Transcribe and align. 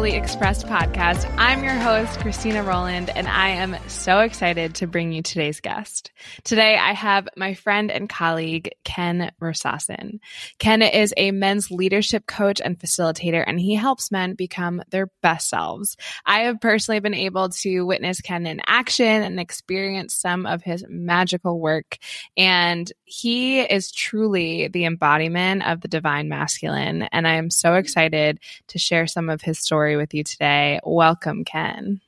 Fully 0.00 0.16
Expressed 0.16 0.66
podcast. 0.66 1.30
I'm 1.36 1.62
your 1.62 1.74
host, 1.74 2.20
Christina 2.20 2.62
Rowland, 2.62 3.10
and 3.10 3.28
I 3.28 3.50
am 3.50 3.76
so 3.86 4.20
excited 4.20 4.76
to 4.76 4.86
bring 4.86 5.12
you 5.12 5.20
today's 5.20 5.60
guest. 5.60 6.10
Today, 6.42 6.78
I 6.78 6.94
have 6.94 7.28
my 7.36 7.52
friend 7.52 7.90
and 7.90 8.08
colleague, 8.08 8.70
Ken 8.82 9.30
Rosaasen. 9.42 10.20
Ken 10.58 10.80
is 10.80 11.12
a 11.18 11.32
men's 11.32 11.70
leadership 11.70 12.24
coach 12.24 12.62
and 12.64 12.78
facilitator, 12.78 13.44
and 13.46 13.60
he 13.60 13.74
helps 13.74 14.10
men 14.10 14.32
become 14.32 14.82
their 14.88 15.10
best 15.22 15.50
selves. 15.50 15.98
I 16.24 16.44
have 16.44 16.62
personally 16.62 17.00
been 17.00 17.12
able 17.12 17.50
to 17.50 17.82
witness 17.82 18.22
Ken 18.22 18.46
in 18.46 18.62
action 18.66 19.22
and 19.22 19.38
experience 19.38 20.14
some 20.14 20.46
of 20.46 20.62
his 20.62 20.82
magical 20.88 21.60
work, 21.60 21.98
and 22.38 22.90
he 23.04 23.60
is 23.60 23.92
truly 23.92 24.68
the 24.68 24.86
embodiment 24.86 25.68
of 25.68 25.82
the 25.82 25.88
divine 25.88 26.30
masculine. 26.30 27.02
And 27.12 27.28
I 27.28 27.34
am 27.34 27.50
so 27.50 27.74
excited 27.74 28.40
to 28.68 28.78
share 28.78 29.06
some 29.06 29.28
of 29.28 29.42
his 29.42 29.58
story 29.90 29.96
with 29.96 30.14
you 30.14 30.22
today. 30.22 30.78
Welcome, 30.84 31.44
Ken. 31.44 32.00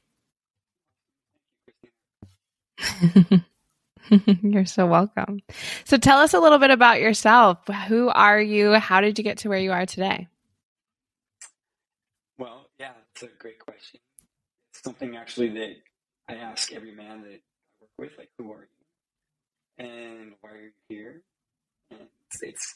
You're 4.43 4.67
so 4.67 4.87
welcome. 4.87 5.41
So 5.85 5.97
tell 5.97 6.19
us 6.19 6.33
a 6.35 6.39
little 6.41 6.59
bit 6.59 6.71
about 6.71 7.01
yourself. 7.01 7.59
Who 7.89 8.09
are 8.09 8.41
you? 8.41 8.75
How 8.75 9.01
did 9.01 9.19
you 9.19 9.25
get 9.25 9.39
to 9.39 9.49
where 9.49 9.59
you 9.59 9.73
are 9.73 9.87
today? 9.87 10.29
Well, 12.39 12.67
yeah, 12.79 12.93
it's 13.15 13.25
a 13.25 13.29
great 13.39 13.59
question. 13.59 14.01
It's 14.71 14.83
something 14.85 15.17
actually 15.17 15.49
that 15.51 15.77
I 16.29 16.35
ask 16.37 16.73
every 16.73 16.95
man 16.95 17.23
that 17.23 17.31
I 17.33 17.41
work 17.81 17.91
with, 17.99 18.13
like, 18.19 18.31
who 18.39 18.53
are 18.53 18.69
you? 19.79 19.87
And 19.87 20.33
why 20.41 20.51
are 20.51 20.57
you 20.63 20.71
here? 20.89 21.23
And 21.91 22.01
it's, 22.01 22.43
it's 22.43 22.75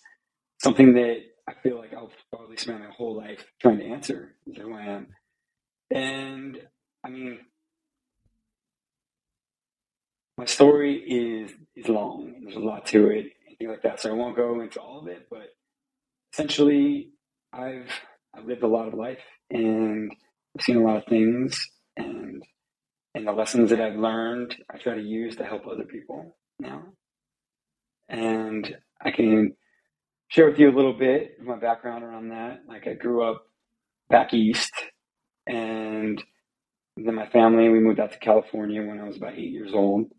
something 0.63 0.95
that 0.95 1.23
I 1.49 1.55
feel 1.63 1.79
like 1.79 1.95
I'll 1.95 2.11
probably 2.33 2.57
spend 2.57 2.81
my 2.81 2.91
whole 2.91 3.17
life 3.17 3.45
trying 3.61 3.79
to 3.79 3.87
answer 3.87 4.35
who 4.57 4.75
I 4.75 4.83
am. 4.87 5.09
And 5.91 6.59
I 7.05 7.09
mean, 7.09 7.39
my 10.37 10.45
story 10.45 10.97
is 10.97 11.53
is 11.75 11.89
long. 11.89 12.41
There's 12.43 12.57
a 12.57 12.61
lot 12.61 12.87
to 12.87 13.11
it, 13.11 13.27
and 13.61 13.71
like 13.71 13.83
that. 13.83 14.01
So 14.01 14.11
I 14.11 14.15
won't 14.15 14.37
go 14.37 14.61
into 14.61 14.81
all 14.81 15.01
of 15.01 15.09
it, 15.09 15.29
but 15.31 15.55
essentially, 16.33 17.11
I've 17.53 17.91
I've 18.35 18.45
lived 18.47 18.63
a 18.63 18.69
lot 18.69 18.89
of 18.89 18.95
life, 18.95 19.23
and 19.51 20.13
I've 20.57 20.65
seen 20.65 20.77
a 20.77 20.85
lot 20.85 20.97
of 20.97 21.05
things, 21.07 21.59
and 21.97 22.43
and 23.15 23.27
the 23.27 23.33
lessons 23.33 23.71
that 23.71 23.81
I've 23.81 23.97
learned, 23.97 24.57
I 24.71 24.79
try 24.79 24.95
to 24.95 25.03
use 25.03 25.37
to 25.37 25.45
help 25.45 25.67
other 25.67 25.85
people 25.85 26.37
now. 26.59 26.83
And 28.09 28.77
I 29.01 29.11
can 29.11 29.57
share 30.37 30.51
with 30.51 30.59
you 30.59 30.71
a 30.71 30.77
little 30.77 30.93
bit 30.93 31.39
of 31.41 31.47
my 31.47 31.57
background 31.57 32.05
around 32.05 32.29
that. 32.29 32.61
Like 32.69 32.87
I 32.87 32.93
grew 32.93 33.23
up 33.23 33.47
back 34.11 34.35
east, 34.35 34.73
and 35.47 36.23
then 36.99 37.15
my 37.15 37.27
family 37.29 37.71
we 37.71 37.81
moved 37.81 38.01
out 38.01 38.13
to 38.13 38.19
California 38.19 38.83
when 38.83 39.01
I 39.01 39.05
was 39.05 39.17
about 39.17 39.33
eight 39.33 39.51
years 39.51 39.73
old, 39.73 40.13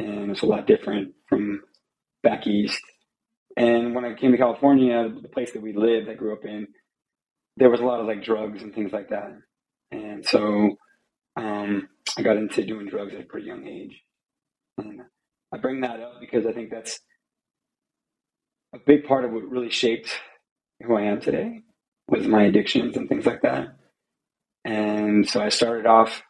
and 0.00 0.32
it's 0.32 0.42
a 0.42 0.46
lot 0.46 0.66
different 0.66 1.14
from 1.28 1.62
back 2.24 2.48
east. 2.48 2.80
And 3.56 3.94
when 3.94 4.04
I 4.04 4.14
came 4.14 4.32
to 4.32 4.38
California, 4.38 5.08
the 5.22 5.28
place 5.28 5.52
that 5.52 5.62
we 5.62 5.74
lived, 5.74 6.08
I 6.08 6.14
grew 6.14 6.32
up 6.32 6.44
in, 6.44 6.66
there 7.56 7.70
was 7.70 7.80
a 7.80 7.84
lot 7.84 8.00
of 8.00 8.06
like 8.06 8.24
drugs 8.24 8.62
and 8.62 8.74
things 8.74 8.92
like 8.92 9.10
that, 9.10 9.30
and 9.92 10.26
so 10.26 10.76
um, 11.36 11.88
I 12.18 12.22
got 12.22 12.36
into 12.36 12.66
doing 12.66 12.88
drugs 12.88 13.14
at 13.14 13.20
a 13.20 13.24
pretty 13.24 13.46
young 13.46 13.64
age. 13.68 14.02
And 14.78 15.02
I 15.54 15.58
bring 15.58 15.82
that 15.82 16.00
up 16.00 16.14
because 16.18 16.46
I 16.46 16.52
think 16.52 16.70
that's 16.70 16.98
a 18.74 18.78
big 18.78 19.04
part 19.04 19.24
of 19.24 19.32
what 19.32 19.48
really 19.48 19.70
shaped 19.70 20.10
who 20.82 20.96
I 20.96 21.02
am 21.02 21.20
today 21.20 21.60
was 22.08 22.26
my 22.26 22.44
addictions 22.44 22.96
and 22.96 23.08
things 23.08 23.26
like 23.26 23.42
that. 23.42 23.76
And 24.64 25.28
so 25.28 25.40
I 25.40 25.48
started 25.48 25.86
off 25.86 26.22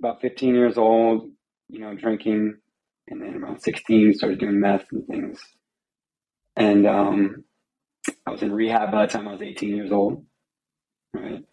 about 0.00 0.20
15 0.20 0.54
years 0.54 0.76
old, 0.76 1.30
you 1.68 1.80
know, 1.80 1.94
drinking, 1.94 2.56
and 3.08 3.20
then 3.20 3.42
around 3.42 3.60
16 3.60 4.14
started 4.14 4.38
doing 4.38 4.60
meth 4.60 4.84
and 4.92 5.06
things. 5.06 5.40
And 6.56 6.86
um, 6.86 7.44
I 8.26 8.30
was 8.30 8.42
in 8.42 8.52
rehab 8.52 8.90
by 8.92 9.06
the 9.06 9.12
time 9.12 9.28
I 9.28 9.32
was 9.32 9.42
18 9.42 9.76
years 9.76 9.92
old, 9.92 10.24
right? 11.14 11.44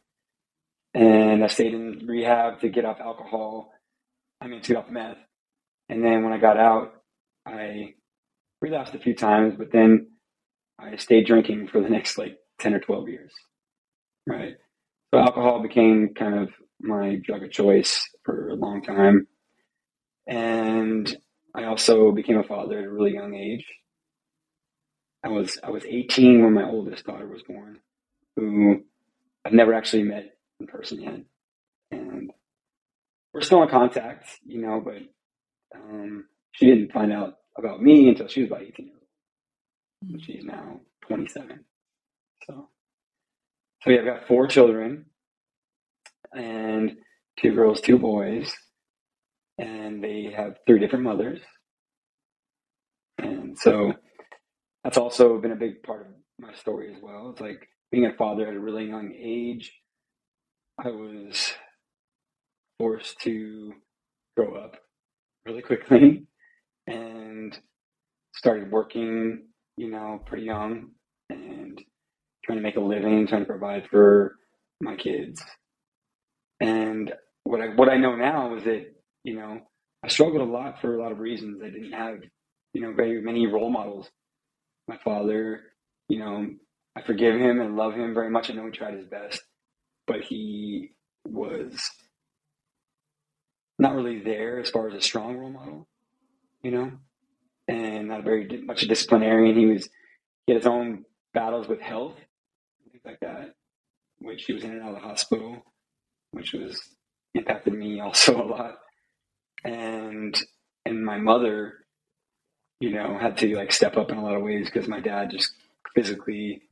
And 0.94 1.44
I 1.44 1.48
stayed 1.48 1.74
in 1.74 2.06
rehab 2.06 2.62
to 2.62 2.70
get 2.70 2.86
off 2.86 3.00
alcohol. 3.00 3.72
I 4.40 4.48
mean, 4.48 4.62
to 4.62 4.74
get 4.74 4.78
off 4.78 4.90
meth. 4.90 5.18
And 5.90 6.04
then 6.04 6.24
when 6.24 6.34
I 6.34 6.38
got 6.38 6.58
out, 6.58 6.94
I 7.46 7.96
relapsed 8.62 8.96
a 8.96 9.00
few 9.00 9.16
times, 9.16 9.56
but 9.58 9.72
then 9.72 10.11
I 10.82 10.96
stayed 10.98 11.28
drinking 11.28 11.68
for 11.68 11.82
the 11.82 11.90
next 11.90 12.18
like 12.18 12.38
10 12.60 12.74
or 12.74 12.80
12 12.80 13.10
years. 13.10 13.34
Right. 14.28 14.56
So 15.14 15.20
alcohol 15.20 15.62
became 15.62 16.14
kind 16.18 16.40
of 16.40 16.50
my 16.80 17.16
drug 17.24 17.44
of 17.44 17.52
choice 17.52 18.02
for 18.24 18.50
a 18.50 18.56
long 18.56 18.82
time. 18.82 19.28
And 20.28 21.16
I 21.54 21.66
also 21.66 22.12
became 22.12 22.38
a 22.38 22.44
father 22.44 22.80
at 22.80 22.86
a 22.86 22.90
really 22.90 23.14
young 23.14 23.36
age. 23.36 23.66
I 25.24 25.30
was 25.30 25.60
I 25.64 25.70
was 25.70 25.86
18 25.86 26.44
when 26.44 26.54
my 26.54 26.64
oldest 26.64 27.06
daughter 27.06 27.28
was 27.28 27.44
born, 27.44 27.80
who 28.36 28.84
I've 29.46 29.54
never 29.54 29.74
actually 29.74 30.04
met 30.04 30.32
in 30.60 30.68
person 30.68 31.02
yet. 31.02 31.20
And 31.92 32.32
we're 33.34 33.42
still 33.42 33.62
in 33.62 33.70
contact, 33.70 34.28
you 34.46 34.62
know, 34.62 34.82
but 34.84 35.02
um, 35.76 36.26
she 36.54 36.66
didn't 36.66 36.92
find 36.92 37.12
out 37.12 37.36
about 37.58 37.82
me 37.84 38.10
until 38.10 38.28
she 38.28 38.42
was 38.42 38.50
about 38.50 38.64
18 38.64 38.88
years 38.88 39.01
She's 40.22 40.44
now 40.44 40.82
27. 41.08 41.66
So, 42.48 42.70
so 43.82 43.90
yeah, 43.90 44.00
I've 44.00 44.06
got 44.06 44.28
four 44.28 44.48
children 44.48 45.06
and 46.34 46.98
two 47.40 47.54
girls, 47.56 47.82
two 47.82 48.00
boys, 48.00 48.52
and 49.58 50.04
they 50.04 50.34
have 50.36 50.58
three 50.68 50.80
different 50.80 51.06
mothers. 51.06 51.40
And 53.20 53.58
so 53.58 53.94
that's 54.84 54.98
also 54.98 55.40
been 55.40 55.52
a 55.52 55.58
big 55.58 55.84
part 55.84 56.02
of 56.08 56.14
my 56.40 56.54
story 56.56 56.94
as 56.96 57.02
well. 57.02 57.32
It's 57.32 57.42
like 57.42 57.68
being 57.92 58.06
a 58.06 58.14
father 58.14 58.48
at 58.48 58.56
a 58.56 58.60
really 58.60 58.88
young 58.88 59.14
age, 59.14 59.74
I 60.84 60.90
was 60.90 61.54
forced 62.80 63.20
to 63.22 63.74
grow 64.38 64.56
up 64.56 64.78
really 65.46 65.62
quickly 65.62 66.26
and 66.88 67.58
started 68.36 68.72
working 68.72 69.48
you 69.78 69.90
know, 69.90 70.22
pretty 70.26 70.44
young 70.46 70.92
and 71.30 71.82
trying 72.44 72.58
to 72.58 72.64
make 72.64 72.76
a 72.76 72.82
living, 72.82 73.28
trying 73.28 73.42
to 73.42 73.48
provide 73.48 73.88
for 73.90 74.36
my 74.82 74.96
kids. 74.96 75.44
And 76.60 77.14
what 77.44 77.62
I 77.62 77.68
what 77.76 77.90
I 77.90 77.98
know 77.98 78.16
now 78.16 78.56
is 78.56 78.64
that, 78.66 78.86
you 79.24 79.36
know, 79.36 79.62
I 80.04 80.08
struggled 80.08 80.48
a 80.48 80.52
lot 80.52 80.82
for 80.82 80.96
a 80.96 81.02
lot 81.02 81.12
of 81.12 81.20
reasons. 81.20 81.62
I 81.64 81.70
didn't 81.70 81.94
have, 81.94 82.20
you 82.74 82.82
know, 82.82 82.94
very 82.94 83.22
many 83.22 83.48
role 83.48 83.70
models. 83.70 84.10
My 84.88 84.98
father, 84.98 85.62
you 86.10 86.20
know, 86.20 86.48
I 86.96 87.02
forgive 87.02 87.36
him 87.36 87.62
and 87.62 87.76
love 87.76 87.94
him 87.94 88.14
very 88.14 88.30
much. 88.30 88.50
I 88.50 88.54
know 88.54 88.66
he 88.66 88.72
tried 88.72 88.96
his 88.96 89.06
best, 89.06 89.42
but 90.08 90.22
he 90.22 90.92
was 91.26 91.80
not 93.80 93.96
really 93.96 94.20
there 94.20 94.60
as 94.60 94.70
far 94.70 94.88
as 94.88 94.94
a 94.94 95.02
strong 95.02 95.38
role 95.38 95.52
model, 95.52 95.88
you 96.62 96.72
know? 96.72 96.92
And 97.68 98.08
not 98.08 98.24
very 98.24 98.62
much 98.64 98.84
a 98.84 98.88
disciplinarian. 98.88 99.58
He 99.58 99.66
was 99.66 99.90
he 100.46 100.54
had 100.54 100.62
his 100.62 100.68
own 100.68 101.06
battles 101.34 101.68
with 101.68 101.82
health, 101.82 102.16
things 102.92 103.04
like 103.06 103.20
that, 103.22 103.54
which 104.20 104.46
he 104.46 104.54
was 104.54 104.64
in 104.64 104.72
and 104.72 104.82
out 104.82 104.96
of 104.96 104.96
the 104.96 105.08
hospital, 105.08 105.64
which 106.32 106.54
was 106.54 106.82
impacted 107.34 107.74
me 107.74 108.00
also 108.02 108.42
a 108.42 108.46
lot. 108.46 108.76
And 109.64 110.36
and 110.86 111.06
my 111.06 111.18
mother, 111.18 111.74
you 112.80 112.92
know, 112.92 113.18
had 113.20 113.38
to 113.38 113.56
like 113.56 113.72
step 113.72 113.98
up 113.98 114.12
in 114.12 114.18
a 114.18 114.24
lot 114.24 114.36
of 114.36 114.44
ways 114.44 114.66
because 114.66 114.88
my 114.88 115.00
dad 115.00 115.32
just 115.32 115.52
physically 115.96 116.64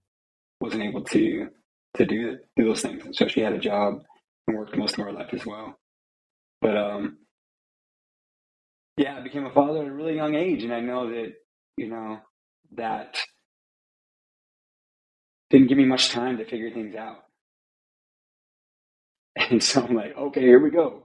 wasn't 0.62 0.84
able 0.84 1.04
to 1.04 1.50
to 1.96 2.06
do 2.06 2.38
do 2.56 2.66
those 2.66 2.82
things. 2.82 3.06
And 3.06 3.16
so 3.16 3.28
she 3.28 3.42
had 3.42 3.54
a 3.54 3.60
job 3.60 4.04
and 4.48 4.58
worked 4.58 4.78
most 4.78 4.96
of 4.98 5.06
our 5.06 5.14
life 5.14 5.34
as 5.34 5.46
well. 5.46 5.78
But 6.62 6.78
um 6.78 7.18
yeah, 9.00 9.16
I 9.16 9.22
became 9.22 9.46
a 9.46 9.54
father 9.54 9.80
at 9.80 9.88
a 9.88 9.94
really 9.94 10.16
young 10.16 10.36
age, 10.36 10.62
and 10.66 10.74
I 10.74 10.82
know 10.82 11.10
that 11.10 11.32
you 11.78 11.88
know 11.88 12.20
that 12.76 13.18
didn't 15.50 15.68
give 15.68 15.78
me 15.78 15.86
much 15.86 16.10
time 16.10 16.38
to 16.38 16.46
figure 16.46 16.70
things 16.72 16.96
out. 16.96 17.20
And 19.52 19.64
so 19.64 19.82
I'm 19.82 19.96
like, 19.96 20.18
okay, 20.18 20.42
here 20.42 20.60
we 20.60 20.70
go. 20.70 21.04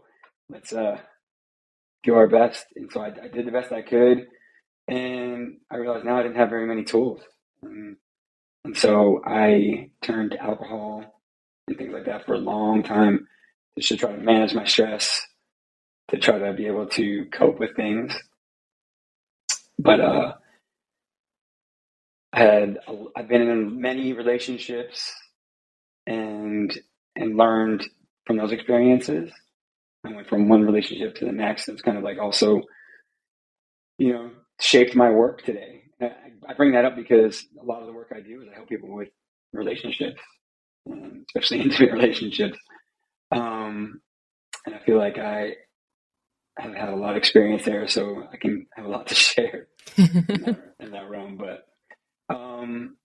Let's 0.50 0.72
uh, 0.72 0.98
do 2.02 2.14
our 2.14 2.26
best. 2.26 2.66
And 2.74 2.90
so 2.92 3.00
I, 3.00 3.06
I 3.06 3.28
did 3.28 3.46
the 3.46 3.52
best 3.52 3.70
I 3.70 3.82
could, 3.82 4.26
and 4.88 5.58
I 5.70 5.76
realized 5.76 6.04
now 6.04 6.18
I 6.18 6.24
didn't 6.24 6.38
have 6.38 6.50
very 6.50 6.66
many 6.66 6.82
tools, 6.82 7.20
and, 7.62 7.96
and 8.64 8.76
so 8.76 9.22
I 9.24 9.90
turned 10.02 10.32
to 10.32 10.42
alcohol 10.42 11.04
and 11.68 11.78
things 11.78 11.92
like 11.92 12.06
that 12.06 12.26
for 12.26 12.34
a 12.34 12.38
long 12.38 12.82
time 12.82 13.28
just 13.78 13.88
to 13.90 13.96
try 13.96 14.10
to 14.10 14.20
manage 14.20 14.52
my 14.52 14.64
stress 14.64 15.24
to 16.10 16.18
try 16.18 16.38
to 16.38 16.52
be 16.52 16.66
able 16.66 16.86
to 16.88 17.26
cope 17.32 17.58
with 17.58 17.76
things. 17.76 18.14
But 19.78 20.00
uh, 20.00 20.34
I 22.32 22.40
had 22.40 22.78
I've 23.16 23.28
been 23.28 23.42
in 23.42 23.80
many 23.80 24.12
relationships, 24.12 25.12
and 26.06 26.76
and 27.16 27.36
learned 27.36 27.88
from 28.26 28.36
those 28.36 28.52
experiences. 28.52 29.30
I 30.06 30.12
went 30.12 30.28
from 30.28 30.48
one 30.48 30.64
relationship 30.64 31.16
to 31.16 31.24
the 31.24 31.32
next. 31.32 31.68
It's 31.68 31.80
kind 31.82 31.96
of 31.96 32.04
like 32.04 32.18
also, 32.18 32.62
you 33.98 34.12
know, 34.12 34.30
shaped 34.60 34.94
my 34.94 35.10
work 35.10 35.42
today. 35.44 35.84
I 36.46 36.54
bring 36.54 36.72
that 36.72 36.84
up 36.84 36.96
because 36.96 37.46
a 37.60 37.64
lot 37.64 37.80
of 37.80 37.86
the 37.86 37.92
work 37.92 38.12
I 38.14 38.20
do 38.20 38.42
is 38.42 38.48
I 38.50 38.54
help 38.56 38.68
people 38.68 38.94
with 38.94 39.08
relationships, 39.52 40.20
especially 41.28 41.60
intimate 41.62 41.92
relationships. 41.92 42.58
Um, 43.32 44.00
and 44.66 44.74
I 44.74 44.78
feel 44.80 44.98
like 44.98 45.18
I 45.18 45.54
have 46.58 46.74
had 46.74 46.88
a 46.88 46.96
lot 46.96 47.12
of 47.12 47.16
experience 47.16 47.64
there, 47.64 47.86
so 47.88 48.24
I 48.32 48.36
can 48.36 48.66
have 48.74 48.86
a 48.86 48.88
lot 48.88 49.06
to 49.08 49.14
share 49.14 49.68
in, 49.96 50.04
that, 50.04 50.74
in, 50.80 50.90
that, 50.92 51.10
realm. 51.10 51.36
But 51.36 51.66
um, 52.34 52.96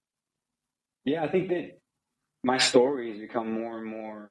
yeah, 1.05 1.23
I 1.23 1.29
think 1.29 1.49
that 1.49 1.79
my 2.43 2.57
story 2.57 3.11
has 3.11 3.19
become 3.19 3.51
more 3.51 3.77
and 3.77 3.87
more 3.87 4.29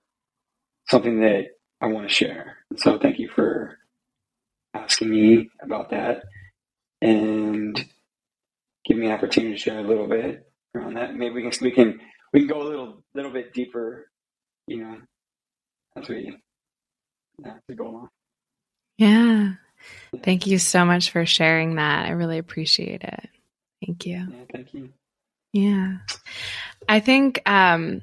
something 0.88 1.20
that 1.20 1.47
I 1.81 1.87
want 1.88 2.09
to 2.09 2.15
share. 2.15 2.59
So 2.76 2.99
thank 2.99 3.19
you 3.19 3.29
for 3.29 3.79
asking 4.75 5.11
me 5.11 5.50
about 5.62 5.91
that 5.91 6.23
and 7.00 7.76
give 8.85 8.97
me 8.97 9.06
an 9.06 9.12
opportunity 9.12 9.55
to 9.55 9.61
share 9.61 9.79
a 9.79 9.87
little 9.87 10.09
bit 10.09 10.47
around 10.75 10.94
that. 10.94 11.15
Maybe 11.15 11.35
we 11.35 11.50
can 11.50 11.53
we 11.65 11.70
can 11.70 12.00
we 12.32 12.41
can 12.41 12.49
go 12.49 12.62
a 12.62 12.69
little 12.69 13.03
little 13.15 13.32
bit 13.32 13.53
deeper, 13.53 14.11
you 14.67 14.79
know, 14.82 14.97
as 15.97 16.09
we 16.09 16.37
as 17.44 17.53
we 17.69 17.75
go 17.75 17.88
along. 17.88 18.09
Yeah. 18.99 19.53
Thank 20.23 20.47
you 20.47 20.59
so 20.59 20.85
much 20.85 21.11
for 21.11 21.25
sharing 21.25 21.77
that. 21.77 22.06
I 22.06 22.11
really 22.11 22.39
appreciate 22.39 23.03
it. 23.03 23.29
Thank 23.85 24.06
you. 24.06 24.27
Yeah, 24.31 24.45
thank 24.53 24.75
you. 24.75 24.91
Yeah. 25.53 25.99
I 26.89 27.00
think 27.00 27.41
um 27.49 28.03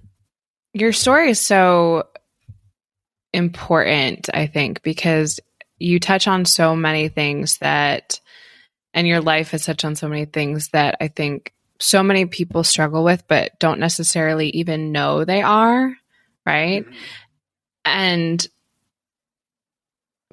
your 0.73 0.91
story 0.91 1.29
is 1.29 1.39
so 1.39 2.07
important, 3.33 4.29
I 4.33 4.47
think, 4.47 4.81
because 4.83 5.39
you 5.77 5.99
touch 5.99 6.27
on 6.27 6.45
so 6.45 6.75
many 6.75 7.07
things 7.07 7.57
that, 7.59 8.19
and 8.93 9.07
your 9.07 9.21
life 9.21 9.51
has 9.51 9.65
touched 9.65 9.85
on 9.85 9.95
so 9.95 10.07
many 10.09 10.25
things 10.25 10.69
that 10.69 10.97
I 11.01 11.07
think 11.07 11.53
so 11.79 12.03
many 12.03 12.25
people 12.25 12.63
struggle 12.63 13.03
with, 13.03 13.27
but 13.27 13.57
don't 13.59 13.79
necessarily 13.79 14.49
even 14.49 14.91
know 14.91 15.23
they 15.25 15.41
are, 15.41 15.95
right? 16.45 16.85
Mm-hmm. 16.85 16.93
And 17.85 18.47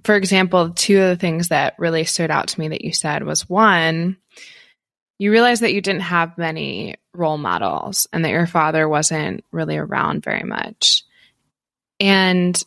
for 0.05 0.17
example, 0.17 0.71
two 0.71 1.01
of 1.01 1.09
the 1.09 1.17
things 1.17 1.49
that 1.49 1.75
really 1.79 2.05
stood 2.05 2.31
out 2.31 2.49
to 2.49 2.61
me 2.61 2.69
that 2.69 2.85
you 2.85 2.93
said 2.93 3.25
was 3.25 3.49
one, 3.49 4.17
you 5.19 5.31
realized 5.31 5.63
that 5.63 5.73
you 5.73 5.81
didn't 5.81 6.03
have 6.03 6.39
many 6.39 6.97
role 7.15 7.39
models 7.39 8.09
and 8.13 8.25
that 8.25 8.31
your 8.31 8.47
father 8.47 8.89
wasn't 8.89 9.45
really 9.53 9.77
around 9.77 10.25
very 10.25 10.43
much. 10.43 11.05
And 12.01 12.61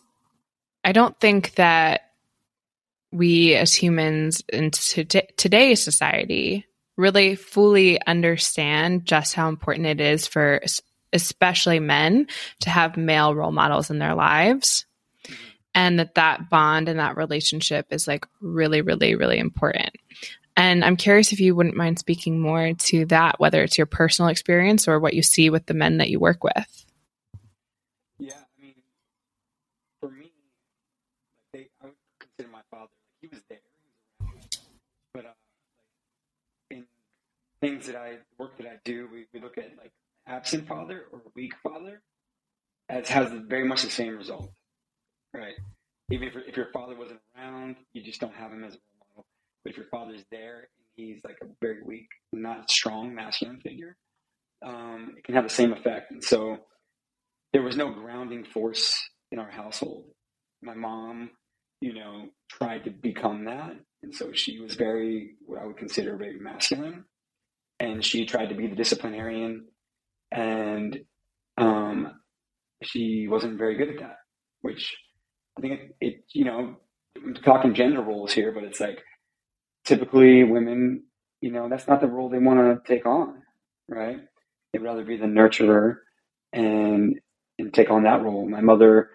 I 0.84 0.92
don't 0.92 1.20
think 1.20 1.56
that 1.56 2.02
we 3.12 3.56
as 3.56 3.74
humans 3.74 4.44
in 4.52 4.72
today's 4.72 5.84
society 5.84 6.66
really 6.98 7.36
fully 7.36 8.00
understand 8.06 9.06
just 9.06 9.34
how 9.34 9.50
important 9.50 9.88
it 9.88 10.00
is 10.00 10.28
for 10.28 10.62
especially 11.12 11.80
men 11.80 12.28
to 12.62 12.70
have 12.70 12.98
male 12.98 13.34
role 13.34 13.52
models 13.52 13.90
in 13.90 14.00
their 14.00 14.16
lives 14.16 14.86
and 15.76 16.00
that 16.00 16.16
that 16.16 16.50
bond 16.50 16.90
and 16.90 17.00
that 17.00 17.18
relationship 17.18 17.86
is 17.92 18.08
like 18.08 18.26
really 18.42 18.82
really 18.82 19.14
really 19.16 19.38
important 19.38 19.92
and 20.58 20.84
i'm 20.84 20.96
curious 20.96 21.32
if 21.32 21.40
you 21.40 21.54
wouldn't 21.54 21.76
mind 21.76 22.00
speaking 22.00 22.40
more 22.40 22.74
to 22.74 23.06
that 23.06 23.40
whether 23.40 23.62
it's 23.62 23.78
your 23.78 23.86
personal 23.86 24.30
experience 24.30 24.88
or 24.88 25.00
what 25.00 25.14
you 25.14 25.22
see 25.22 25.50
with 25.50 25.66
the 25.68 25.74
men 25.74 25.98
that 25.98 26.10
you 26.10 26.20
work 26.20 26.44
with 26.44 26.86
Yeah, 28.18 28.34
I 28.34 28.62
mean 28.62 28.76
for 30.02 30.10
me, 30.10 30.32
they 31.54 31.68
I 31.82 31.86
would 31.88 31.94
consider 32.20 32.50
my 32.52 32.62
father. 32.72 32.92
He 33.22 33.28
was 33.28 33.42
there. 33.50 33.60
But 35.14 35.26
uh 35.26 35.30
in 36.72 36.86
things 37.62 37.88
that 37.88 37.96
I 37.96 38.18
work 38.38 38.58
that 38.58 38.68
I 38.68 38.78
do, 38.86 39.08
we, 39.12 39.26
we 39.34 39.40
look 39.40 39.58
at 39.58 39.72
like 39.78 39.92
absent 40.28 40.68
father 40.68 41.06
or 41.12 41.22
weak 41.36 41.54
father 41.62 42.02
as 42.90 43.10
has 43.10 43.32
very 43.48 43.68
much 43.68 43.82
the 43.82 43.90
same 43.90 44.16
result, 44.16 44.52
right? 45.38 45.56
Even 46.12 46.28
if, 46.28 46.36
if 46.48 46.58
your 46.58 46.70
father 46.72 46.96
wasn't 46.98 47.20
around, 47.38 47.76
you 47.94 48.04
just 48.04 48.20
don't 48.22 48.36
have 48.36 48.52
him 48.52 48.64
as 48.64 48.76
a 48.76 48.78
role 48.78 49.08
model. 49.16 49.26
But 49.64 49.72
if 49.72 49.78
your 49.78 49.88
father's 49.88 50.24
there 50.32 50.58
and 50.78 50.86
he's 50.96 51.24
like 51.24 51.38
a 51.42 51.48
very 51.62 51.82
weak, 51.84 52.08
not 52.32 52.70
strong 52.70 53.14
masculine 53.16 53.60
figure, 53.62 53.98
um, 54.64 55.16
it 55.18 55.24
can 55.24 55.36
have 55.36 55.44
the 55.44 55.50
same 55.50 55.74
effect. 55.74 56.12
And 56.12 56.24
so 56.24 56.58
there 57.54 57.64
was 57.64 57.78
no 57.78 57.92
grounding 57.92 58.46
force 58.46 58.96
in 59.32 59.40
our 59.40 59.50
household. 59.50 60.06
My 60.62 60.76
mom, 60.76 61.32
you 61.82 61.94
know, 61.94 62.30
tried 62.50 62.84
to 62.86 62.92
become 62.92 63.46
that. 63.46 63.74
And 64.04 64.14
so 64.14 64.32
she 64.34 64.60
was 64.60 64.76
very, 64.76 65.32
what 65.46 65.62
I 65.62 65.66
would 65.66 65.78
consider 65.78 66.16
very 66.16 66.40
masculine 66.40 67.06
and 67.80 68.04
she 68.04 68.26
tried 68.26 68.48
to 68.48 68.56
be 68.56 68.68
the 68.68 68.76
disciplinarian, 68.76 69.66
and 70.32 71.00
um, 71.58 72.14
she 72.84 73.28
wasn't 73.30 73.58
very 73.58 73.78
good 73.78 73.90
at 73.90 74.00
that. 74.00 74.18
Which 74.62 74.96
I 75.58 75.62
think 75.62 75.74
it, 75.80 75.96
it 76.02 76.24
you 76.34 76.46
know, 76.46 76.78
talking 77.44 77.74
gender 77.76 78.02
roles 78.02 78.34
here, 78.34 78.52
but 78.52 78.64
it's 78.64 78.80
like 78.80 79.00
typically 79.86 80.44
women, 80.44 81.04
you 81.42 81.52
know, 81.52 81.70
that's 81.70 81.88
not 81.88 82.02
the 82.02 82.08
role 82.08 82.30
they 82.30 82.40
want 82.40 82.86
to 82.86 82.94
take 82.94 83.06
on, 83.06 83.42
right? 83.90 84.20
They'd 84.74 84.84
rather 84.84 85.04
be 85.06 85.18
the 85.18 85.26
nurturer 85.28 85.98
and 86.54 87.20
and 87.60 87.74
take 87.74 87.90
on 87.90 88.04
that 88.04 88.24
role. 88.24 88.48
My 88.50 88.62
mother 88.62 89.12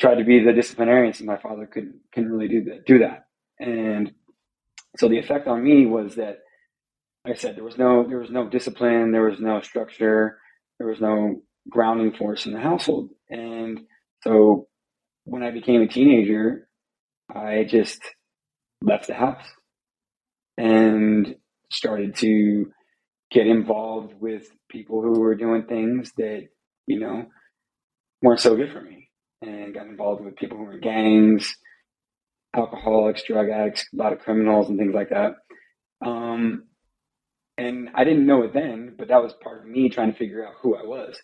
tried 0.00 0.16
to 0.16 0.24
be 0.24 0.44
the 0.44 0.52
disciplinarian, 0.52 1.12
so 1.14 1.24
my 1.24 1.38
father 1.38 1.66
couldn't 1.66 1.96
couldn't 2.12 2.32
really 2.32 2.48
do 2.48 2.64
that 2.64 2.86
do 2.86 2.98
that. 3.00 3.26
And 3.60 4.12
so 4.98 5.08
the 5.08 5.18
effect 5.18 5.46
on 5.48 5.62
me 5.64 5.86
was 5.86 6.16
that 6.16 6.38
like 7.24 7.36
I 7.36 7.38
said, 7.38 7.56
there 7.56 7.64
was 7.64 7.78
no 7.78 8.06
there 8.08 8.18
was 8.18 8.30
no 8.30 8.48
discipline, 8.48 9.12
there 9.12 9.28
was 9.28 9.40
no 9.40 9.60
structure, 9.62 10.38
there 10.78 10.88
was 10.88 11.00
no 11.00 11.42
grounding 11.70 12.12
force 12.14 12.46
in 12.46 12.54
the 12.54 12.60
household. 12.60 13.10
And 13.30 13.80
so 14.22 14.68
when 15.24 15.42
I 15.42 15.50
became 15.50 15.82
a 15.82 15.88
teenager, 15.88 16.68
I 17.34 17.64
just 17.64 18.00
left 18.82 19.06
the 19.06 19.14
house 19.14 19.46
and 20.56 21.36
started 21.70 22.16
to 22.16 22.70
get 23.30 23.46
involved 23.46 24.14
with 24.20 24.46
people 24.70 25.02
who 25.02 25.18
were 25.20 25.34
doing 25.34 25.64
things 25.64 26.12
that, 26.16 26.46
you 26.86 27.00
know, 27.00 27.26
weren't 28.22 28.40
so 28.40 28.54
good 28.54 28.72
for 28.72 28.80
me. 28.80 29.08
And 29.42 29.74
got 29.74 29.86
involved 29.86 30.24
with 30.24 30.36
people 30.36 30.56
who 30.56 30.64
were 30.64 30.74
in 30.74 30.80
gangs, 30.80 31.54
alcoholics, 32.56 33.24
drug 33.24 33.50
addicts, 33.50 33.84
a 33.92 33.96
lot 33.96 34.12
of 34.12 34.20
criminals 34.20 34.68
and 34.68 34.78
things 34.78 34.94
like 34.94 35.10
that. 35.10 35.34
Um, 36.04 36.64
and 37.58 37.90
I 37.94 38.04
didn't 38.04 38.26
know 38.26 38.42
it 38.42 38.54
then, 38.54 38.94
but 38.96 39.08
that 39.08 39.22
was 39.22 39.34
part 39.42 39.60
of 39.62 39.66
me 39.66 39.88
trying 39.88 40.12
to 40.12 40.18
figure 40.18 40.46
out 40.46 40.54
who 40.62 40.76
I 40.76 40.84
was. 40.84 41.20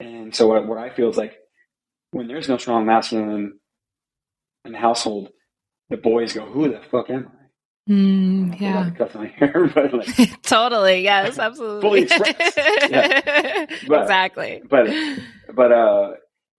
And 0.00 0.34
so 0.34 0.48
what, 0.48 0.66
what 0.66 0.78
I 0.78 0.90
feel 0.90 1.08
is 1.08 1.16
like 1.16 1.34
when 2.14 2.28
there's 2.28 2.48
no 2.48 2.56
strong 2.56 2.86
masculine 2.86 3.58
in 4.64 4.72
the 4.72 4.78
household, 4.78 5.30
the 5.90 5.96
boys 5.96 6.32
go, 6.32 6.46
"Who 6.46 6.70
the 6.70 6.80
fuck 6.90 7.10
am 7.10 7.30
I?" 7.30 7.92
Mm, 7.92 8.60
yeah, 8.60 8.90
cut 8.96 9.14
my 9.14 9.26
hair, 9.38 9.70
but 9.74 9.92
like, 9.92 10.42
totally, 10.42 11.02
yes, 11.02 11.38
absolutely, 11.48 11.80
fully 11.82 12.02
expressed. 12.02 12.56
Yeah. 12.90 13.66
But, 13.88 14.02
exactly. 14.02 14.62
But 14.68 14.88
but 15.54 15.72
uh, 15.72 16.10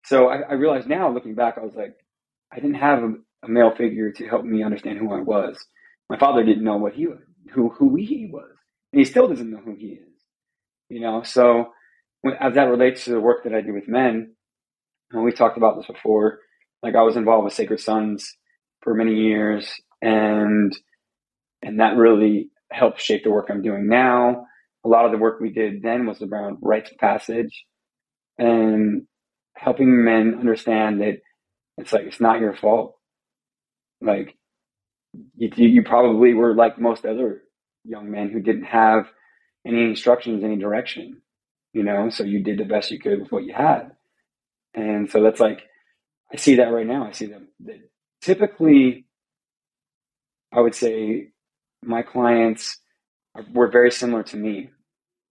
so 0.03 0.27
I, 0.27 0.41
I, 0.41 0.53
realized 0.53 0.87
now, 0.87 1.11
looking 1.11 1.35
back, 1.35 1.57
I 1.57 1.61
was 1.61 1.73
like, 1.73 1.95
I 2.51 2.57
didn't 2.57 2.75
have 2.75 2.99
a, 3.03 3.13
a 3.43 3.47
male 3.47 3.73
figure 3.75 4.11
to 4.11 4.27
help 4.27 4.45
me 4.45 4.63
understand 4.63 4.99
who 4.99 5.13
I 5.13 5.21
was. 5.21 5.57
My 6.09 6.19
father 6.19 6.43
didn't 6.43 6.63
know 6.63 6.77
what 6.77 6.93
he 6.93 7.07
who 7.53 7.69
who 7.69 7.95
he 7.95 8.29
was 8.31 8.55
and 8.95 8.99
he 8.99 9.05
still 9.05 9.27
doesn't 9.27 9.51
know 9.51 9.59
who 9.63 9.75
he 9.75 9.87
is. 9.87 10.07
You 10.89 11.01
know, 11.01 11.23
so 11.23 11.73
when, 12.21 12.35
as 12.39 12.53
that 12.55 12.69
relates 12.69 13.03
to 13.05 13.11
the 13.11 13.19
work 13.19 13.43
that 13.43 13.53
I 13.53 13.59
do 13.59 13.73
with 13.73 13.89
men, 13.89 14.34
and 15.11 15.23
we 15.23 15.31
talked 15.31 15.57
about 15.57 15.77
this 15.77 15.87
before. 15.87 16.39
Like 16.83 16.95
I 16.95 17.01
was 17.01 17.15
involved 17.15 17.45
with 17.45 17.53
Sacred 17.53 17.79
Sons 17.79 18.35
for 18.81 18.93
many 18.93 19.15
years, 19.15 19.71
and 20.01 20.75
and 21.61 21.79
that 21.79 21.97
really 21.97 22.49
helped 22.71 23.01
shape 23.01 23.23
the 23.23 23.31
work 23.31 23.47
I'm 23.49 23.61
doing 23.61 23.87
now. 23.87 24.45
A 24.83 24.89
lot 24.89 25.05
of 25.05 25.11
the 25.11 25.17
work 25.17 25.39
we 25.39 25.51
did 25.51 25.81
then 25.81 26.05
was 26.05 26.21
around 26.21 26.59
rites 26.61 26.91
of 26.91 26.97
passage 26.97 27.65
and 28.37 29.07
helping 29.55 30.03
men 30.03 30.35
understand 30.39 31.01
that 31.01 31.19
it's 31.77 31.91
like 31.91 32.05
it's 32.05 32.19
not 32.21 32.39
your 32.39 32.55
fault. 32.55 32.95
Like 34.01 34.35
you, 35.35 35.49
you 35.55 35.83
probably 35.83 36.33
were 36.33 36.53
like 36.53 36.79
most 36.79 37.05
other 37.05 37.41
young 37.83 38.11
men 38.11 38.29
who 38.29 38.41
didn't 38.41 38.65
have 38.65 39.05
any 39.65 39.83
instructions, 39.83 40.43
any 40.43 40.57
direction, 40.57 41.21
you 41.73 41.83
know, 41.83 42.09
so 42.09 42.23
you 42.23 42.43
did 42.43 42.59
the 42.59 42.65
best 42.65 42.91
you 42.91 42.99
could 42.99 43.21
with 43.21 43.31
what 43.31 43.45
you 43.45 43.53
had. 43.53 43.91
And 44.75 45.09
so 45.09 45.23
that's 45.23 45.39
like, 45.39 45.61
I 46.31 46.37
see 46.37 46.55
that 46.55 46.71
right 46.71 46.85
now. 46.85 47.07
I 47.07 47.11
see 47.11 47.27
that, 47.27 47.41
that 47.65 47.79
typically, 48.21 49.05
I 50.51 50.59
would 50.59 50.75
say 50.75 51.29
my 51.83 52.01
clients 52.01 52.77
were 53.53 53.69
very 53.69 53.91
similar 53.91 54.23
to 54.23 54.37
me, 54.37 54.69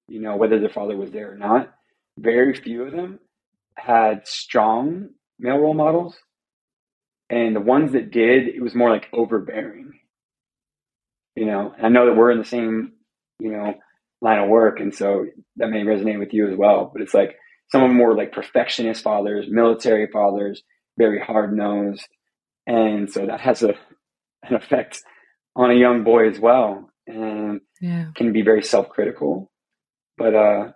you 0.08 0.20
know, 0.20 0.36
whether 0.36 0.58
their 0.58 0.68
father 0.68 0.96
was 0.96 1.10
there 1.10 1.32
or 1.32 1.36
not. 1.36 1.74
Very 2.18 2.54
few 2.54 2.84
of 2.84 2.92
them 2.92 3.18
had 3.76 4.26
strong 4.26 5.10
male 5.38 5.58
role 5.58 5.74
models, 5.74 6.16
and 7.28 7.56
the 7.56 7.60
ones 7.60 7.92
that 7.92 8.12
did, 8.12 8.48
it 8.48 8.62
was 8.62 8.74
more 8.74 8.90
like 8.90 9.08
overbearing. 9.12 9.98
You 11.34 11.46
know, 11.46 11.74
I 11.82 11.88
know 11.88 12.06
that 12.06 12.14
we're 12.14 12.30
in 12.30 12.38
the 12.38 12.44
same, 12.44 12.92
you 13.40 13.50
know, 13.50 13.74
line 14.20 14.38
of 14.38 14.48
work, 14.48 14.78
and 14.78 14.94
so 14.94 15.26
that 15.56 15.70
may 15.70 15.82
resonate 15.82 16.20
with 16.20 16.32
you 16.32 16.48
as 16.48 16.56
well. 16.56 16.90
But 16.92 17.02
it's 17.02 17.14
like 17.14 17.36
some 17.70 17.82
of 17.82 17.90
them 17.90 17.98
were 17.98 18.14
like 18.14 18.32
perfectionist 18.32 19.02
fathers, 19.02 19.46
military 19.48 20.06
fathers, 20.06 20.62
very 20.98 21.20
hard 21.20 21.56
nosed, 21.56 22.06
and 22.66 23.10
so 23.10 23.26
that 23.26 23.40
has 23.40 23.62
a 23.62 23.74
an 24.42 24.54
effect 24.54 25.02
on 25.56 25.70
a 25.70 25.74
young 25.74 26.04
boy 26.04 26.28
as 26.28 26.38
well, 26.38 26.90
and 27.06 27.60
yeah. 27.80 28.06
can 28.14 28.32
be 28.32 28.42
very 28.42 28.62
self 28.62 28.88
critical. 28.88 29.50
But 30.16 30.34
uh, 30.34 30.72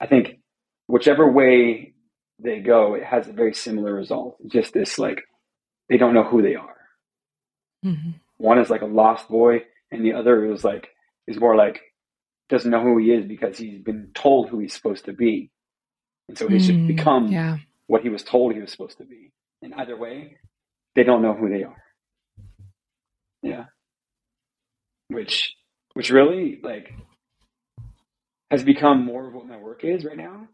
I 0.00 0.06
think 0.06 0.40
whichever 0.86 1.30
way 1.30 1.94
they 2.38 2.60
go, 2.60 2.94
it 2.94 3.04
has 3.04 3.28
a 3.28 3.32
very 3.32 3.54
similar 3.54 3.94
result. 3.94 4.36
Just 4.46 4.72
this 4.72 4.98
like 4.98 5.22
they 5.88 5.96
don't 5.96 6.14
know 6.14 6.24
who 6.24 6.42
they 6.42 6.54
are. 6.54 6.76
Mm-hmm. 7.84 8.10
One 8.38 8.58
is 8.58 8.70
like 8.70 8.82
a 8.82 8.86
lost 8.86 9.28
boy, 9.28 9.62
and 9.90 10.04
the 10.04 10.14
other 10.14 10.52
is 10.52 10.64
like 10.64 10.88
is 11.26 11.38
more 11.38 11.56
like 11.56 11.80
doesn't 12.48 12.70
know 12.70 12.82
who 12.82 12.98
he 12.98 13.10
is 13.10 13.26
because 13.26 13.58
he's 13.58 13.82
been 13.82 14.10
told 14.14 14.48
who 14.48 14.60
he's 14.60 14.74
supposed 14.74 15.06
to 15.06 15.12
be, 15.12 15.50
and 16.28 16.36
so 16.36 16.48
he 16.48 16.56
mm, 16.56 16.66
should 16.66 16.88
become 16.88 17.28
yeah. 17.28 17.58
what 17.86 18.02
he 18.02 18.08
was 18.08 18.22
told 18.22 18.54
he 18.54 18.60
was 18.60 18.70
supposed 18.70 18.98
to 18.98 19.04
be. 19.04 19.30
And 19.62 19.74
either 19.74 19.96
way, 19.96 20.36
they 20.94 21.04
don't 21.04 21.22
know 21.22 21.34
who 21.34 21.48
they 21.48 21.62
are. 21.62 21.82
Yeah, 23.42 23.66
which 25.08 25.54
which 25.94 26.10
really 26.10 26.58
like 26.62 26.92
has 28.50 28.64
become 28.64 29.04
more 29.04 29.28
of 29.28 29.34
what 29.34 29.46
my 29.46 29.56
work 29.56 29.84
is 29.84 30.04
right 30.04 30.16
now. 30.16 30.48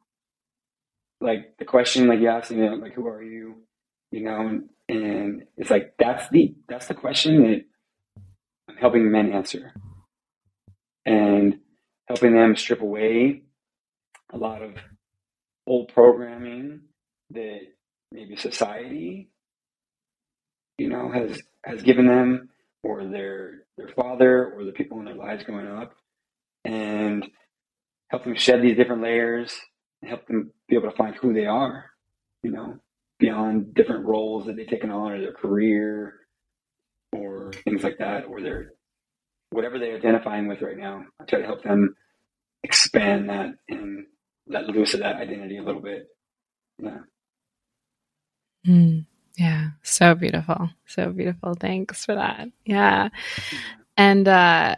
Like 1.21 1.57
the 1.59 1.65
question, 1.65 2.07
like 2.07 2.21
you 2.21 2.29
asked 2.29 2.51
me, 2.51 2.69
like 2.69 2.95
who 2.95 3.07
are 3.07 3.23
you? 3.23 3.57
You 4.11 4.25
know, 4.25 4.41
and, 4.41 4.69
and 4.89 5.43
it's 5.57 5.71
like 5.71 5.95
that's 5.99 6.29
the 6.31 6.55
that's 6.69 6.87
the 6.87 6.95
question 6.95 7.43
that 7.45 7.65
I'm 8.69 8.77
helping 8.77 9.11
men 9.11 9.33
answer, 9.33 9.73
and 11.07 11.59
helping 12.09 12.35
them 12.35 12.57
strip 12.57 12.83
away 12.83 13.43
a 14.33 14.37
lot 14.37 14.63
of 14.63 14.75
old 15.67 15.93
programming 15.95 16.81
that 17.31 17.61
maybe 18.11 18.37
society, 18.37 19.31
you 20.79 20.89
know, 20.89 21.11
has 21.11 21.41
has 21.65 21.83
given 21.83 22.07
them, 22.07 22.51
or 22.83 23.05
their 23.05 23.65
their 23.77 23.89
father, 23.89 24.53
or 24.53 24.65
the 24.65 24.73
people 24.73 24.99
in 24.99 25.05
their 25.05 25.15
lives 25.15 25.45
growing 25.45 25.67
up, 25.67 25.95
and 26.65 27.27
help 28.11 28.25
them 28.25 28.35
shed 28.35 28.63
these 28.63 28.77
different 28.77 29.03
layers 29.03 29.59
and 30.01 30.09
help 30.09 30.27
them 30.27 30.51
be 30.69 30.77
able 30.77 30.91
to 30.91 30.97
find 30.97 31.15
who 31.17 31.33
they 31.33 31.47
are, 31.47 31.87
you 32.43 32.51
know, 32.51 32.79
beyond 33.19 33.73
different 33.75 34.05
roles 34.05 34.47
that 34.47 34.57
they've 34.57 34.69
taken 34.69 34.91
on 34.91 35.13
or 35.13 35.21
their 35.21 35.33
career 35.33 36.15
or 37.13 37.53
things 37.65 37.83
like 37.83 37.99
that, 37.99 38.25
or 38.25 38.41
their 38.41 38.73
whatever 39.51 39.79
they're 39.79 39.97
identifying 39.97 40.49
with 40.49 40.63
right 40.63 40.79
now. 40.79 41.05
I 41.21 41.25
try 41.25 41.41
to 41.41 41.47
help 41.47 41.63
them 41.63 41.95
expand 42.65 43.29
that 43.29 43.55
and 43.69 44.07
let 44.53 44.69
loose 44.69 44.95
of 44.95 45.01
that 45.01 45.17
identity 45.17 45.59
a 45.59 45.63
little 45.63 45.81
bit. 45.81 46.09
Yeah. 46.79 46.99
Mm, 48.67 49.07
yeah. 49.37 49.71
So 49.83 50.15
beautiful. 50.15 50.71
So 50.87 51.11
beautiful. 51.11 51.55
Thanks 51.55 52.05
for 52.05 52.15
that. 52.15 52.49
Yeah. 52.65 53.09
And 53.97 54.29
uh 54.29 54.77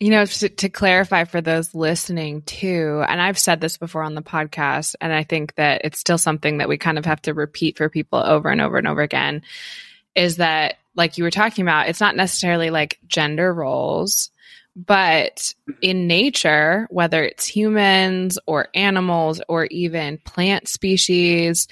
you 0.00 0.10
know, 0.10 0.26
to, 0.26 0.48
to, 0.48 0.68
clarify 0.68 1.24
for 1.24 1.40
those 1.40 1.74
listening 1.74 2.42
too, 2.42 3.02
and 3.08 3.22
I've 3.22 3.38
said 3.38 3.60
this 3.60 3.76
before 3.78 4.02
on 4.02 4.14
the 4.14 4.22
podcast, 4.22 4.96
and 5.00 5.12
I 5.12 5.22
think 5.22 5.54
that 5.54 5.82
it's 5.84 6.00
still 6.00 6.18
something 6.18 6.58
that 6.58 6.68
we 6.68 6.76
kind 6.76 6.98
of 6.98 7.04
have 7.06 7.22
to 7.22 7.32
repeat 7.32 7.78
for 7.78 7.88
people 7.88 8.18
over 8.18 8.50
and 8.50 8.60
over 8.60 8.76
and 8.76 8.88
over 8.88 9.02
again 9.02 9.42
is 10.14 10.36
that, 10.36 10.76
like 10.96 11.16
you 11.16 11.24
were 11.24 11.30
talking 11.30 11.62
about, 11.62 11.88
it's 11.88 12.00
not 12.00 12.16
necessarily 12.16 12.70
like 12.70 12.98
gender 13.06 13.54
roles, 13.54 14.30
but 14.76 15.52
in 15.80 16.06
nature, 16.06 16.86
whether 16.90 17.22
it's 17.22 17.46
humans 17.46 18.38
or 18.46 18.68
animals 18.74 19.40
or 19.48 19.66
even 19.66 20.18
plant 20.18 20.68
species, 20.68 21.68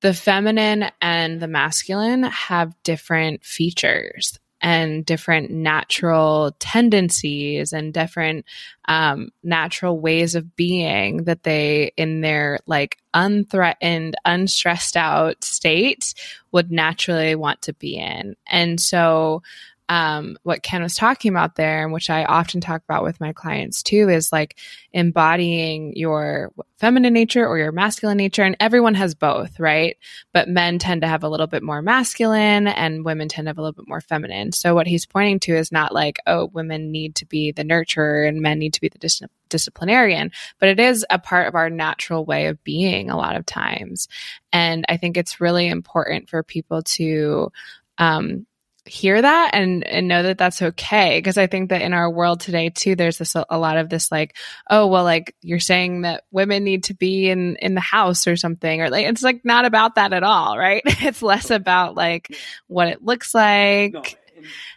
the 0.00 0.14
feminine 0.14 0.90
and 1.00 1.40
the 1.40 1.48
masculine 1.48 2.24
have 2.24 2.74
different 2.82 3.44
features 3.44 4.38
and 4.64 5.04
different 5.04 5.50
natural 5.50 6.56
tendencies 6.58 7.74
and 7.74 7.92
different 7.92 8.46
um, 8.88 9.28
natural 9.42 10.00
ways 10.00 10.34
of 10.34 10.56
being 10.56 11.24
that 11.24 11.42
they, 11.42 11.92
in 11.98 12.22
their 12.22 12.58
like 12.66 12.96
unthreatened, 13.12 14.14
unstressed 14.24 14.96
out 14.96 15.44
state, 15.44 16.14
would 16.50 16.72
naturally 16.72 17.34
want 17.34 17.60
to 17.62 17.74
be 17.74 17.96
in. 17.96 18.36
And 18.46 18.80
so, 18.80 19.42
um, 19.88 20.38
what 20.42 20.62
Ken 20.62 20.82
was 20.82 20.94
talking 20.94 21.30
about 21.30 21.56
there, 21.56 21.82
and 21.84 21.92
which 21.92 22.08
I 22.08 22.24
often 22.24 22.60
talk 22.60 22.82
about 22.88 23.04
with 23.04 23.20
my 23.20 23.32
clients 23.32 23.82
too, 23.82 24.08
is 24.08 24.32
like 24.32 24.56
embodying 24.92 25.94
your 25.94 26.52
feminine 26.78 27.12
nature 27.12 27.46
or 27.46 27.58
your 27.58 27.72
masculine 27.72 28.16
nature. 28.16 28.42
And 28.42 28.56
everyone 28.60 28.94
has 28.94 29.14
both, 29.14 29.60
right? 29.60 29.96
But 30.32 30.48
men 30.48 30.78
tend 30.78 31.02
to 31.02 31.08
have 31.08 31.22
a 31.22 31.28
little 31.28 31.46
bit 31.46 31.62
more 31.62 31.82
masculine 31.82 32.66
and 32.66 33.04
women 33.04 33.28
tend 33.28 33.44
to 33.46 33.50
have 33.50 33.58
a 33.58 33.62
little 33.62 33.74
bit 33.74 33.88
more 33.88 34.00
feminine. 34.00 34.52
So 34.52 34.74
what 34.74 34.86
he's 34.86 35.06
pointing 35.06 35.40
to 35.40 35.56
is 35.56 35.70
not 35.70 35.92
like, 35.92 36.18
oh, 36.26 36.46
women 36.46 36.90
need 36.90 37.16
to 37.16 37.26
be 37.26 37.52
the 37.52 37.64
nurturer 37.64 38.26
and 38.26 38.40
men 38.40 38.58
need 38.58 38.74
to 38.74 38.80
be 38.80 38.88
the 38.88 38.98
dis- 38.98 39.22
disciplinarian, 39.50 40.32
but 40.58 40.70
it 40.70 40.80
is 40.80 41.04
a 41.10 41.18
part 41.18 41.46
of 41.46 41.54
our 41.54 41.68
natural 41.68 42.24
way 42.24 42.46
of 42.46 42.62
being 42.64 43.10
a 43.10 43.16
lot 43.16 43.36
of 43.36 43.44
times. 43.44 44.08
And 44.52 44.84
I 44.88 44.96
think 44.96 45.16
it's 45.16 45.40
really 45.40 45.68
important 45.68 46.30
for 46.30 46.42
people 46.42 46.82
to, 46.82 47.52
um, 47.98 48.46
hear 48.86 49.20
that 49.20 49.52
and 49.54 49.86
and 49.86 50.08
know 50.08 50.22
that 50.22 50.36
that's 50.38 50.60
okay. 50.60 51.18
Because 51.18 51.38
i 51.38 51.46
think 51.46 51.70
that 51.70 51.82
in 51.82 51.94
our 51.94 52.10
world 52.10 52.40
today 52.40 52.68
too 52.68 52.94
there's 52.94 53.18
this 53.18 53.34
a 53.34 53.58
lot 53.58 53.78
of 53.78 53.88
this 53.88 54.12
like 54.12 54.36
oh 54.68 54.86
well 54.86 55.04
like 55.04 55.34
you're 55.40 55.58
saying 55.58 56.02
that 56.02 56.24
women 56.30 56.64
need 56.64 56.84
to 56.84 56.94
be 56.94 57.28
in 57.30 57.56
in 57.56 57.74
the 57.74 57.80
house 57.80 58.26
or 58.26 58.36
something 58.36 58.82
or 58.82 58.90
like 58.90 59.06
it's 59.06 59.22
like 59.22 59.44
not 59.44 59.64
about 59.64 59.94
that 59.94 60.12
at 60.12 60.22
all 60.22 60.58
right? 60.58 60.82
It's 61.04 61.22
less 61.22 61.50
about 61.50 61.94
like 61.94 62.34
what 62.66 62.88
it 62.88 63.02
looks 63.02 63.34
like 63.34 63.92
no, 63.92 64.02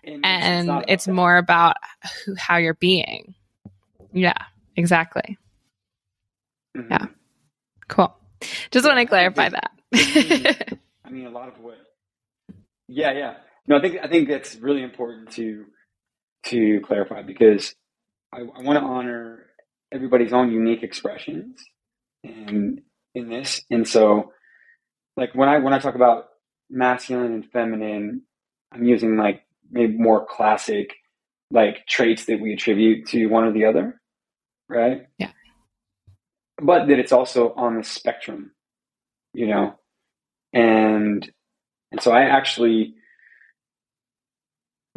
and, 0.03 0.25
and, 0.25 0.69
and 0.69 0.69
it's, 0.79 1.05
it's 1.05 1.07
more 1.07 1.37
about 1.37 1.77
who, 2.25 2.35
how 2.35 2.57
you're 2.57 2.73
being. 2.73 3.35
Yeah 4.13 4.37
exactly. 4.77 5.37
Mm-hmm. 6.77 6.91
yeah. 6.91 7.05
Cool. 7.87 8.15
Just 8.71 8.85
want 8.85 8.99
to 8.99 9.05
clarify 9.05 9.49
that. 9.49 9.71
I 11.05 11.09
mean 11.09 11.25
a 11.25 11.29
lot 11.29 11.47
of 11.47 11.59
what 11.59 11.77
yeah 12.89 13.11
yeah 13.11 13.33
no, 13.67 13.77
I 13.77 13.81
think 13.81 13.97
I 14.01 14.07
think 14.07 14.29
that's 14.29 14.55
really 14.55 14.83
important 14.83 15.31
to 15.31 15.65
to 16.45 16.81
clarify 16.85 17.21
because 17.21 17.75
I, 18.33 18.39
I 18.39 18.61
want 18.61 18.79
to 18.79 18.85
honor 18.85 19.45
everybody's 19.91 20.33
own 20.33 20.51
unique 20.51 20.83
expressions 20.83 21.59
in 22.23 22.81
in 23.13 23.29
this. 23.29 23.61
And 23.69 23.87
so, 23.87 24.31
like 25.15 25.33
when 25.35 25.49
I 25.49 25.59
when 25.59 25.73
I 25.73 25.79
talk 25.79 25.95
about 25.95 26.25
masculine 26.69 27.33
and 27.33 27.51
feminine, 27.51 28.21
I'm 28.71 28.83
using 28.83 29.17
like 29.17 29.41
maybe 29.69 29.97
more 29.97 30.25
classic 30.25 30.93
like 31.51 31.85
traits 31.87 32.25
that 32.25 32.41
we 32.41 32.53
attribute 32.53 33.07
to 33.07 33.27
one 33.27 33.45
or 33.45 33.53
the 33.53 33.65
other, 33.65 34.01
right? 34.69 35.07
Yeah. 35.17 35.31
But 36.61 36.87
that 36.87 36.99
it's 36.99 37.11
also 37.11 37.53
on 37.53 37.77
the 37.77 37.83
spectrum, 37.83 38.51
you 39.33 39.47
know, 39.47 39.75
and 40.53 41.29
and 41.91 42.01
so 42.01 42.11
I 42.11 42.23
actually 42.23 42.95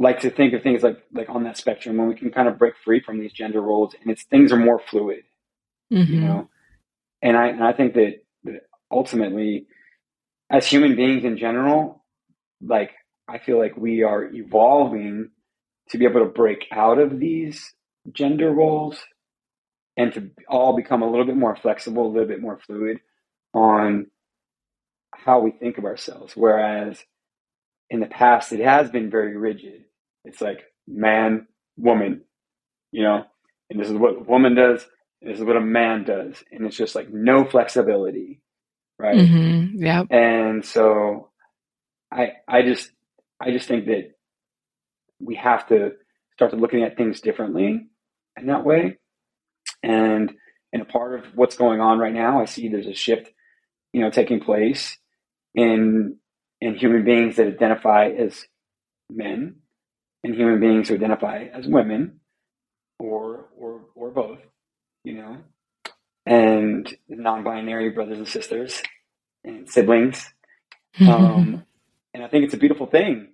like 0.00 0.20
to 0.20 0.30
think 0.30 0.52
of 0.54 0.62
things 0.62 0.82
like 0.82 0.98
like 1.12 1.28
on 1.30 1.44
that 1.44 1.56
spectrum 1.56 1.96
when 1.96 2.08
we 2.08 2.16
can 2.16 2.32
kind 2.32 2.48
of 2.48 2.58
break 2.58 2.74
free 2.84 3.00
from 3.00 3.20
these 3.20 3.32
gender 3.32 3.60
roles 3.60 3.94
and 4.00 4.10
it's 4.10 4.24
things 4.24 4.50
are 4.50 4.56
more 4.56 4.80
fluid 4.90 5.22
mm-hmm. 5.92 6.12
you 6.12 6.20
know? 6.20 6.48
And 7.22 7.36
i 7.36 7.48
and 7.48 7.62
i 7.62 7.72
think 7.72 7.94
that, 7.94 8.24
that 8.44 8.62
ultimately 8.90 9.66
as 10.50 10.66
human 10.66 10.96
beings 10.96 11.24
in 11.24 11.36
general 11.36 12.04
like 12.60 12.90
i 13.28 13.38
feel 13.38 13.58
like 13.58 13.76
we 13.76 14.02
are 14.02 14.24
evolving 14.24 15.30
to 15.90 15.98
be 15.98 16.06
able 16.06 16.20
to 16.20 16.26
break 16.26 16.66
out 16.72 16.98
of 16.98 17.20
these 17.20 17.72
gender 18.12 18.50
roles 18.50 18.98
and 19.96 20.14
to 20.14 20.30
all 20.48 20.74
become 20.74 21.02
a 21.02 21.10
little 21.10 21.26
bit 21.26 21.36
more 21.36 21.56
flexible 21.56 22.06
a 22.06 22.12
little 22.12 22.28
bit 22.28 22.40
more 22.40 22.58
fluid 22.66 22.98
on 23.52 24.06
how 25.12 25.40
we 25.40 25.50
think 25.50 25.78
of 25.78 25.84
ourselves. 25.84 26.34
Whereas 26.36 27.04
in 27.88 28.00
the 28.00 28.06
past 28.06 28.52
it 28.52 28.60
has 28.60 28.90
been 28.90 29.10
very 29.10 29.36
rigid 29.36 29.84
it's 30.24 30.40
like 30.40 30.64
man, 30.86 31.46
woman, 31.76 32.22
you 32.92 33.02
know, 33.02 33.24
and 33.68 33.80
this 33.80 33.88
is 33.88 33.94
what 33.94 34.16
a 34.16 34.20
woman 34.20 34.54
does, 34.54 34.86
this 35.22 35.38
is 35.38 35.44
what 35.44 35.56
a 35.56 35.60
man 35.60 36.04
does, 36.04 36.42
and 36.50 36.66
it's 36.66 36.76
just 36.76 36.94
like 36.94 37.12
no 37.12 37.44
flexibility, 37.44 38.40
right? 38.98 39.16
Mm-hmm. 39.16 39.82
Yeah. 39.82 40.04
And 40.10 40.64
so, 40.64 41.30
I 42.12 42.32
I 42.48 42.62
just 42.62 42.90
I 43.40 43.50
just 43.50 43.68
think 43.68 43.86
that 43.86 44.12
we 45.20 45.36
have 45.36 45.66
to 45.68 45.92
start 46.34 46.50
to 46.52 46.56
looking 46.56 46.82
at 46.82 46.96
things 46.96 47.20
differently 47.20 47.86
in 48.36 48.46
that 48.46 48.64
way, 48.64 48.98
and 49.82 50.32
and 50.72 50.82
a 50.82 50.86
part 50.86 51.18
of 51.18 51.26
what's 51.34 51.56
going 51.56 51.80
on 51.80 51.98
right 51.98 52.14
now, 52.14 52.40
I 52.40 52.44
see 52.44 52.68
there's 52.68 52.86
a 52.86 52.94
shift 52.94 53.30
you 53.92 54.00
know, 54.00 54.10
taking 54.10 54.40
place 54.40 54.96
in 55.54 56.16
in 56.60 56.74
human 56.74 57.04
beings 57.04 57.36
that 57.36 57.46
identify 57.46 58.08
as 58.08 58.46
men 59.10 59.56
and 60.24 60.34
human 60.34 60.60
beings 60.60 60.88
who 60.88 60.94
identify 60.94 61.44
as 61.54 61.66
women 61.66 62.20
or 62.98 63.46
or 63.56 63.82
or 63.94 64.10
both, 64.10 64.38
you 65.04 65.14
know, 65.14 65.38
and 66.26 66.94
non-binary 67.08 67.90
brothers 67.90 68.18
and 68.18 68.28
sisters 68.28 68.82
and 69.44 69.68
siblings. 69.70 70.32
Um, 71.00 71.64
and 72.12 72.24
I 72.24 72.28
think 72.28 72.44
it's 72.44 72.54
a 72.54 72.58
beautiful 72.58 72.86
thing 72.86 73.28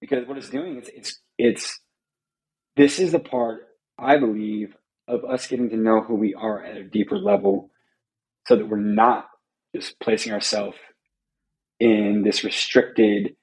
because 0.00 0.26
what 0.28 0.38
it's 0.38 0.48
doing 0.50 0.78
is 0.78 0.88
it's 0.94 1.20
it's 1.38 1.80
this 2.76 2.98
is 2.98 3.12
the 3.12 3.18
part 3.18 3.68
I 3.98 4.18
believe 4.18 4.76
of 5.08 5.24
us 5.24 5.46
getting 5.46 5.70
to 5.70 5.76
know 5.76 6.02
who 6.02 6.14
we 6.14 6.34
are 6.34 6.64
at 6.64 6.76
a 6.76 6.84
deeper 6.84 7.18
level 7.18 7.70
so 8.46 8.56
that 8.56 8.68
we're 8.68 8.78
not 8.78 9.28
just 9.74 9.98
placing 10.00 10.32
ourselves 10.32 10.76
in 11.80 12.22
this 12.24 12.44
restricted 12.44 13.36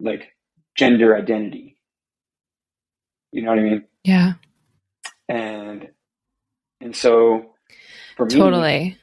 like 0.00 0.33
gender 0.74 1.16
identity. 1.16 1.76
You 3.32 3.42
know 3.42 3.50
what 3.50 3.58
I 3.58 3.62
mean? 3.62 3.84
Yeah. 4.04 4.34
And 5.28 5.88
and 6.80 6.94
so 6.94 7.54
for 8.16 8.26
me 8.26 8.34
Totally. 8.34 8.98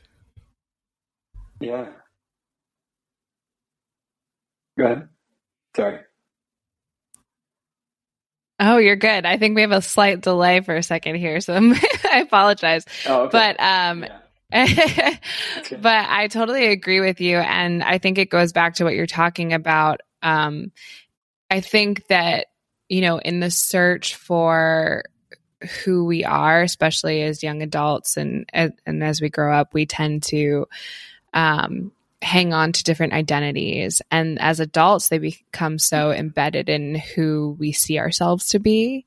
Yeah. 1.59 1.87
Go 4.77 4.85
ahead. 4.85 5.09
Sorry. 5.75 5.99
Oh, 8.59 8.77
you're 8.77 8.95
good. 8.95 9.25
I 9.25 9.37
think 9.37 9.55
we 9.55 9.61
have 9.61 9.71
a 9.71 9.81
slight 9.81 10.21
delay 10.21 10.61
for 10.61 10.75
a 10.75 10.83
second 10.83 11.15
here, 11.15 11.41
so 11.41 11.53
I 12.11 12.21
apologize. 12.21 12.85
Oh, 13.07 13.23
okay. 13.23 13.31
But 13.31 13.59
um 13.59 14.03
yeah. 14.03 14.17
but 15.81 16.09
I 16.09 16.27
totally 16.27 16.67
agree 16.67 16.99
with 16.99 17.21
you 17.21 17.37
and 17.37 17.83
I 17.83 17.97
think 17.97 18.17
it 18.17 18.29
goes 18.29 18.51
back 18.51 18.75
to 18.75 18.83
what 18.83 18.93
you're 18.93 19.07
talking 19.07 19.53
about. 19.53 20.01
Um 20.21 20.71
I 21.51 21.59
think 21.59 22.07
that 22.07 22.47
you 22.91 22.99
know, 22.99 23.19
in 23.19 23.39
the 23.39 23.49
search 23.49 24.15
for 24.15 25.05
who 25.85 26.03
we 26.03 26.25
are, 26.25 26.61
especially 26.61 27.21
as 27.21 27.41
young 27.41 27.61
adults 27.61 28.17
and 28.17 28.45
and 28.53 29.03
as 29.03 29.21
we 29.21 29.29
grow 29.29 29.55
up, 29.55 29.73
we 29.73 29.85
tend 29.85 30.23
to 30.23 30.67
um 31.33 31.93
hang 32.21 32.53
on 32.53 32.71
to 32.71 32.83
different 32.83 33.13
identities. 33.13 34.01
And 34.11 34.39
as 34.39 34.59
adults, 34.59 35.09
they 35.09 35.17
become 35.17 35.79
so 35.79 36.11
embedded 36.11 36.69
in 36.69 36.95
who 36.95 37.55
we 37.59 37.71
see 37.71 37.97
ourselves 37.97 38.47
to 38.49 38.59
be. 38.59 39.05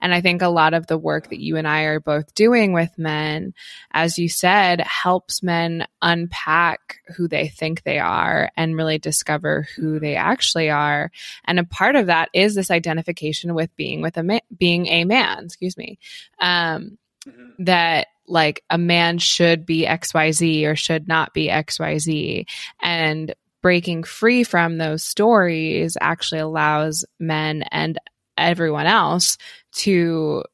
And 0.00 0.14
I 0.14 0.20
think 0.20 0.42
a 0.42 0.48
lot 0.48 0.72
of 0.72 0.86
the 0.86 0.96
work 0.96 1.30
that 1.30 1.40
you 1.40 1.56
and 1.56 1.66
I 1.66 1.82
are 1.82 1.98
both 1.98 2.34
doing 2.34 2.72
with 2.72 2.96
men, 2.96 3.52
as 3.90 4.16
you 4.18 4.28
said, 4.28 4.80
helps 4.80 5.42
men 5.42 5.86
unpack 6.00 6.98
who 7.16 7.26
they 7.26 7.48
think 7.48 7.82
they 7.82 7.98
are 7.98 8.50
and 8.56 8.76
really 8.76 8.98
discover 8.98 9.66
who 9.76 9.98
they 9.98 10.14
actually 10.14 10.70
are. 10.70 11.10
And 11.44 11.58
a 11.58 11.64
part 11.64 11.96
of 11.96 12.06
that 12.06 12.30
is 12.32 12.54
this 12.54 12.70
identification 12.70 13.54
with 13.54 13.74
being 13.74 14.02
with 14.02 14.16
a 14.16 14.22
man, 14.22 14.40
being 14.56 14.86
a 14.86 15.04
man, 15.04 15.46
excuse 15.46 15.76
me. 15.76 15.98
Um, 16.38 16.98
Mhm. 17.26 17.52
that 17.66 18.08
like 18.26 18.62
a 18.70 18.78
man 18.78 19.18
should 19.18 19.66
be 19.66 19.86
XYZ 19.86 20.64
or 20.66 20.76
should 20.76 21.08
not 21.08 21.34
be 21.34 21.48
XYZ. 21.48 22.46
And 22.80 23.34
breaking 23.62 24.04
free 24.04 24.44
from 24.44 24.78
those 24.78 25.04
stories 25.04 25.96
actually 26.00 26.40
allows 26.40 27.04
men 27.18 27.62
and 27.70 27.98
everyone 28.36 28.86
else 28.86 29.38
to 29.72 30.44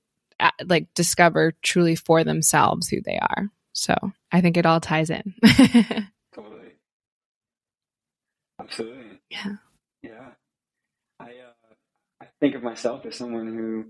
uh, 0.41 0.51
like 0.67 0.93
discover 0.95 1.53
truly 1.63 1.95
for 1.95 2.25
themselves 2.25 2.89
who 2.89 3.01
they 3.01 3.19
are. 3.19 3.49
So 3.73 3.95
I 4.33 4.41
think 4.41 4.57
it 4.57 4.67
all 4.67 4.81
ties 4.81 5.11
in. 5.11 5.35
Totally. 6.35 6.73
Absolutely. 8.61 9.21
Yeah. 9.31 9.57
Yeah. 10.03 10.29
I 11.21 11.25
uh, 11.25 11.75
I 12.23 12.27
think 12.41 12.55
of 12.55 12.63
myself 12.63 13.07
as 13.07 13.17
someone 13.17 13.47
who 13.49 13.85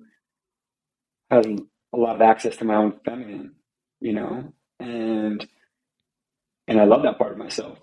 has 1.31 1.47
a 1.93 1.97
lot 1.97 2.17
of 2.17 2.23
access 2.23 2.57
to 2.59 2.65
my 2.65 2.75
own 2.77 3.01
feminine, 3.05 3.55
you 4.01 4.15
know, 4.15 4.53
and 4.81 5.47
and 6.69 6.81
I 6.81 6.85
love 6.85 7.05
that 7.05 7.19
part 7.19 7.33
of 7.33 7.39
myself. 7.39 7.79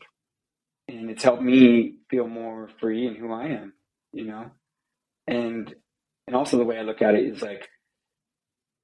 And 0.89 1.10
it's 1.12 1.23
helped 1.23 1.43
me 1.43 1.97
feel 2.10 2.28
more 2.28 2.69
free 2.80 3.08
in 3.08 3.15
who 3.15 3.34
I 3.34 3.45
am, 3.47 3.73
you 4.13 4.25
know. 4.25 4.51
And 5.28 5.73
and 6.28 6.36
also 6.36 6.58
the 6.58 6.65
way 6.65 6.80
I 6.80 6.84
look 6.84 7.01
at 7.01 7.15
it 7.15 7.25
is 7.25 7.41
like 7.41 7.67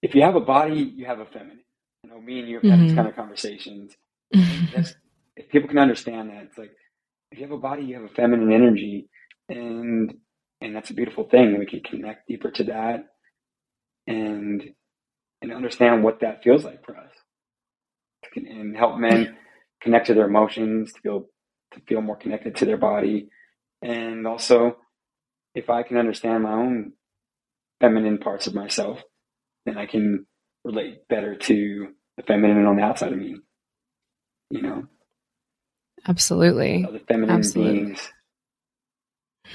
if 0.03 0.15
you 0.15 0.23
have 0.23 0.35
a 0.37 0.41
body, 0.41 0.93
you 0.95 1.07
have 1.07 1.19
a 1.21 1.27
feminine. 1.27 1.61
You 2.03 2.11
know, 2.11 2.21
me 2.21 2.39
and 2.39 2.49
you 2.49 2.57
have 2.57 2.67
had 2.67 2.81
these 2.81 2.91
Mhm. 2.91 2.93
kind 2.93 3.09
of 3.09 3.15
conversations. 3.17 3.93
That's 4.73 4.95
if 5.37 5.49
people 5.49 5.69
can 5.69 5.79
understand 5.79 6.29
that, 6.31 6.43
it's 6.45 6.57
like 6.59 6.71
if 7.31 7.39
you 7.39 7.45
have 7.45 7.53
a 7.53 7.59
body, 7.59 7.83
you 7.83 7.95
have 7.95 8.05
a 8.05 8.09
feminine 8.15 8.51
energy, 8.53 9.09
and 9.49 10.13
and 10.61 10.75
that's 10.75 10.91
a 10.91 10.95
beautiful 10.95 11.25
thing. 11.25 11.59
We 11.59 11.67
can 11.67 11.81
connect 11.81 12.27
deeper 12.27 12.51
to 12.51 12.65
that, 12.65 13.05
and 14.07 14.63
and 15.41 15.53
understand 15.53 16.03
what 16.03 16.21
that 16.21 16.43
feels 16.43 16.65
like 16.65 16.85
for 16.85 16.97
us, 16.97 17.11
and 18.35 18.75
help 18.75 18.97
men 18.97 19.37
connect 19.81 20.07
to 20.07 20.13
their 20.13 20.27
emotions, 20.27 20.93
to 20.93 21.01
feel 21.01 21.25
to 21.73 21.79
feel 21.87 22.01
more 22.01 22.17
connected 22.17 22.55
to 22.57 22.65
their 22.65 22.77
body, 22.77 23.29
and 23.81 24.27
also 24.27 24.77
if 25.55 25.69
I 25.69 25.83
can 25.83 25.97
understand 25.97 26.43
my 26.43 26.53
own 26.53 26.93
feminine 27.79 28.17
parts 28.19 28.47
of 28.47 28.53
myself, 28.53 29.01
then 29.65 29.77
I 29.77 29.85
can 29.85 30.25
relate 30.63 31.07
better 31.07 31.35
to 31.35 31.87
the 32.17 32.23
feminine 32.23 32.65
on 32.65 32.75
the 32.75 32.83
outside 32.83 33.13
of 33.13 33.19
me. 33.19 33.37
You 34.49 34.61
know, 34.61 34.87
Absolutely. 36.07 36.85
other 36.87 36.99
feminine 37.07 37.37
Absolutely. 37.37 37.83
beings, 37.83 38.11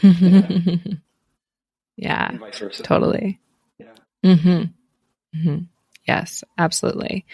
yeah, 1.97 2.31
and 2.31 2.41
vice 2.41 2.59
versa. 2.59 2.83
totally. 2.83 3.41
Yeah. 3.79 3.95
hmm 4.23 4.63
hmm 5.35 5.59
Yes, 6.07 6.45
absolutely. 6.57 7.27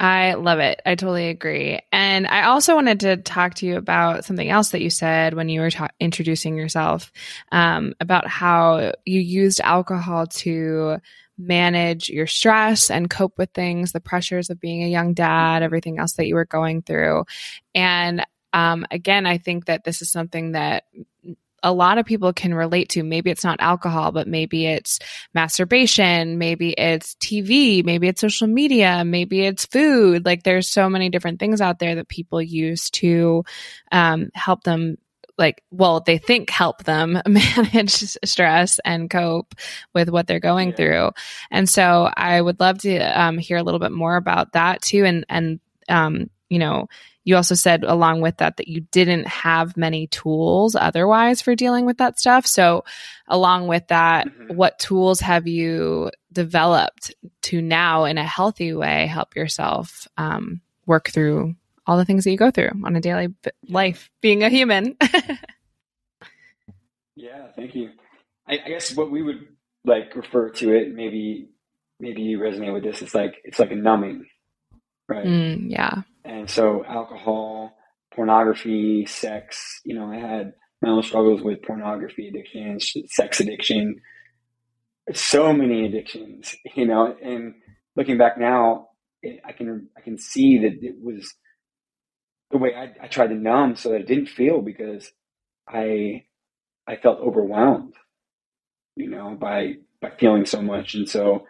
I 0.00 0.32
love 0.32 0.60
it. 0.60 0.80
I 0.86 0.94
totally 0.94 1.28
agree. 1.28 1.78
And 1.92 2.26
I 2.26 2.44
also 2.44 2.74
wanted 2.74 3.00
to 3.00 3.18
talk 3.18 3.56
to 3.56 3.66
you 3.66 3.76
about 3.76 4.24
something 4.24 4.48
else 4.48 4.70
that 4.70 4.80
you 4.80 4.88
said 4.88 5.34
when 5.34 5.50
you 5.50 5.60
were 5.60 5.70
ta- 5.70 5.90
introducing 6.00 6.56
yourself 6.56 7.12
um, 7.52 7.92
about 8.00 8.26
how 8.26 8.94
you 9.04 9.20
used 9.20 9.60
alcohol 9.60 10.26
to 10.26 10.96
manage 11.36 12.08
your 12.08 12.26
stress 12.26 12.90
and 12.90 13.10
cope 13.10 13.36
with 13.36 13.50
things, 13.52 13.92
the 13.92 14.00
pressures 14.00 14.48
of 14.48 14.58
being 14.58 14.82
a 14.82 14.88
young 14.88 15.12
dad, 15.12 15.62
everything 15.62 15.98
else 15.98 16.14
that 16.14 16.26
you 16.26 16.34
were 16.34 16.46
going 16.46 16.80
through. 16.80 17.24
And 17.74 18.24
um, 18.54 18.86
again, 18.90 19.26
I 19.26 19.36
think 19.36 19.66
that 19.66 19.84
this 19.84 20.00
is 20.00 20.10
something 20.10 20.52
that 20.52 20.84
a 21.62 21.72
lot 21.72 21.98
of 21.98 22.06
people 22.06 22.32
can 22.32 22.54
relate 22.54 22.88
to. 22.90 23.02
Maybe 23.02 23.30
it's 23.30 23.44
not 23.44 23.60
alcohol, 23.60 24.12
but 24.12 24.26
maybe 24.28 24.66
it's 24.66 24.98
masturbation, 25.34 26.38
maybe 26.38 26.70
it's 26.72 27.14
TV, 27.16 27.84
maybe 27.84 28.08
it's 28.08 28.20
social 28.20 28.46
media, 28.46 29.04
maybe 29.04 29.44
it's 29.44 29.66
food. 29.66 30.24
Like 30.24 30.42
there's 30.42 30.68
so 30.68 30.88
many 30.88 31.10
different 31.10 31.40
things 31.40 31.60
out 31.60 31.78
there 31.78 31.96
that 31.96 32.08
people 32.08 32.40
use 32.40 32.90
to 32.90 33.44
um, 33.92 34.30
help 34.34 34.62
them. 34.62 34.96
Like, 35.38 35.62
well, 35.70 36.00
they 36.00 36.18
think 36.18 36.50
help 36.50 36.84
them 36.84 37.18
manage 37.26 37.92
stress 38.24 38.78
and 38.84 39.08
cope 39.08 39.54
with 39.94 40.10
what 40.10 40.26
they're 40.26 40.38
going 40.38 40.70
Yeah. 40.70 40.76
through. 40.76 41.10
And 41.50 41.68
so 41.68 42.10
I 42.14 42.40
would 42.40 42.60
love 42.60 42.78
to 42.80 42.98
um, 42.98 43.38
hear 43.38 43.56
a 43.56 43.62
little 43.62 43.80
bit 43.80 43.92
more 43.92 44.16
about 44.16 44.52
that 44.52 44.82
too. 44.82 45.04
And, 45.06 45.24
and, 45.30 45.60
um, 45.88 46.28
you 46.50 46.58
know, 46.58 46.88
you 47.30 47.36
also 47.36 47.54
said 47.54 47.84
along 47.84 48.20
with 48.20 48.36
that 48.38 48.56
that 48.58 48.68
you 48.68 48.80
didn't 48.90 49.26
have 49.28 49.76
many 49.76 50.06
tools 50.08 50.74
otherwise 50.74 51.40
for 51.40 51.54
dealing 51.54 51.86
with 51.86 51.98
that 51.98 52.18
stuff. 52.18 52.46
So, 52.46 52.84
along 53.28 53.68
with 53.68 53.86
that, 53.88 54.26
Mhm. 54.28 54.54
what 54.56 54.78
tools 54.78 55.20
have 55.20 55.46
you 55.46 56.10
developed 56.32 57.14
to 57.42 57.62
now, 57.62 58.04
in 58.04 58.18
a 58.18 58.24
healthy 58.24 58.74
way, 58.74 59.06
help 59.06 59.36
yourself 59.36 60.06
um, 60.16 60.60
work 60.86 61.08
through 61.10 61.54
all 61.86 61.96
the 61.96 62.04
things 62.04 62.24
that 62.24 62.30
you 62.32 62.36
go 62.36 62.50
through 62.50 62.70
on 62.84 62.96
a 62.96 63.00
daily 63.00 63.28
b- 63.28 63.50
life, 63.68 64.10
being 64.20 64.42
a 64.42 64.48
human? 64.50 64.96
Yeah, 67.16 67.48
thank 67.54 67.74
you. 67.74 67.90
I, 68.48 68.58
I 68.64 68.68
guess 68.68 68.96
what 68.96 69.10
we 69.10 69.22
would 69.22 69.46
like 69.84 70.14
refer 70.16 70.50
to 70.50 70.72
it, 70.74 70.94
maybe 70.94 71.50
maybe 71.98 72.22
you 72.22 72.38
resonate 72.38 72.72
with 72.72 72.82
this. 72.82 73.02
It's 73.02 73.14
like 73.14 73.36
it's 73.44 73.58
like 73.58 73.72
a 73.72 73.76
numbing, 73.76 74.26
right? 75.08 75.26
Mm, 75.26 75.70
yeah. 75.70 76.02
And 76.24 76.48
so 76.48 76.84
alcohol, 76.84 77.76
pornography, 78.14 79.06
sex. 79.06 79.80
You 79.84 79.94
know, 79.94 80.10
I 80.10 80.16
had 80.16 80.52
my 80.82 80.90
own 80.90 81.02
struggles 81.02 81.42
with 81.42 81.62
pornography 81.62 82.28
addiction, 82.28 82.78
sex 83.08 83.40
addiction. 83.40 84.00
So 85.12 85.52
many 85.52 85.86
addictions, 85.86 86.54
you 86.74 86.86
know. 86.86 87.14
And 87.22 87.54
looking 87.96 88.18
back 88.18 88.38
now, 88.38 88.88
it, 89.22 89.40
I 89.44 89.52
can 89.52 89.88
I 89.96 90.00
can 90.00 90.18
see 90.18 90.58
that 90.58 90.82
it 90.82 90.96
was 91.00 91.34
the 92.50 92.58
way 92.58 92.74
I, 92.74 93.04
I 93.04 93.08
tried 93.08 93.28
to 93.28 93.34
numb 93.34 93.76
so 93.76 93.90
that 93.90 94.02
it 94.02 94.06
didn't 94.06 94.28
feel 94.28 94.60
because 94.60 95.10
I 95.68 96.24
I 96.86 96.96
felt 96.96 97.20
overwhelmed, 97.20 97.94
you 98.96 99.08
know, 99.08 99.36
by 99.38 99.74
by 100.00 100.10
feeling 100.18 100.46
so 100.46 100.62
much, 100.62 100.94
and 100.94 101.08
so 101.08 101.46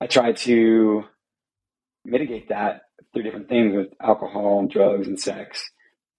I 0.00 0.06
tried 0.06 0.36
to 0.38 1.04
mitigate 2.06 2.48
that 2.48 2.82
through 3.12 3.22
different 3.22 3.48
things 3.48 3.74
with 3.74 3.88
alcohol 4.00 4.60
and 4.60 4.70
drugs 4.70 5.06
and 5.06 5.18
sex. 5.18 5.70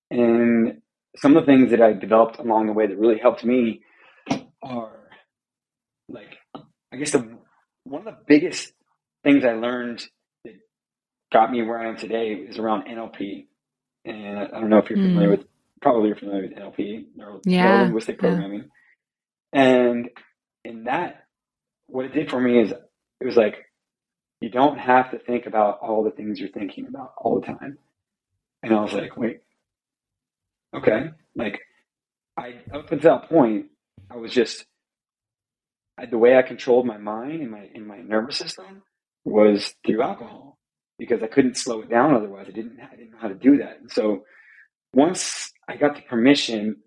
And 0.09 0.81
some 1.17 1.35
of 1.35 1.45
the 1.45 1.51
things 1.51 1.71
that 1.71 1.81
I 1.81 1.93
developed 1.93 2.39
along 2.39 2.67
the 2.67 2.73
way 2.73 2.87
that 2.87 2.97
really 2.97 3.19
helped 3.19 3.43
me 3.43 3.81
are 4.61 5.09
like, 6.09 6.37
I 6.91 6.97
guess 6.97 7.11
the 7.11 7.37
one 7.83 8.05
of 8.07 8.13
the 8.13 8.17
biggest 8.27 8.73
things 9.23 9.45
I 9.45 9.53
learned 9.53 10.05
that 10.43 10.55
got 11.31 11.51
me 11.51 11.61
where 11.63 11.79
I 11.79 11.89
am 11.89 11.97
today 11.97 12.33
is 12.33 12.57
around 12.57 12.87
NLP. 12.87 13.47
And 14.05 14.39
I, 14.39 14.45
I 14.45 14.59
don't 14.59 14.69
know 14.69 14.77
if 14.77 14.89
you're 14.89 14.99
familiar 14.99 15.29
mm. 15.29 15.37
with, 15.37 15.47
probably 15.81 16.07
you're 16.07 16.17
familiar 16.17 16.43
with 16.43 16.57
NLP, 16.57 17.05
neuro, 17.15 17.41
yeah. 17.45 17.83
linguistic 17.83 18.19
programming. 18.19 18.69
Yeah. 19.53 19.61
And 19.61 20.09
in 20.63 20.83
that, 20.85 21.25
what 21.87 22.05
it 22.05 22.13
did 22.13 22.29
for 22.29 22.39
me 22.39 22.59
is 22.59 22.71
it 22.71 23.25
was 23.25 23.35
like, 23.37 23.66
you 24.41 24.49
don't 24.49 24.77
have 24.77 25.11
to 25.11 25.19
think 25.19 25.45
about 25.45 25.79
all 25.79 26.03
the 26.03 26.11
things 26.11 26.39
you're 26.39 26.49
thinking 26.49 26.87
about 26.87 27.13
all 27.17 27.39
the 27.39 27.45
time. 27.45 27.77
And 28.63 28.73
I 28.73 28.81
was 28.81 28.93
like, 28.93 29.17
wait, 29.17 29.41
okay. 30.75 31.11
Like, 31.35 31.61
I, 32.37 32.55
up 32.73 32.91
until 32.91 33.19
that 33.19 33.29
point, 33.29 33.67
I 34.11 34.17
was 34.17 34.31
just, 34.31 34.65
I, 35.97 36.05
the 36.05 36.17
way 36.17 36.37
I 36.37 36.43
controlled 36.43 36.85
my 36.85 36.97
mind 36.97 37.41
and 37.41 37.51
my, 37.51 37.67
in 37.73 37.87
my 37.87 37.97
nervous 37.97 38.37
system 38.37 38.83
was 39.25 39.73
through 39.85 40.01
alcohol 40.03 40.57
because 40.99 41.21
I 41.23 41.27
couldn't 41.27 41.57
slow 41.57 41.81
it 41.81 41.89
down 41.89 42.15
otherwise. 42.15 42.45
I 42.47 42.51
didn't, 42.51 42.77
I 42.79 42.95
didn't 42.95 43.11
know 43.11 43.17
how 43.19 43.27
to 43.27 43.35
do 43.35 43.57
that. 43.57 43.79
And 43.81 43.91
so 43.91 44.23
once 44.93 45.51
I 45.67 45.77
got 45.77 45.95
the 45.95 46.01
permission 46.01 46.77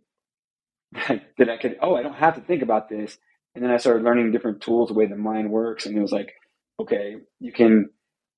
that 0.93 1.49
I 1.49 1.57
could, 1.57 1.79
oh, 1.83 1.97
I 1.97 2.03
don't 2.03 2.15
have 2.15 2.37
to 2.37 2.41
think 2.41 2.63
about 2.63 2.89
this. 2.89 3.19
And 3.55 3.65
then 3.65 3.73
I 3.73 3.79
started 3.79 4.05
learning 4.05 4.31
different 4.31 4.61
tools, 4.61 4.89
the 4.89 4.95
way 4.95 5.07
the 5.07 5.17
mind 5.17 5.51
works. 5.51 5.87
And 5.87 5.97
it 5.97 6.01
was 6.01 6.13
like, 6.13 6.33
okay, 6.81 7.17
you 7.39 7.53
can 7.53 7.91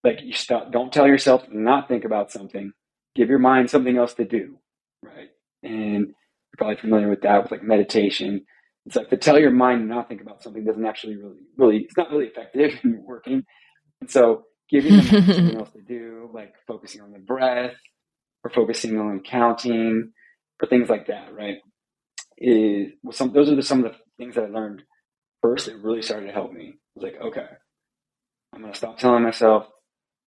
like 0.05 0.21
you 0.23 0.33
stop 0.33 0.73
don't 0.73 0.93
tell 0.93 1.07
yourself 1.07 1.45
not 1.51 1.89
think 1.89 2.05
about 2.05 2.31
something. 2.31 2.73
Give 3.15 3.29
your 3.29 3.39
mind 3.39 3.71
something 3.71 3.97
else 3.97 4.15
to 4.15 4.25
do. 4.25 4.59
Right. 5.03 5.31
And 5.63 6.07
you're 6.09 6.59
probably 6.59 6.77
familiar 6.77 7.09
with 7.09 7.23
that 7.23 7.43
with 7.43 7.53
like 7.53 7.63
meditation. 7.63 8.45
It's 8.87 8.97
like 8.97 9.11
to 9.11 9.17
tell 9.17 9.39
your 9.39 9.51
mind 9.53 9.81
to 9.81 9.87
not 9.87 10.09
think 10.09 10.21
about 10.21 10.43
something 10.43 10.65
doesn't 10.65 10.87
actually 10.87 11.17
really 11.17 11.41
really 11.57 11.79
it's 11.79 11.97
not 11.97 12.11
really 12.11 12.27
effective 12.27 12.73
in 12.85 13.03
working. 13.05 13.45
And 14.01 14.11
so 14.11 14.45
giving 14.71 14.97
them 14.97 15.05
something 15.05 15.57
else 15.59 15.71
to 15.73 15.83
do, 15.83 16.31
like 16.33 16.55
focusing 16.67 17.03
on 17.03 17.13
the 17.13 17.19
breath 17.19 17.75
or 18.43 18.51
focusing 18.51 18.99
on 18.99 19.21
counting 19.21 20.13
or 20.61 20.69
things 20.69 20.89
like 20.89 21.07
that, 21.07 21.35
right? 21.35 21.59
Is 22.39 22.93
well, 23.03 23.13
some 23.13 23.33
those 23.33 23.51
are 23.51 23.55
the, 23.55 23.63
some 23.63 23.85
of 23.85 23.93
the 23.93 23.99
things 24.19 24.35
that 24.35 24.45
I 24.45 24.49
learned 24.49 24.83
first 25.43 25.67
that 25.67 25.77
really 25.77 26.03
started 26.03 26.27
to 26.27 26.33
help 26.33 26.53
me. 26.53 26.75
I 26.75 26.79
was 26.95 27.05
like, 27.05 27.21
okay, 27.21 27.47
I'm 28.53 28.61
going 28.61 28.73
to 28.73 28.79
stop 28.79 28.99
telling 28.99 29.23
myself 29.23 29.67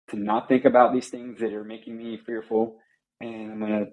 to 0.09 0.17
not 0.17 0.47
think 0.47 0.65
about 0.65 0.93
these 0.93 1.09
things 1.09 1.39
that 1.39 1.53
are 1.53 1.63
making 1.63 1.97
me 1.97 2.19
fearful, 2.25 2.77
and 3.19 3.51
I'm 3.51 3.59
going 3.59 3.85
to 3.85 3.91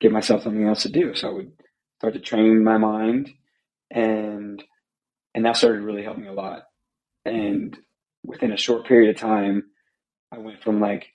give 0.00 0.12
myself 0.12 0.42
something 0.42 0.66
else 0.66 0.82
to 0.82 0.90
do. 0.90 1.14
So 1.14 1.28
I 1.28 1.32
would 1.32 1.52
start 1.98 2.14
to 2.14 2.20
train 2.20 2.62
my 2.62 2.78
mind, 2.78 3.30
and 3.90 4.62
and 5.34 5.44
that 5.44 5.56
started 5.56 5.82
really 5.82 6.02
help 6.02 6.18
me 6.18 6.28
a 6.28 6.32
lot. 6.32 6.64
And 7.24 7.76
within 8.24 8.52
a 8.52 8.56
short 8.56 8.86
period 8.86 9.14
of 9.14 9.20
time, 9.20 9.64
I 10.30 10.38
went 10.38 10.62
from 10.62 10.80
like 10.80 11.06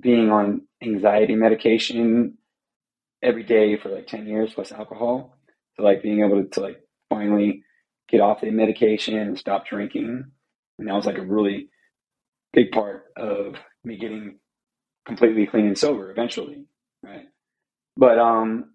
being 0.00 0.30
on 0.30 0.62
anxiety 0.82 1.34
medication 1.34 2.38
every 3.22 3.42
day 3.42 3.76
for 3.76 3.90
like 3.90 4.06
10 4.06 4.26
years 4.26 4.52
plus 4.54 4.72
alcohol 4.72 5.36
to 5.76 5.84
like 5.84 6.02
being 6.02 6.24
able 6.24 6.42
to, 6.42 6.48
to 6.48 6.60
like 6.60 6.80
finally 7.08 7.62
get 8.08 8.20
off 8.20 8.40
the 8.40 8.50
medication 8.50 9.16
and 9.16 9.38
stop 9.38 9.66
drinking. 9.66 10.24
And 10.78 10.88
that 10.88 10.94
was 10.94 11.06
like 11.06 11.18
a 11.18 11.22
really 11.22 11.68
big 12.52 12.70
part 12.70 13.04
of 13.16 13.56
me 13.84 13.98
getting 13.98 14.38
completely 15.06 15.46
clean 15.46 15.66
and 15.66 15.78
sober 15.78 16.10
eventually, 16.10 16.64
right? 17.02 17.26
But 17.96 18.18
um, 18.18 18.72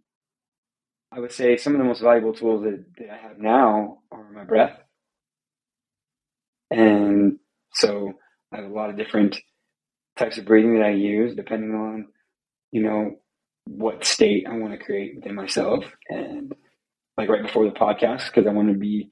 I 1.11 1.19
would 1.19 1.31
say 1.31 1.57
some 1.57 1.73
of 1.73 1.79
the 1.79 1.85
most 1.85 2.01
valuable 2.01 2.33
tools 2.33 2.63
that, 2.63 2.83
that 2.99 3.09
I 3.09 3.17
have 3.17 3.39
now 3.39 3.99
are 4.11 4.31
my 4.31 4.43
breath. 4.43 4.77
And 6.69 7.39
so 7.73 8.13
I 8.51 8.57
have 8.57 8.65
a 8.65 8.73
lot 8.73 8.89
of 8.89 8.97
different 8.97 9.37
types 10.17 10.37
of 10.37 10.45
breathing 10.45 10.75
that 10.75 10.85
I 10.85 10.91
use 10.91 11.35
depending 11.35 11.73
on, 11.73 12.07
you 12.71 12.81
know, 12.81 13.15
what 13.65 14.03
state 14.03 14.45
I 14.47 14.57
want 14.57 14.73
to 14.73 14.83
create 14.83 15.15
within 15.15 15.35
myself. 15.35 15.85
And 16.09 16.53
like 17.17 17.29
right 17.29 17.41
before 17.41 17.65
the 17.65 17.71
podcast, 17.71 18.27
because 18.27 18.47
I 18.47 18.51
want 18.51 18.67
to 18.69 18.77
be 18.77 19.11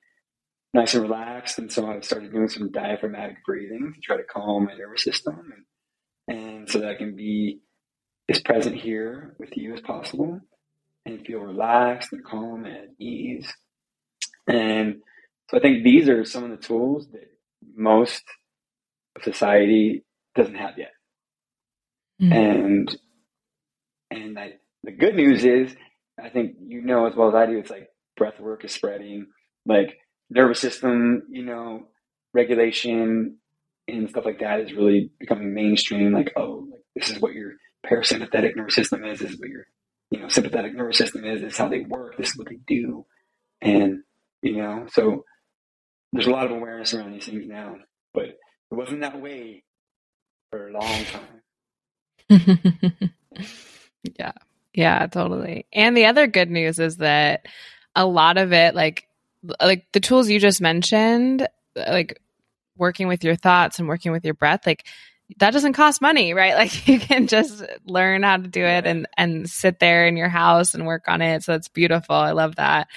nice 0.75 0.93
and 0.93 1.03
relaxed. 1.03 1.57
And 1.57 1.71
so 1.71 1.89
I 1.89 2.01
started 2.01 2.33
doing 2.33 2.49
some 2.49 2.71
diaphragmatic 2.71 3.37
breathing 3.45 3.93
to 3.95 4.01
try 4.01 4.17
to 4.17 4.23
calm 4.23 4.65
my 4.65 4.75
nervous 4.75 5.03
system 5.03 5.53
and, 6.27 6.37
and 6.37 6.69
so 6.69 6.79
that 6.79 6.89
I 6.89 6.95
can 6.95 7.15
be 7.15 7.61
as 8.29 8.41
present 8.41 8.75
here 8.75 9.35
with 9.39 9.55
you 9.55 9.73
as 9.73 9.81
possible 9.81 10.41
and 11.05 11.25
feel 11.25 11.39
relaxed 11.39 12.11
and 12.11 12.25
calm 12.25 12.65
and 12.65 12.75
at 12.75 12.89
ease. 12.99 13.51
And 14.47 15.01
so 15.49 15.57
I 15.57 15.61
think 15.61 15.83
these 15.83 16.09
are 16.09 16.25
some 16.25 16.43
of 16.43 16.51
the 16.51 16.57
tools 16.57 17.07
that 17.13 17.29
most 17.75 18.23
of 19.15 19.23
society 19.23 20.03
doesn't 20.35 20.55
have 20.55 20.77
yet. 20.77 20.91
Mm-hmm. 22.21 22.33
And 22.33 22.97
and 24.11 24.39
I, 24.39 24.53
the 24.83 24.91
good 24.91 25.15
news 25.15 25.43
is, 25.45 25.75
I 26.21 26.29
think 26.29 26.55
you 26.67 26.81
know 26.81 27.05
as 27.05 27.15
well 27.15 27.29
as 27.29 27.35
I 27.35 27.45
do, 27.45 27.57
it's 27.57 27.69
like 27.69 27.89
breath 28.17 28.39
work 28.39 28.65
is 28.65 28.73
spreading. 28.73 29.27
Like 29.65 29.97
nervous 30.29 30.59
system, 30.59 31.23
you 31.29 31.43
know, 31.43 31.87
regulation 32.33 33.37
and 33.87 34.09
stuff 34.09 34.25
like 34.25 34.39
that 34.39 34.59
is 34.59 34.73
really 34.73 35.11
becoming 35.19 35.53
mainstream. 35.53 36.11
Like, 36.11 36.33
oh, 36.35 36.67
like, 36.71 36.81
this 36.95 37.09
is 37.09 37.19
what 37.19 37.33
your 37.33 37.53
parasympathetic 37.85 38.55
nervous 38.55 38.75
system 38.75 39.03
is. 39.05 39.19
This 39.19 39.31
is 39.31 39.39
what 39.39 39.49
your, 39.49 39.65
you 40.11 40.19
know, 40.19 40.27
sympathetic 40.27 40.75
nervous 40.75 40.97
system 40.97 41.23
is. 41.25 41.41
This 41.41 41.53
is 41.53 41.57
how 41.57 41.69
they 41.69 41.81
work. 41.81 42.17
This 42.17 42.29
is 42.29 42.37
what 42.37 42.49
they 42.49 42.59
do. 42.67 43.05
And, 43.61 43.99
you 44.41 44.57
know, 44.57 44.87
so 44.91 45.23
there's 46.13 46.27
a 46.27 46.31
lot 46.31 46.45
of 46.45 46.51
awareness 46.51 46.93
around 46.93 47.13
these 47.13 47.25
things 47.25 47.47
now, 47.47 47.75
but 48.13 48.25
it 48.25 48.37
wasn't 48.71 49.01
that 49.01 49.21
way 49.21 49.63
for 50.51 50.69
a 50.69 50.73
long 50.73 51.05
time. 51.05 51.41
yeah. 54.19 54.31
Yeah, 54.73 55.07
totally. 55.07 55.67
And 55.71 55.95
the 55.95 56.05
other 56.05 56.27
good 56.27 56.51
news 56.51 56.79
is 56.79 56.97
that 56.97 57.45
a 57.95 58.05
lot 58.05 58.37
of 58.37 58.51
it, 58.51 58.75
like 58.75 59.07
like 59.61 59.87
the 59.91 59.99
tools 59.99 60.29
you 60.29 60.39
just 60.39 60.61
mentioned, 60.61 61.47
like 61.75 62.21
working 62.77 63.07
with 63.07 63.23
your 63.23 63.35
thoughts 63.35 63.79
and 63.79 63.87
working 63.87 64.11
with 64.11 64.25
your 64.25 64.33
breath, 64.33 64.65
like 64.65 64.85
that 65.37 65.51
doesn't 65.51 65.73
cost 65.73 66.01
money, 66.01 66.33
right? 66.33 66.55
Like 66.65 66.87
you 66.87 66.99
can 66.99 67.27
just 67.27 67.63
learn 67.85 68.23
how 68.23 68.37
to 68.37 68.47
do 68.47 68.63
it 68.63 68.85
and 68.85 69.07
and 69.17 69.49
sit 69.49 69.79
there 69.79 70.07
in 70.07 70.17
your 70.17 70.29
house 70.29 70.73
and 70.73 70.85
work 70.85 71.07
on 71.07 71.21
it. 71.21 71.43
So 71.43 71.53
it's 71.53 71.67
beautiful. 71.67 72.15
I 72.15 72.31
love 72.31 72.55
that. 72.55 72.87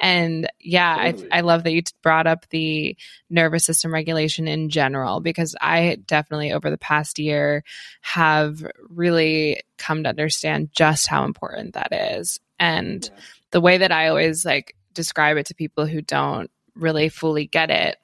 And 0.00 0.48
yeah, 0.60 1.10
totally. 1.12 1.28
I 1.30 1.38
I 1.38 1.40
love 1.42 1.64
that 1.64 1.72
you 1.72 1.82
brought 2.02 2.26
up 2.26 2.48
the 2.50 2.96
nervous 3.30 3.64
system 3.64 3.94
regulation 3.94 4.48
in 4.48 4.68
general 4.68 5.20
because 5.20 5.54
I 5.60 5.98
definitely 6.06 6.52
over 6.52 6.70
the 6.70 6.78
past 6.78 7.18
year 7.18 7.62
have 8.00 8.64
really 8.88 9.62
come 9.78 10.02
to 10.02 10.08
understand 10.08 10.70
just 10.72 11.06
how 11.06 11.24
important 11.24 11.74
that 11.74 11.92
is. 11.92 12.40
And 12.58 13.04
yeah. 13.04 13.22
the 13.52 13.60
way 13.60 13.78
that 13.78 13.92
I 13.92 14.08
always 14.08 14.44
like 14.44 14.74
describe 14.94 15.36
it 15.36 15.46
to 15.46 15.54
people 15.54 15.86
who 15.86 16.00
don't 16.00 16.50
really 16.74 17.08
fully 17.08 17.46
get 17.46 17.70
it 17.70 17.96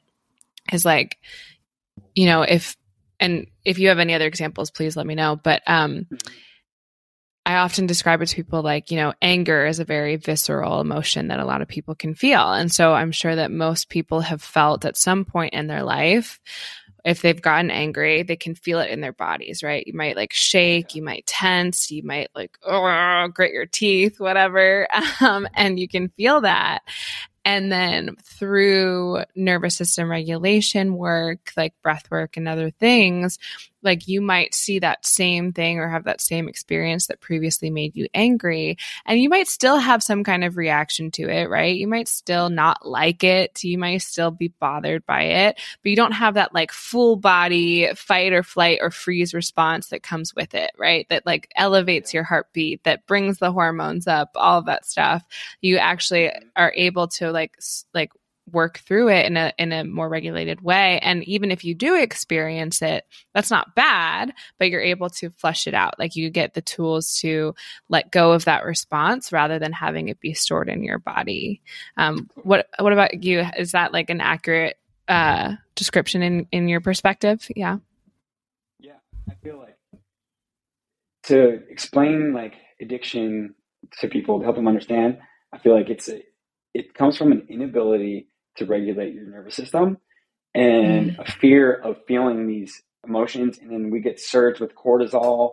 is 0.73 0.85
like 0.85 1.19
you 2.15 2.27
know 2.27 2.43
if 2.43 2.77
and 3.19 3.47
if 3.65 3.79
you 3.79 3.89
have 3.89 3.99
any 3.99 4.15
other 4.15 4.27
examples 4.27 4.71
please 4.71 4.97
let 4.97 5.07
me 5.07 5.15
know 5.15 5.37
but 5.37 5.63
um 5.67 6.07
I 7.47 7.57
often 7.57 7.87
describe 7.87 8.21
it 8.21 8.27
to 8.27 8.37
people 8.37 8.63
like, 8.63 8.91
you 8.91 8.97
know, 8.99 9.15
anger 9.21 9.67
is 9.67 9.81
a 9.81 9.85
very 9.85 10.17
visceral 10.17 10.81
emotion 10.81 11.29
that 11.29 11.41
a 11.41 11.45
lot 11.45 11.63
of 11.63 11.69
people 11.69 11.95
can 11.95 12.15
feel. 12.15 12.53
And 12.53 12.71
so 12.71 12.93
I'm 12.93 13.13
sure 13.13 13.35
that 13.35 13.51
most 13.51 13.89
people 13.89 14.21
have 14.21 14.43
felt 14.43 14.85
at 14.85 14.97
some 14.97 15.25
point 15.25 15.55
in 15.55 15.67
their 15.67 15.83
life 15.83 16.39
if 17.05 17.23
they've 17.23 17.41
gotten 17.41 17.71
angry, 17.71 18.23
they 18.23 18.37
can 18.37 18.55
feel 18.55 18.81
it 18.81 18.91
in 18.91 19.01
their 19.01 19.13
bodies, 19.13 19.63
right? 19.63 19.87
You 19.87 19.95
might 19.95 20.17
like 20.17 20.33
shake, 20.33 20.95
you 20.95 21.03
might 21.03 21.27
tense, 21.27 21.91
you 21.91 22.03
might 22.03 22.29
like 22.35 22.57
oh, 22.67 23.29
grit 23.33 23.53
your 23.53 23.67
teeth, 23.67 24.21
whatever. 24.21 24.89
Um, 25.21 25.47
and 25.55 25.79
you 25.79 25.87
can 25.87 26.09
feel 26.11 26.41
that. 26.43 26.81
And 27.45 27.73
then 27.73 28.17
through 28.23 29.25
nervous 29.35 29.77
system 29.77 30.11
regulation 30.11 30.97
work, 30.97 31.53
like 31.57 31.75
breath 31.83 32.11
work 32.11 32.37
and 32.37 32.47
other 32.47 32.71
things, 32.71 33.39
like 33.83 34.09
you 34.09 34.21
might 34.21 34.55
see 34.55 34.79
that 34.79 35.07
same 35.07 35.53
thing 35.53 35.79
or 35.79 35.89
have 35.89 36.05
that 36.05 36.21
same 36.21 36.49
experience 36.49 37.07
that 37.07 37.21
previously 37.21 37.71
made 37.71 37.97
you 37.97 38.09
angry. 38.13 38.77
And 39.07 39.19
you 39.19 39.29
might 39.29 39.49
still 39.49 39.79
have 39.79 40.03
some 40.03 40.25
kind 40.25 40.45
of 40.45 40.57
reaction 40.57 41.11
to 41.13 41.29
it, 41.29 41.49
right? 41.49 41.75
You 41.75 41.89
might 41.89 42.09
still 42.09 42.51
not 42.51 42.87
like 42.87 43.25
it. 43.25 43.63
You 43.65 43.79
might 43.79 44.03
still 44.03 44.31
be 44.31 44.49
bothered 44.49 45.07
by 45.07 45.23
it, 45.23 45.61
but 45.83 45.91
you 45.91 45.97
don't 45.97 46.13
have 46.13 46.35
that 46.35 46.55
like 46.55 46.73
full 46.73 47.17
body 47.17 47.89
fight 47.95 48.33
or 48.33 48.43
flight 48.43 48.79
or 48.83 48.91
freeze 48.91 49.33
response 49.35 49.89
that 49.89 50.03
comes 50.03 50.35
with 50.35 50.55
it, 50.55 50.73
right? 50.79 51.07
That 51.09 51.27
like 51.27 51.51
elevates 51.57 52.13
your 52.13 52.25
heartbeat, 52.25 52.85
that 52.85 53.07
brings 53.07 53.39
the 53.39 53.53
hormones 53.53 54.07
up, 54.07 54.31
all 54.35 54.59
of 54.59 54.67
that 54.67 54.85
stuff. 54.85 55.25
You 55.61 55.79
actually 55.79 56.31
are 56.55 56.73
able 56.77 57.09
to 57.09 57.30
like, 57.33 57.59
like 57.95 58.11
work 58.53 58.79
through 58.79 59.09
it 59.09 59.27
in 59.27 59.37
a 59.37 59.53
in 59.59 59.73
a 59.73 59.85
more 59.85 60.09
regulated 60.09 60.61
way. 60.61 60.99
And 61.01 61.23
even 61.25 61.51
if 61.51 61.65
you 61.65 61.75
do 61.75 61.95
experience 61.95 62.83
it 62.83 63.05
that's 63.35 63.51
not 63.51 63.75
bad 63.75 64.33
but 64.59 64.71
you're 64.71 64.81
able 64.81 65.11
to 65.11 65.31
flush 65.31 65.67
it 65.67 65.75
out. 65.75 65.99
Like 65.99 66.17
you 66.17 66.31
get 66.31 66.55
the 66.55 66.63
tools 66.63 67.19
to 67.21 67.55
let 67.89 68.11
go 68.11 68.33
of 68.33 68.45
that 68.47 68.65
response 68.65 69.33
rather 69.33 69.59
than 69.59 69.73
having 69.73 70.09
it 70.09 70.21
be 70.21 70.35
stored 70.35 70.69
in 70.69 70.83
your 70.83 70.99
body. 70.99 71.63
Um, 71.97 72.29
what 72.43 72.69
what 72.79 72.93
about 72.93 73.23
you? 73.23 73.45
Is 73.57 73.73
that 73.73 73.93
like 73.93 74.11
an 74.11 74.21
accurate 74.21 74.77
uh, 75.09 75.55
description 75.75 76.23
in 76.23 76.47
in 76.53 76.69
your 76.69 76.81
perspective? 76.81 77.47
Yeah. 77.55 77.79
Yeah 78.79 78.93
i 79.29 79.35
feel 79.43 79.59
like 79.59 79.77
to 81.25 81.61
explain 81.69 82.33
like 82.33 82.55
addiction 82.81 83.55
to 84.01 84.09
people 84.09 84.39
to 84.39 84.45
help 84.45 84.57
them 84.57 84.69
understand 84.69 85.19
i 85.53 85.59
feel 85.59 85.75
like 85.75 85.91
it's 85.91 86.09
a 86.09 86.23
it 86.75 86.95
comes 86.95 87.17
from 87.17 87.33
an 87.33 87.47
inability 87.49 88.29
to 88.57 88.67
regulate 88.67 89.15
your 89.15 89.27
nervous 89.27 89.55
system 89.55 89.99
and 90.55 91.13
mm. 91.13 91.19
a 91.19 91.31
fear 91.31 91.73
of 91.73 91.97
feeling 92.07 92.47
these 92.47 92.83
emotions. 93.07 93.59
And 93.59 93.71
then 93.71 93.91
we 93.91 94.01
get 94.01 94.21
surged 94.21 94.61
with 94.61 94.75
cortisol 94.75 95.53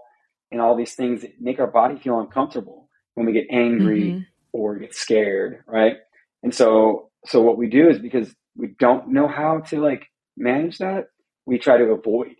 and 0.51 0.61
all 0.61 0.75
these 0.75 0.93
things 0.93 1.21
that 1.21 1.39
make 1.39 1.59
our 1.59 1.67
body 1.67 1.97
feel 1.97 2.19
uncomfortable 2.19 2.89
when 3.15 3.25
we 3.25 3.33
get 3.33 3.47
angry 3.51 4.01
mm-hmm. 4.01 4.21
or 4.53 4.77
get 4.77 4.93
scared, 4.93 5.63
right? 5.67 5.97
And 6.43 6.53
so, 6.53 7.09
so 7.25 7.41
what 7.41 7.57
we 7.57 7.67
do 7.67 7.89
is 7.89 7.99
because 7.99 8.33
we 8.55 8.75
don't 8.79 9.09
know 9.09 9.27
how 9.27 9.59
to 9.67 9.79
like 9.79 10.07
manage 10.35 10.77
that, 10.79 11.07
we 11.45 11.57
try 11.57 11.77
to 11.77 11.85
avoid 11.85 12.35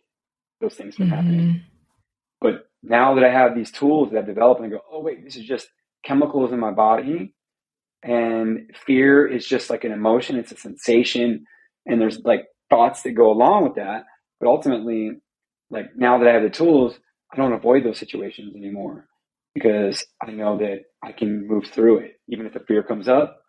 those 0.61 0.75
things 0.75 0.95
from 0.95 1.07
mm-hmm. 1.07 1.15
happening. 1.15 1.61
But 2.39 2.69
now 2.83 3.15
that 3.15 3.23
I 3.23 3.31
have 3.31 3.55
these 3.55 3.71
tools 3.71 4.11
that 4.11 4.19
I've 4.19 4.27
developed, 4.27 4.61
and 4.61 4.71
I 4.71 4.75
go, 4.75 4.83
oh 4.91 5.01
wait, 5.01 5.23
this 5.23 5.35
is 5.35 5.45
just 5.45 5.67
chemicals 6.03 6.51
in 6.53 6.59
my 6.59 6.71
body 6.71 7.33
and 8.03 8.71
fear 8.86 9.25
is 9.27 9.45
just 9.45 9.69
like 9.69 9.83
an 9.83 9.91
emotion, 9.91 10.38
it's 10.38 10.51
a 10.51 10.57
sensation, 10.57 11.45
and 11.86 11.99
there's 11.99 12.19
like 12.19 12.45
thoughts 12.69 13.03
that 13.03 13.12
go 13.12 13.31
along 13.31 13.63
with 13.63 13.75
that. 13.75 14.03
But 14.39 14.49
ultimately, 14.49 15.12
like 15.69 15.88
now 15.95 16.19
that 16.19 16.27
I 16.27 16.33
have 16.33 16.43
the 16.43 16.49
tools, 16.49 16.97
I 17.33 17.38
don't 17.38 17.53
avoid 17.53 17.83
those 17.83 17.97
situations 17.97 18.55
anymore 18.55 19.07
because 19.53 20.05
I 20.21 20.31
know 20.31 20.57
that 20.60 20.81
I 21.03 21.12
can 21.12 21.47
move 21.47 21.65
through 21.65 21.99
it. 21.99 22.19
Even 22.29 22.45
if 22.45 22.53
the 22.53 22.60
fear 22.60 22.83
comes 22.83 23.07
up, 23.07 23.41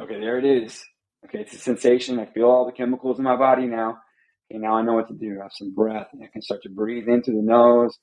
okay, 0.00 0.18
there 0.18 0.38
it 0.38 0.44
is. 0.44 0.82
Okay, 1.26 1.40
it's 1.40 1.54
a 1.54 1.58
sensation. 1.58 2.18
I 2.18 2.26
feel 2.26 2.46
all 2.46 2.66
the 2.66 2.72
chemicals 2.72 3.18
in 3.18 3.24
my 3.24 3.36
body 3.36 3.66
now. 3.66 3.98
Okay, 4.50 4.58
now 4.58 4.74
I 4.74 4.82
know 4.82 4.94
what 4.94 5.08
to 5.08 5.14
do. 5.14 5.38
I 5.40 5.44
have 5.44 5.52
some 5.52 5.74
breath. 5.74 6.08
I 6.14 6.26
can 6.32 6.42
start 6.42 6.62
to 6.62 6.68
breathe 6.70 7.08
into 7.08 7.30
the 7.30 7.42
nose, 7.42 7.96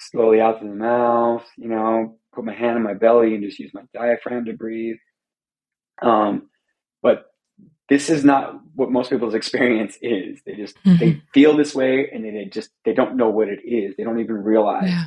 slowly 0.00 0.40
out 0.40 0.58
through 0.58 0.70
the 0.70 0.74
mouth, 0.74 1.44
you 1.56 1.68
know, 1.68 2.18
put 2.34 2.44
my 2.44 2.54
hand 2.54 2.76
on 2.76 2.82
my 2.82 2.94
belly 2.94 3.34
and 3.34 3.44
just 3.44 3.58
use 3.58 3.72
my 3.74 3.82
diaphragm 3.92 4.46
to 4.46 4.52
breathe. 4.52 4.96
Um, 6.02 6.48
but 7.02 7.26
this 7.88 8.08
is 8.08 8.24
not 8.24 8.60
what 8.74 8.90
most 8.90 9.10
people's 9.10 9.34
experience 9.34 9.98
is. 10.00 10.40
They 10.46 10.54
just 10.54 10.76
mm-hmm. 10.84 10.98
they 10.98 11.22
feel 11.34 11.56
this 11.56 11.74
way 11.74 12.10
and 12.12 12.24
they 12.24 12.46
just 12.46 12.70
they 12.84 12.94
don't 12.94 13.16
know 13.16 13.28
what 13.28 13.48
it 13.48 13.60
is. 13.64 13.94
They 13.96 14.04
don't 14.04 14.20
even 14.20 14.42
realize. 14.42 14.90
Yeah. 14.90 15.04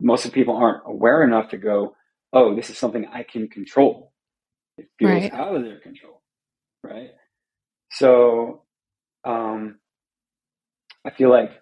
Most 0.00 0.26
of 0.26 0.32
people 0.32 0.56
aren't 0.56 0.82
aware 0.86 1.22
enough 1.22 1.50
to 1.50 1.56
go, 1.56 1.96
oh, 2.32 2.54
this 2.54 2.68
is 2.68 2.76
something 2.76 3.06
I 3.06 3.22
can 3.22 3.48
control. 3.48 4.12
It 4.76 4.88
feels 4.98 5.12
right. 5.12 5.32
out 5.32 5.54
of 5.54 5.62
their 5.62 5.78
control, 5.78 6.20
right? 6.82 7.10
So, 7.92 8.62
um, 9.22 9.78
I 11.04 11.10
feel 11.10 11.30
like 11.30 11.52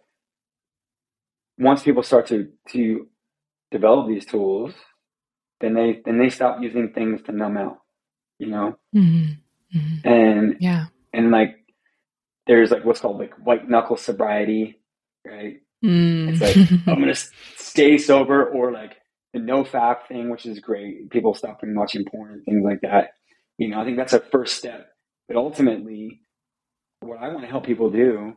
once 1.58 1.82
people 1.82 2.02
start 2.02 2.26
to 2.26 2.48
to 2.68 3.06
develop 3.70 4.08
these 4.08 4.26
tools 4.26 4.74
then 5.60 5.74
they 5.74 6.02
then 6.04 6.18
they 6.18 6.28
stop 6.28 6.58
using 6.60 6.92
things 6.92 7.22
to 7.22 7.32
numb 7.32 7.56
out 7.56 7.78
you 8.38 8.48
know 8.48 8.76
mm-hmm. 8.94 9.32
Mm-hmm. 9.76 10.08
and 10.08 10.56
yeah 10.60 10.86
and 11.12 11.30
like 11.30 11.56
there's 12.46 12.70
like 12.70 12.84
what's 12.84 13.00
called 13.00 13.18
like 13.18 13.34
white 13.34 13.68
knuckle 13.68 13.96
sobriety 13.96 14.80
right 15.26 15.60
mm. 15.84 16.28
it's 16.28 16.40
like 16.40 16.70
i'm 16.86 17.00
gonna 17.00 17.14
stay 17.56 17.96
sober 17.96 18.44
or 18.44 18.72
like 18.72 18.96
the 19.32 19.40
no 19.40 19.64
fap 19.64 20.06
thing 20.08 20.30
which 20.30 20.44
is 20.44 20.60
great 20.60 21.10
people 21.10 21.34
stopping 21.34 21.74
watching 21.74 22.04
porn 22.04 22.32
and 22.32 22.44
things 22.44 22.64
like 22.64 22.80
that 22.82 23.12
you 23.58 23.68
know 23.68 23.80
i 23.80 23.84
think 23.84 23.96
that's 23.96 24.12
a 24.12 24.20
first 24.20 24.56
step 24.56 24.88
but 25.28 25.36
ultimately 25.36 26.20
what 27.00 27.18
i 27.18 27.28
want 27.28 27.42
to 27.42 27.48
help 27.48 27.64
people 27.64 27.90
do 27.90 28.34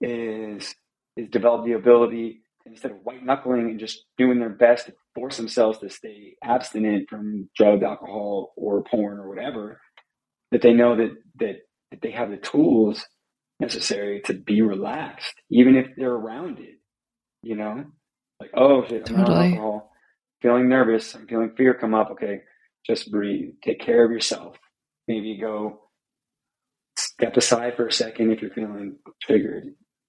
is 0.00 0.74
is 1.16 1.28
develop 1.30 1.64
the 1.64 1.72
ability 1.72 2.42
instead 2.66 2.90
of 2.90 2.98
white 3.04 3.24
knuckling 3.24 3.70
and 3.70 3.80
just 3.80 4.04
doing 4.18 4.38
their 4.38 4.50
best 4.50 4.86
to 4.86 4.94
force 5.14 5.36
themselves 5.36 5.78
to 5.78 5.88
stay 5.88 6.34
abstinent 6.42 7.08
from 7.08 7.48
drugs, 7.56 7.82
alcohol, 7.82 8.52
or 8.56 8.82
porn 8.84 9.18
or 9.18 9.28
whatever, 9.28 9.80
that 10.50 10.62
they 10.62 10.72
know 10.72 10.96
that 10.96 11.14
that, 11.38 11.56
that 11.90 12.02
they 12.02 12.10
have 12.10 12.30
the 12.30 12.36
tools 12.36 13.06
necessary 13.60 14.20
to 14.26 14.34
be 14.34 14.62
relaxed, 14.62 15.34
even 15.50 15.76
if 15.76 15.86
they're 15.96 16.12
around 16.12 16.58
it. 16.58 16.78
You 17.42 17.56
know, 17.56 17.84
like 18.40 18.50
oh 18.54 18.84
shit, 18.86 19.08
I'm 19.08 19.16
totally. 19.16 19.48
alcohol, 19.50 19.92
feeling 20.42 20.68
nervous, 20.68 21.14
I'm 21.14 21.26
feeling 21.26 21.52
fear 21.56 21.74
come 21.74 21.94
up. 21.94 22.10
Okay, 22.12 22.40
just 22.86 23.10
breathe, 23.10 23.54
take 23.62 23.80
care 23.80 24.04
of 24.04 24.10
yourself. 24.10 24.56
Maybe 25.08 25.38
go 25.40 25.80
step 26.98 27.36
aside 27.36 27.76
for 27.76 27.86
a 27.86 27.92
second 27.92 28.32
if 28.32 28.42
you're 28.42 28.50
feeling 28.50 28.96
triggered, 29.22 29.64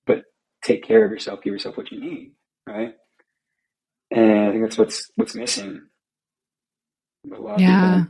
but 0.07 0.23
take 0.63 0.83
care 0.83 1.05
of 1.05 1.11
yourself. 1.11 1.41
Give 1.43 1.53
yourself 1.53 1.77
what 1.77 1.91
you 1.91 1.99
need 2.01 2.31
right? 2.67 2.95
And 4.11 4.31
I 4.31 4.51
think 4.51 4.63
that's 4.63 4.77
what's 4.77 5.11
what's 5.15 5.35
missing. 5.35 5.81
yeah. 7.57 8.03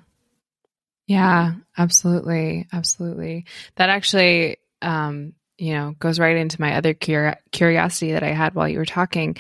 Yeah, 1.07 1.53
absolutely. 1.77 2.67
Absolutely. 2.73 3.45
That 3.77 3.89
actually 3.89 4.57
um, 4.81 5.33
you 5.57 5.73
know, 5.73 5.95
goes 5.99 6.19
right 6.19 6.37
into 6.37 6.61
my 6.61 6.75
other 6.75 6.93
cur- 6.93 7.37
curiosity 7.51 8.11
that 8.11 8.23
I 8.23 8.31
had 8.31 8.53
while 8.53 8.69
you 8.69 8.77
were 8.77 8.85
talking. 8.85 9.37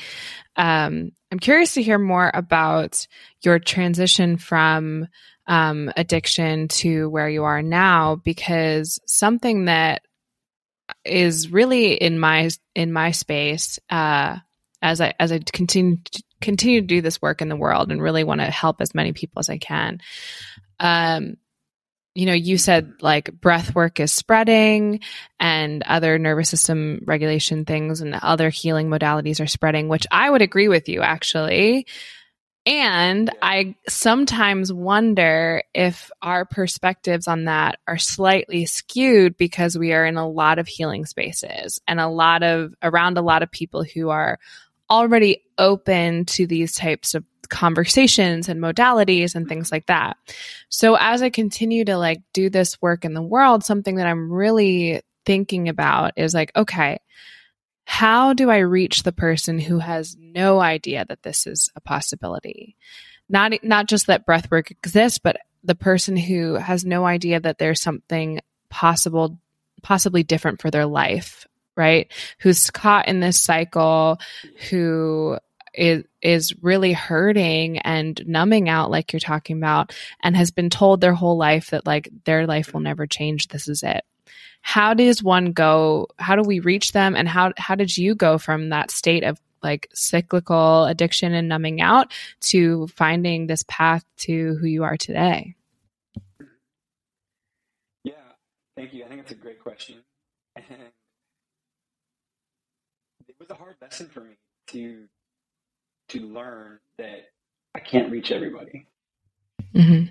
Um, 0.55 1.11
I'm 1.31 1.39
curious 1.39 1.75
to 1.75 1.83
hear 1.83 1.99
more 1.99 2.31
about 2.33 3.05
your 3.43 3.59
transition 3.59 4.37
from 4.37 5.07
um, 5.45 5.91
addiction 5.95 6.67
to 6.69 7.09
where 7.09 7.29
you 7.29 7.43
are 7.43 7.61
now, 7.61 8.15
because 8.15 8.99
something 9.05 9.65
that 9.65 10.01
is 11.05 11.51
really 11.51 11.93
in 11.93 12.17
my 12.17 12.49
in 12.73 12.91
my 12.91 13.11
space 13.11 13.77
uh, 13.89 14.37
as 14.81 15.01
I 15.01 15.13
as 15.19 15.31
I 15.31 15.39
continue 15.39 15.97
to, 15.97 16.23
continue 16.41 16.81
to 16.81 16.87
do 16.87 17.01
this 17.01 17.21
work 17.21 17.41
in 17.41 17.49
the 17.49 17.55
world 17.55 17.91
and 17.91 18.01
really 18.01 18.23
want 18.23 18.41
to 18.41 18.49
help 18.49 18.81
as 18.81 18.95
many 18.95 19.13
people 19.13 19.39
as 19.39 19.49
I 19.49 19.57
can. 19.57 19.99
Um, 20.79 21.37
you 22.17 22.25
know, 22.25 22.33
you 22.33 22.57
said 22.57 22.93
like 23.01 23.31
breath 23.31 23.75
work 23.75 23.99
is 23.99 24.11
spreading 24.11 25.01
and 25.39 25.83
other 25.83 26.17
nervous 26.17 26.49
system 26.49 27.01
regulation 27.05 27.63
things 27.63 28.01
and 28.01 28.15
other 28.15 28.49
healing 28.49 28.89
modalities 28.89 29.39
are 29.39 29.47
spreading, 29.47 29.87
which 29.87 30.07
I 30.09 30.29
would 30.29 30.41
agree 30.41 30.67
with 30.67 30.89
you 30.89 31.01
actually. 31.01 31.85
And 32.65 33.29
I 33.41 33.75
sometimes 33.87 34.73
wonder 34.73 35.63
if 35.73 36.11
our 36.21 36.43
perspectives 36.43 37.27
on 37.27 37.45
that 37.45 37.79
are 37.87 37.97
slightly 37.97 38.65
skewed 38.65 39.37
because 39.37 39.77
we 39.77 39.93
are 39.93 40.05
in 40.05 40.17
a 40.17 40.27
lot 40.27 40.59
of 40.59 40.67
healing 40.67 41.05
spaces 41.05 41.79
and 41.87 41.99
a 41.99 42.09
lot 42.09 42.43
of 42.43 42.73
around 42.81 43.17
a 43.17 43.21
lot 43.21 43.43
of 43.43 43.51
people 43.51 43.83
who 43.83 44.09
are 44.09 44.37
already 44.89 45.43
open 45.57 46.25
to 46.25 46.47
these 46.47 46.75
types 46.75 47.15
of 47.15 47.23
conversations 47.49 48.49
and 48.49 48.61
modalities 48.61 49.35
and 49.35 49.47
things 49.47 49.71
like 49.71 49.85
that. 49.87 50.17
So 50.69 50.95
as 50.95 51.21
I 51.21 51.29
continue 51.29 51.85
to 51.85 51.97
like 51.97 52.21
do 52.33 52.49
this 52.49 52.81
work 52.81 53.05
in 53.05 53.13
the 53.13 53.21
world, 53.21 53.63
something 53.63 53.95
that 53.95 54.07
I'm 54.07 54.31
really 54.31 55.01
thinking 55.25 55.69
about 55.69 56.13
is 56.17 56.33
like, 56.33 56.51
okay, 56.55 56.99
how 57.85 58.33
do 58.33 58.49
I 58.49 58.57
reach 58.57 59.03
the 59.03 59.13
person 59.13 59.59
who 59.59 59.79
has 59.79 60.15
no 60.19 60.59
idea 60.59 61.05
that 61.07 61.23
this 61.23 61.47
is 61.47 61.69
a 61.75 61.81
possibility? 61.81 62.75
Not 63.29 63.53
not 63.63 63.87
just 63.87 64.07
that 64.07 64.25
breathwork 64.25 64.71
exists, 64.71 65.19
but 65.19 65.37
the 65.63 65.75
person 65.75 66.15
who 66.17 66.55
has 66.55 66.85
no 66.85 67.05
idea 67.05 67.39
that 67.39 67.57
there's 67.57 67.81
something 67.81 68.41
possible 68.69 69.39
possibly 69.83 70.23
different 70.23 70.61
for 70.61 70.71
their 70.71 70.85
life 70.85 71.45
right? 71.77 72.11
Who's 72.39 72.69
caught 72.71 73.07
in 73.07 73.19
this 73.21 73.39
cycle, 73.39 74.19
who 74.69 75.37
is 75.77 76.03
is 76.21 76.55
really 76.63 76.91
hurting 76.91 77.77
and 77.79 78.21
numbing 78.27 78.67
out 78.67 78.89
like 78.91 79.13
you're 79.13 79.19
talking 79.19 79.57
about 79.57 79.95
and 80.23 80.35
has 80.35 80.51
been 80.51 80.69
told 80.69 80.99
their 80.99 81.13
whole 81.13 81.37
life 81.37 81.69
that 81.69 81.85
like 81.85 82.09
their 82.25 82.47
life 82.47 82.73
will 82.73 82.81
never 82.81 83.05
change. 83.05 83.47
This 83.47 83.67
is 83.67 83.83
it. 83.83 84.03
How 84.61 84.93
does 84.93 85.23
one 85.23 85.51
go 85.53 86.07
how 86.17 86.35
do 86.35 86.41
we 86.41 86.59
reach 86.59 86.91
them 86.91 87.15
and 87.15 87.29
how 87.29 87.53
how 87.57 87.75
did 87.75 87.95
you 87.95 88.15
go 88.15 88.37
from 88.37 88.69
that 88.69 88.91
state 88.91 89.23
of 89.23 89.39
like 89.63 89.87
cyclical 89.93 90.85
addiction 90.85 91.33
and 91.33 91.47
numbing 91.47 91.81
out 91.81 92.11
to 92.39 92.87
finding 92.87 93.47
this 93.47 93.63
path 93.67 94.03
to 94.17 94.55
who 94.55 94.65
you 94.65 94.83
are 94.83 94.97
today? 94.97 95.55
Yeah. 98.03 98.13
Thank 98.75 98.93
you. 98.93 99.05
I 99.05 99.07
think 99.07 99.21
it's 99.21 99.31
a 99.31 99.35
great 99.35 99.61
question 99.61 99.97
was 103.39 103.49
a 103.49 103.55
hard 103.55 103.75
lesson 103.81 104.07
for 104.07 104.21
me 104.21 104.37
to 104.67 105.05
to 106.09 106.19
learn 106.21 106.79
that 106.97 107.25
I 107.75 107.79
can't 107.79 108.11
reach 108.11 108.31
everybody. 108.31 108.87
Mm-hmm. 109.75 110.05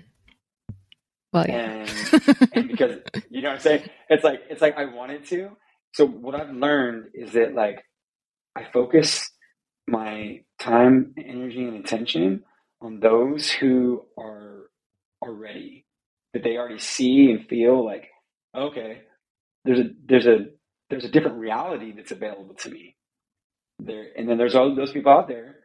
Well, 1.33 1.45
yeah. 1.47 1.85
and, 2.13 2.49
and 2.53 2.67
because 2.69 2.99
you 3.29 3.41
know 3.41 3.49
what 3.49 3.55
I'm 3.55 3.61
saying, 3.61 3.89
it's 4.09 4.23
like 4.23 4.41
it's 4.49 4.61
like 4.61 4.77
I 4.77 4.85
wanted 4.85 5.25
to. 5.27 5.51
So 5.93 6.05
what 6.05 6.35
I've 6.35 6.53
learned 6.53 7.09
is 7.13 7.33
that 7.33 7.53
like 7.53 7.83
I 8.55 8.65
focus 8.71 9.29
my 9.87 10.41
time, 10.59 11.13
energy, 11.17 11.63
and 11.63 11.83
attention 11.83 12.43
on 12.81 12.99
those 12.99 13.49
who 13.49 14.03
are 14.17 14.69
are 15.21 15.33
ready, 15.33 15.85
that 16.33 16.43
they 16.43 16.57
already 16.57 16.79
see 16.79 17.31
and 17.31 17.47
feel 17.47 17.83
like, 17.83 18.07
okay, 18.55 19.01
there's 19.65 19.79
a 19.79 19.89
there's 20.05 20.27
a 20.27 20.45
there's 20.89 21.05
a 21.05 21.09
different 21.09 21.37
reality 21.37 21.91
that's 21.91 22.11
available 22.11 22.55
to 22.55 22.69
me. 22.69 22.96
There 23.79 24.07
and 24.17 24.27
then 24.27 24.37
there's 24.37 24.55
all 24.55 24.73
those 24.75 24.91
people 24.91 25.11
out 25.11 25.27
there, 25.27 25.55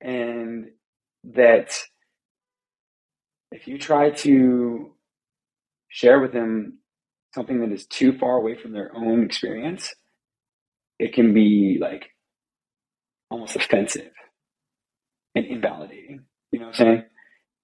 and 0.00 0.66
that 1.24 1.74
if 3.50 3.66
you 3.66 3.78
try 3.78 4.10
to 4.10 4.92
share 5.88 6.20
with 6.20 6.32
them 6.32 6.78
something 7.34 7.60
that 7.60 7.72
is 7.72 7.86
too 7.86 8.16
far 8.18 8.36
away 8.36 8.56
from 8.56 8.72
their 8.72 8.94
own 8.94 9.24
experience, 9.24 9.94
it 10.98 11.14
can 11.14 11.32
be 11.32 11.78
like 11.80 12.10
almost 13.30 13.56
offensive 13.56 14.12
and 15.34 15.46
invalidating. 15.46 16.24
You 16.50 16.60
know 16.60 16.66
what 16.66 16.80
I'm 16.80 16.86
saying? 16.86 17.02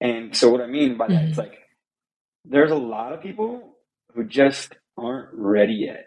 And 0.01 0.35
so 0.35 0.49
what 0.49 0.61
I 0.61 0.67
mean 0.67 0.97
by 0.97 1.07
that 1.07 1.13
mm-hmm. 1.13 1.31
is 1.31 1.37
like 1.37 1.57
there's 2.45 2.71
a 2.71 2.75
lot 2.75 3.13
of 3.13 3.21
people 3.21 3.77
who 4.13 4.25
just 4.25 4.75
aren't 4.97 5.29
ready 5.33 5.85
yet. 5.87 6.05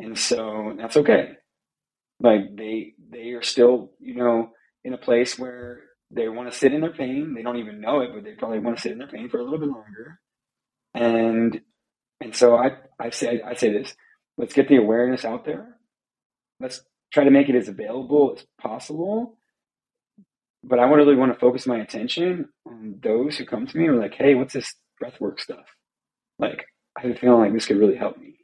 And 0.00 0.16
so 0.16 0.74
that's 0.78 0.96
okay. 0.96 1.32
Like 2.20 2.56
they 2.56 2.94
they 3.10 3.30
are 3.30 3.42
still, 3.42 3.92
you 4.00 4.14
know, 4.14 4.50
in 4.84 4.94
a 4.94 4.98
place 4.98 5.38
where 5.38 5.82
they 6.10 6.28
want 6.28 6.50
to 6.50 6.58
sit 6.58 6.72
in 6.72 6.80
their 6.80 6.92
pain. 6.92 7.34
They 7.34 7.42
don't 7.42 7.58
even 7.58 7.80
know 7.80 8.00
it, 8.00 8.10
but 8.14 8.24
they 8.24 8.32
probably 8.34 8.58
want 8.60 8.76
to 8.76 8.82
sit 8.82 8.92
in 8.92 8.98
their 8.98 9.08
pain 9.08 9.28
for 9.28 9.38
a 9.40 9.44
little 9.44 9.58
bit 9.58 9.68
longer. 9.68 10.20
And 10.94 11.60
and 12.20 12.34
so 12.36 12.56
I 12.56 12.72
I 13.00 13.10
say 13.10 13.42
I 13.42 13.54
say 13.54 13.72
this: 13.72 13.94
let's 14.38 14.54
get 14.54 14.68
the 14.68 14.76
awareness 14.76 15.24
out 15.24 15.44
there. 15.44 15.76
Let's 16.60 16.82
try 17.12 17.24
to 17.24 17.30
make 17.30 17.48
it 17.48 17.56
as 17.56 17.68
available 17.68 18.34
as 18.36 18.46
possible. 18.60 19.38
But 20.64 20.80
I 20.80 20.84
really 20.84 21.16
want 21.16 21.32
to 21.32 21.38
focus 21.38 21.66
my 21.66 21.78
attention 21.78 22.48
on 22.66 23.00
those 23.02 23.36
who 23.38 23.46
come 23.46 23.66
to 23.66 23.78
me 23.78 23.86
and 23.86 23.96
are 23.96 24.00
like, 24.00 24.14
"Hey, 24.14 24.34
what's 24.34 24.54
this 24.54 24.74
breathwork 25.02 25.40
stuff?" 25.40 25.66
Like, 26.38 26.64
I 26.96 27.02
have 27.02 27.12
a 27.12 27.14
feeling 27.16 27.40
like 27.40 27.52
this 27.52 27.66
could 27.66 27.78
really 27.78 27.96
help 27.96 28.18
me. 28.18 28.36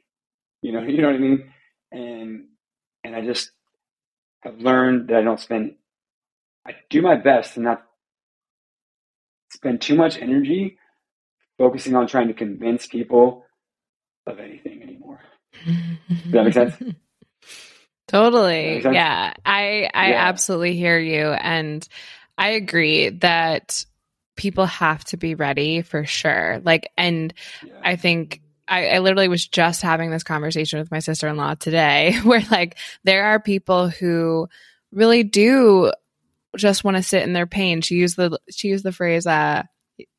You 0.61 0.73
know, 0.73 0.83
you 0.87 1.01
know 1.01 1.07
what 1.09 1.15
I 1.17 1.19
mean? 1.19 1.53
And 1.91 2.45
and 3.03 3.15
I 3.15 3.25
just 3.25 3.51
have 4.45 4.59
learned 4.59 5.09
that 5.09 5.17
I 5.17 5.21
don't 5.23 5.39
spend. 5.39 5.75
I 6.65 6.75
do 6.89 7.01
my 7.01 7.15
best 7.15 7.55
to 7.55 7.59
not 7.59 7.83
spend 9.49 9.81
too 9.81 9.95
much 9.95 10.17
energy 10.17 10.77
focusing 11.57 11.95
on 11.95 12.07
trying 12.07 12.27
to 12.27 12.33
convince 12.33 12.85
people 12.85 13.45
of 14.25 14.39
anything 14.39 14.81
anymore. 14.81 15.19
Does 15.65 16.31
that 16.31 16.43
make 16.45 16.53
sense? 16.53 16.75
Totally. 18.07 18.81
Yeah. 18.81 19.33
I 19.45 19.89
I 19.93 20.09
yeah. 20.09 20.27
absolutely 20.27 20.75
hear 20.75 20.99
you 20.99 21.27
and 21.31 21.87
I 22.37 22.49
agree 22.49 23.09
that 23.09 23.85
people 24.35 24.65
have 24.65 25.03
to 25.05 25.17
be 25.17 25.33
ready 25.33 25.81
for 25.81 26.05
sure. 26.05 26.61
Like 26.63 26.91
and 26.97 27.33
yeah. 27.65 27.73
I 27.83 27.95
think 27.95 28.41
I, 28.67 28.87
I, 28.89 28.99
literally 28.99 29.27
was 29.27 29.47
just 29.47 29.81
having 29.81 30.11
this 30.11 30.23
conversation 30.23 30.79
with 30.79 30.91
my 30.91 30.99
sister 30.99 31.27
in 31.27 31.37
law 31.37 31.55
today 31.55 32.17
where 32.23 32.43
like 32.51 32.77
there 33.03 33.25
are 33.25 33.39
people 33.39 33.89
who 33.89 34.49
really 34.91 35.23
do 35.23 35.91
just 36.57 36.83
want 36.83 36.97
to 36.97 37.03
sit 37.03 37.23
in 37.23 37.33
their 37.33 37.47
pain. 37.47 37.81
She 37.81 37.95
used 37.95 38.15
the 38.17 38.39
she 38.49 38.69
used 38.69 38.83
the 38.83 38.91
phrase 38.91 39.27
uh 39.27 39.63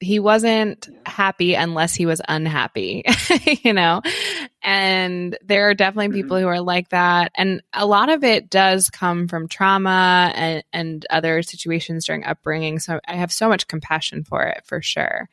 he 0.01 0.19
wasn't 0.19 0.89
happy 1.05 1.55
unless 1.55 1.95
he 1.95 2.07
was 2.07 2.23
unhappy, 2.29 3.05
you 3.63 3.73
know? 3.73 4.01
And 4.63 5.37
there 5.45 5.69
are 5.69 5.75
definitely 5.75 6.09
mm-hmm. 6.09 6.15
people 6.15 6.41
who 6.41 6.47
are 6.47 6.61
like 6.61 6.89
that. 6.91 7.33
And 7.35 7.63
a 7.73 7.87
lot 7.87 8.09
of 8.09 8.25
it 8.25 8.49
does 8.49 8.89
come 8.89 9.29
from 9.29 9.49
trauma 9.49 10.33
and, 10.35 10.65
and 10.73 11.07
other 11.11 11.43
situations 11.43 12.07
during 12.07 12.25
upbringing. 12.25 12.79
So 12.79 13.01
I 13.07 13.17
have 13.17 13.33
so 13.33 13.49
much 13.49 13.69
compassion 13.69 14.25
for 14.25 14.43
it 14.45 14.63
for 14.65 14.81
sure. 14.81 15.29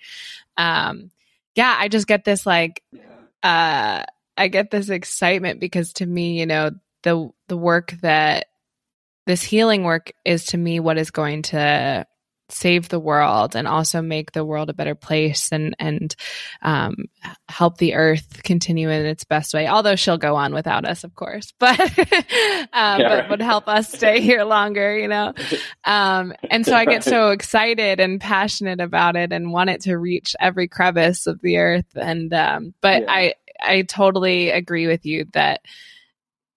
Um, 0.57 1.09
yeah, 1.55 1.75
I 1.77 1.87
just 1.87 2.07
get 2.07 2.23
this 2.23 2.45
like, 2.45 2.83
uh, 3.43 4.03
I 4.37 4.47
get 4.47 4.71
this 4.71 4.89
excitement 4.89 5.59
because 5.59 5.93
to 5.93 6.05
me, 6.05 6.39
you 6.39 6.45
know, 6.45 6.71
the, 7.03 7.29
the 7.47 7.57
work 7.57 7.91
that 8.01 8.47
this 9.25 9.43
healing 9.43 9.83
work 9.83 10.11
is 10.25 10.45
to 10.47 10.57
me 10.57 10.79
what 10.79 10.97
is 10.97 11.11
going 11.11 11.43
to 11.43 12.05
save 12.53 12.89
the 12.89 12.99
world 12.99 13.55
and 13.55 13.67
also 13.67 14.01
make 14.01 14.31
the 14.31 14.45
world 14.45 14.69
a 14.69 14.73
better 14.73 14.95
place 14.95 15.51
and 15.51 15.75
and 15.79 16.15
um, 16.61 16.95
help 17.49 17.77
the 17.77 17.95
earth 17.95 18.41
continue 18.43 18.89
in 18.89 19.05
its 19.05 19.23
best 19.23 19.53
way. 19.53 19.67
Although 19.67 19.95
she'll 19.95 20.17
go 20.17 20.35
on 20.35 20.53
without 20.53 20.85
us, 20.85 21.03
of 21.03 21.15
course, 21.15 21.53
but 21.59 21.79
um, 21.79 21.87
yeah, 22.73 22.97
but 22.97 23.19
right. 23.19 23.29
would 23.29 23.41
help 23.41 23.67
us 23.67 23.91
stay 23.91 24.21
here 24.21 24.43
longer, 24.43 24.97
you 24.97 25.07
know. 25.07 25.33
Um, 25.83 26.33
and 26.49 26.65
so 26.65 26.75
I 26.75 26.85
get 26.85 27.03
so 27.03 27.29
excited 27.29 27.99
and 27.99 28.21
passionate 28.21 28.79
about 28.79 29.15
it 29.15 29.31
and 29.31 29.51
want 29.51 29.69
it 29.69 29.81
to 29.81 29.97
reach 29.97 30.35
every 30.39 30.67
crevice 30.67 31.27
of 31.27 31.41
the 31.41 31.57
earth. 31.57 31.85
And 31.95 32.33
um, 32.33 32.73
but 32.81 33.03
yeah. 33.03 33.11
I 33.11 33.33
I 33.61 33.81
totally 33.83 34.49
agree 34.49 34.87
with 34.87 35.05
you 35.05 35.25
that 35.33 35.61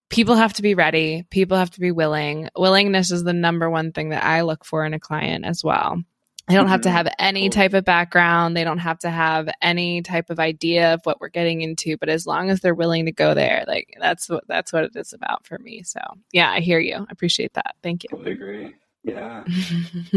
people 0.08 0.34
have 0.36 0.54
to 0.54 0.62
be 0.62 0.74
ready. 0.74 1.24
People 1.30 1.56
have 1.56 1.70
to 1.72 1.80
be 1.80 1.92
willing. 1.92 2.48
Willingness 2.56 3.10
is 3.10 3.24
the 3.24 3.32
number 3.32 3.68
one 3.68 3.92
thing 3.92 4.10
that 4.10 4.24
I 4.24 4.42
look 4.42 4.64
for 4.64 4.84
in 4.84 4.94
a 4.94 5.00
client 5.00 5.44
as 5.44 5.64
well. 5.64 6.02
They 6.48 6.54
don't 6.54 6.68
have 6.68 6.82
to 6.82 6.88
mm-hmm. 6.88 6.96
have 6.96 7.14
any 7.18 7.48
type 7.48 7.74
of 7.74 7.84
background. 7.84 8.56
They 8.56 8.62
don't 8.62 8.78
have 8.78 9.00
to 9.00 9.10
have 9.10 9.48
any 9.60 10.02
type 10.02 10.30
of 10.30 10.38
idea 10.38 10.94
of 10.94 11.00
what 11.02 11.20
we're 11.20 11.28
getting 11.28 11.60
into, 11.62 11.96
but 11.96 12.08
as 12.08 12.24
long 12.24 12.50
as 12.50 12.60
they're 12.60 12.74
willing 12.74 13.06
to 13.06 13.12
go 13.12 13.34
there, 13.34 13.64
like 13.66 13.96
that's 14.00 14.28
what 14.28 14.44
that's 14.46 14.72
what 14.72 14.84
it 14.84 14.92
is 14.94 15.12
about 15.12 15.44
for 15.44 15.58
me. 15.58 15.82
So 15.82 15.98
yeah, 16.32 16.50
I 16.50 16.60
hear 16.60 16.78
you. 16.78 16.94
I 16.94 17.06
appreciate 17.10 17.54
that. 17.54 17.74
Thank 17.82 18.04
you. 18.04 18.10
Totally 18.10 18.32
agree. 18.32 18.74
Yeah. 19.02 19.42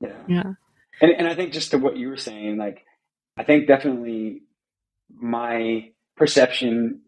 yeah. 0.00 0.16
Yeah. 0.26 0.52
And 1.02 1.12
and 1.12 1.28
I 1.28 1.34
think 1.34 1.52
just 1.52 1.72
to 1.72 1.78
what 1.78 1.98
you 1.98 2.08
were 2.08 2.16
saying, 2.16 2.56
like 2.56 2.86
I 3.36 3.44
think 3.44 3.66
definitely 3.66 4.44
my 5.14 5.90
perception 6.16 7.02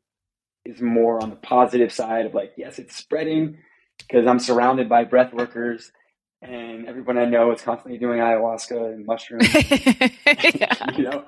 is 0.64 0.80
more 0.80 1.22
on 1.22 1.30
the 1.30 1.36
positive 1.36 1.92
side 1.92 2.26
of 2.26 2.34
like, 2.34 2.52
yes, 2.56 2.78
it's 2.78 2.96
spreading 2.96 3.58
because 3.98 4.26
I'm 4.26 4.38
surrounded 4.38 4.88
by 4.88 5.04
breath 5.04 5.32
workers 5.32 5.90
and 6.40 6.86
everyone 6.86 7.18
I 7.18 7.24
know 7.24 7.52
is 7.52 7.62
constantly 7.62 7.98
doing 7.98 8.20
ayahuasca 8.20 8.92
and 8.92 9.06
mushrooms, 9.06 9.52
you 10.96 11.04
know? 11.04 11.24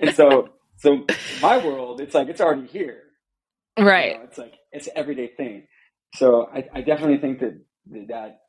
And 0.00 0.14
so, 0.14 0.50
so 0.76 1.04
my 1.42 1.58
world, 1.58 2.00
it's 2.00 2.14
like, 2.14 2.28
it's 2.28 2.40
already 2.40 2.66
here. 2.66 3.02
Right. 3.78 4.12
You 4.12 4.18
know, 4.18 4.24
it's 4.24 4.38
like, 4.38 4.54
it's 4.72 4.86
an 4.86 4.92
everyday 4.96 5.28
thing. 5.28 5.66
So 6.14 6.48
I, 6.52 6.64
I 6.72 6.80
definitely 6.82 7.18
think 7.18 7.40
that 7.40 7.60
that 8.08 8.40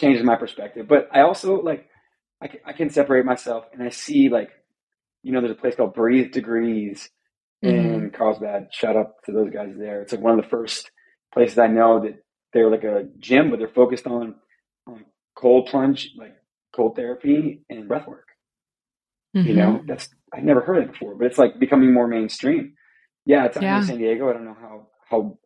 changes 0.00 0.22
my 0.22 0.36
perspective, 0.36 0.88
but 0.88 1.08
I 1.12 1.20
also 1.20 1.60
like, 1.60 1.88
I 2.40 2.48
can, 2.48 2.60
I 2.64 2.72
can 2.72 2.90
separate 2.90 3.24
myself 3.24 3.64
and 3.72 3.82
I 3.82 3.90
see 3.90 4.28
like, 4.28 4.50
you 5.22 5.32
know, 5.32 5.40
there's 5.40 5.52
a 5.52 5.60
place 5.60 5.74
called 5.74 5.94
Breathe 5.94 6.32
Degrees 6.32 7.10
mm-hmm. 7.64 7.94
in 7.94 8.10
Carlsbad. 8.10 8.68
Shout 8.72 8.96
out 8.96 9.12
to 9.26 9.32
those 9.32 9.50
guys 9.50 9.74
there. 9.76 10.02
It's 10.02 10.12
like 10.12 10.20
one 10.20 10.38
of 10.38 10.44
the 10.44 10.50
first 10.50 10.90
places 11.32 11.58
I 11.58 11.66
know 11.66 12.00
that 12.00 12.22
they're 12.52 12.70
like 12.70 12.84
a 12.84 13.06
gym, 13.18 13.50
but 13.50 13.58
they're 13.58 13.68
focused 13.68 14.06
on, 14.06 14.36
on 14.86 15.04
cold 15.34 15.68
plunge, 15.68 16.10
like 16.16 16.36
cold 16.74 16.96
therapy 16.96 17.62
and 17.68 17.88
breath 17.88 18.06
work. 18.06 18.28
Mm-hmm. 19.36 19.48
You 19.48 19.54
know, 19.54 19.82
that's 19.86 20.08
I've 20.32 20.44
never 20.44 20.60
heard 20.60 20.84
it 20.84 20.92
before, 20.92 21.16
but 21.16 21.26
it's 21.26 21.38
like 21.38 21.58
becoming 21.58 21.92
more 21.92 22.06
mainstream. 22.06 22.74
Yeah, 23.26 23.46
it's 23.46 23.58
yeah. 23.60 23.78
in 23.78 23.84
San 23.84 23.98
Diego. 23.98 24.30
I 24.30 24.32
don't 24.32 24.44
know 24.44 24.56
how 24.60 24.86
how 25.10 25.38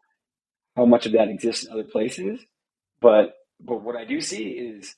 how 0.77 0.85
much 0.85 1.07
of 1.07 1.13
that 1.13 1.29
exists 1.29 1.65
in 1.65 1.73
other 1.73 1.85
places, 1.85 2.41
but 3.01 3.35
but 3.61 3.83
what 3.83 3.97
I 3.97 4.05
do 4.05 4.21
see 4.21 4.49
is 4.49 4.95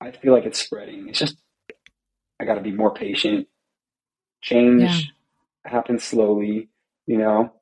I 0.00 0.12
feel 0.12 0.32
like 0.32 0.44
it's 0.44 0.60
spreading. 0.60 1.08
It's 1.08 1.18
just 1.18 1.36
I 2.40 2.44
got 2.46 2.54
to 2.54 2.62
be 2.62 2.72
more 2.72 2.94
patient. 2.94 3.46
Change 4.42 5.12
happens 5.64 6.04
slowly, 6.04 6.68
you 7.06 7.18
know. 7.18 7.52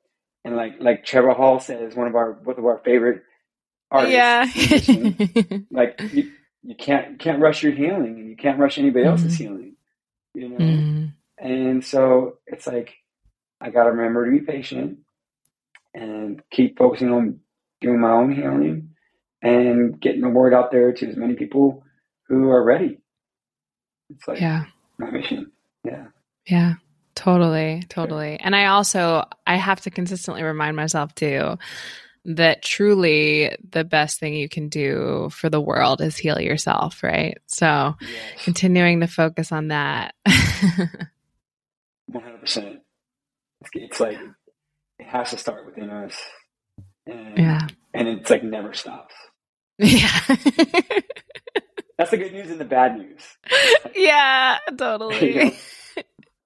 And 0.45 0.55
like 0.55 0.75
like 0.79 1.05
Trevor 1.05 1.33
Hall 1.33 1.59
says, 1.59 1.95
one 1.95 2.07
of 2.07 2.15
our 2.15 2.33
one 2.43 2.57
of 2.57 2.65
our 2.65 2.79
favorite 2.79 3.23
artists. 3.91 4.13
Yeah. 4.87 5.59
like 5.71 5.99
you, 6.13 6.31
you 6.63 6.75
can't 6.75 7.11
you 7.11 7.17
can't 7.17 7.41
rush 7.41 7.63
your 7.63 7.73
healing 7.73 8.19
and 8.19 8.29
you 8.29 8.35
can't 8.35 8.59
rush 8.59 8.77
anybody 8.77 9.05
mm-hmm. 9.05 9.11
else's 9.11 9.37
healing. 9.37 9.75
You 10.33 10.49
know? 10.49 10.57
Mm-hmm. 10.57 11.05
And 11.39 11.83
so 11.83 12.37
it's 12.47 12.67
like 12.67 12.95
I 13.61 13.69
gotta 13.69 13.91
remember 13.91 14.25
to 14.25 14.31
be 14.31 14.45
patient 14.45 14.99
and 15.93 16.41
keep 16.51 16.77
focusing 16.77 17.11
on 17.11 17.39
doing 17.81 17.99
my 17.99 18.11
own 18.11 18.33
healing 18.33 18.89
and 19.41 19.99
getting 19.99 20.21
the 20.21 20.29
word 20.29 20.53
out 20.53 20.71
there 20.71 20.93
to 20.93 21.07
as 21.09 21.15
many 21.15 21.33
people 21.33 21.83
who 22.27 22.49
are 22.49 22.63
ready. 22.63 22.99
It's 24.09 24.27
like 24.27 24.39
yeah. 24.39 24.65
my 24.97 25.09
mission. 25.11 25.51
Yeah. 25.83 26.07
Yeah. 26.45 26.73
Totally, 27.19 27.83
totally. 27.89 28.39
And 28.39 28.55
I 28.55 28.67
also 28.67 29.25
I 29.45 29.57
have 29.57 29.81
to 29.81 29.89
consistently 29.91 30.41
remind 30.41 30.77
myself 30.77 31.13
too 31.15 31.57
that 32.23 32.61
truly 32.61 33.53
the 33.71 33.83
best 33.83 34.21
thing 34.21 34.35
you 34.35 34.47
can 34.47 34.69
do 34.69 35.27
for 35.29 35.49
the 35.49 35.59
world 35.59 35.99
is 35.99 36.15
heal 36.15 36.39
yourself, 36.39 37.03
right? 37.03 37.37
So, 37.47 37.95
yes. 37.99 38.43
continuing 38.45 39.01
to 39.01 39.07
focus 39.07 39.51
on 39.51 39.67
that. 39.67 40.15
one 42.05 42.23
hundred 42.23 42.39
percent. 42.39 42.79
It's 43.73 43.99
like 43.99 44.17
it 44.97 45.05
has 45.05 45.31
to 45.31 45.37
start 45.37 45.65
within 45.65 45.89
us, 45.89 46.15
and 47.05 47.37
Yeah. 47.37 47.67
and 47.93 48.07
it's 48.07 48.29
like 48.29 48.43
never 48.43 48.71
stops. 48.73 49.13
Yeah. 49.77 50.07
That's 51.97 52.11
the 52.11 52.17
good 52.17 52.31
news 52.31 52.49
and 52.49 52.61
the 52.61 52.65
bad 52.65 52.97
news. 52.97 53.21
yeah, 53.93 54.59
totally. 54.77 55.57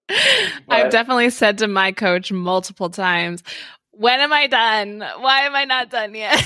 I've 0.69 0.91
definitely 0.91 1.29
said 1.29 1.59
to 1.59 1.67
my 1.67 1.91
coach 1.91 2.31
multiple 2.31 2.89
times, 2.89 3.43
when 3.91 4.19
am 4.19 4.33
I 4.33 4.47
done? 4.47 4.99
Why 4.99 5.41
am 5.41 5.55
I 5.55 5.65
not 5.65 5.89
done 5.89 6.15
yet? 6.15 6.43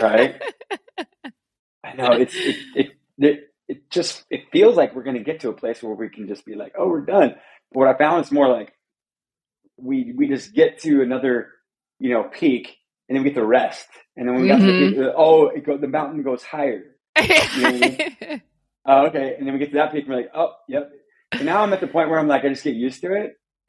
Right? 0.00 0.40
I 1.84 1.94
know 1.94 2.12
it's 2.12 2.34
it 2.34 2.56
it, 2.74 2.90
it 3.18 3.40
it 3.68 3.90
just 3.90 4.24
it 4.30 4.50
feels 4.52 4.76
like 4.76 4.94
we're 4.94 5.02
going 5.02 5.16
to 5.16 5.24
get 5.24 5.40
to 5.40 5.48
a 5.48 5.52
place 5.54 5.82
where 5.82 5.94
we 5.94 6.08
can 6.08 6.28
just 6.28 6.44
be 6.44 6.54
like, 6.54 6.74
oh, 6.78 6.88
we're 6.88 7.04
done. 7.04 7.34
But 7.72 7.78
what 7.78 7.88
I 7.88 7.96
found 7.96 8.24
is 8.24 8.30
more 8.30 8.48
like 8.48 8.72
we 9.76 10.12
we 10.16 10.28
just 10.28 10.54
get 10.54 10.78
to 10.80 11.02
another 11.02 11.48
you 11.98 12.10
know 12.10 12.24
peak 12.24 12.76
and 13.08 13.16
then 13.16 13.24
we 13.24 13.30
get 13.30 13.40
to 13.40 13.44
rest, 13.44 13.88
and 14.16 14.28
then 14.28 14.40
we 14.40 14.46
got 14.46 14.58
to 14.58 14.66
the 14.66 14.90
peak, 14.90 14.98
uh, 14.98 15.12
oh, 15.16 15.48
it 15.48 15.64
go, 15.66 15.76
the 15.76 15.88
mountain 15.88 16.22
goes 16.22 16.42
higher. 16.44 16.84
Oh, 18.86 19.06
okay, 19.08 19.34
and 19.36 19.46
then 19.46 19.52
we 19.52 19.58
get 19.58 19.72
to 19.72 19.76
that 19.76 19.92
peak, 19.92 20.04
and 20.04 20.08
we're 20.08 20.22
like, 20.22 20.30
oh, 20.34 20.54
yep. 20.66 20.90
So 21.36 21.44
now 21.44 21.62
I'm 21.62 21.72
at 21.72 21.80
the 21.80 21.86
point 21.86 22.10
where 22.10 22.18
I'm 22.18 22.28
like, 22.28 22.44
I 22.44 22.48
just 22.48 22.64
get 22.64 22.74
used 22.74 23.00
to 23.02 23.12
it. 23.14 23.36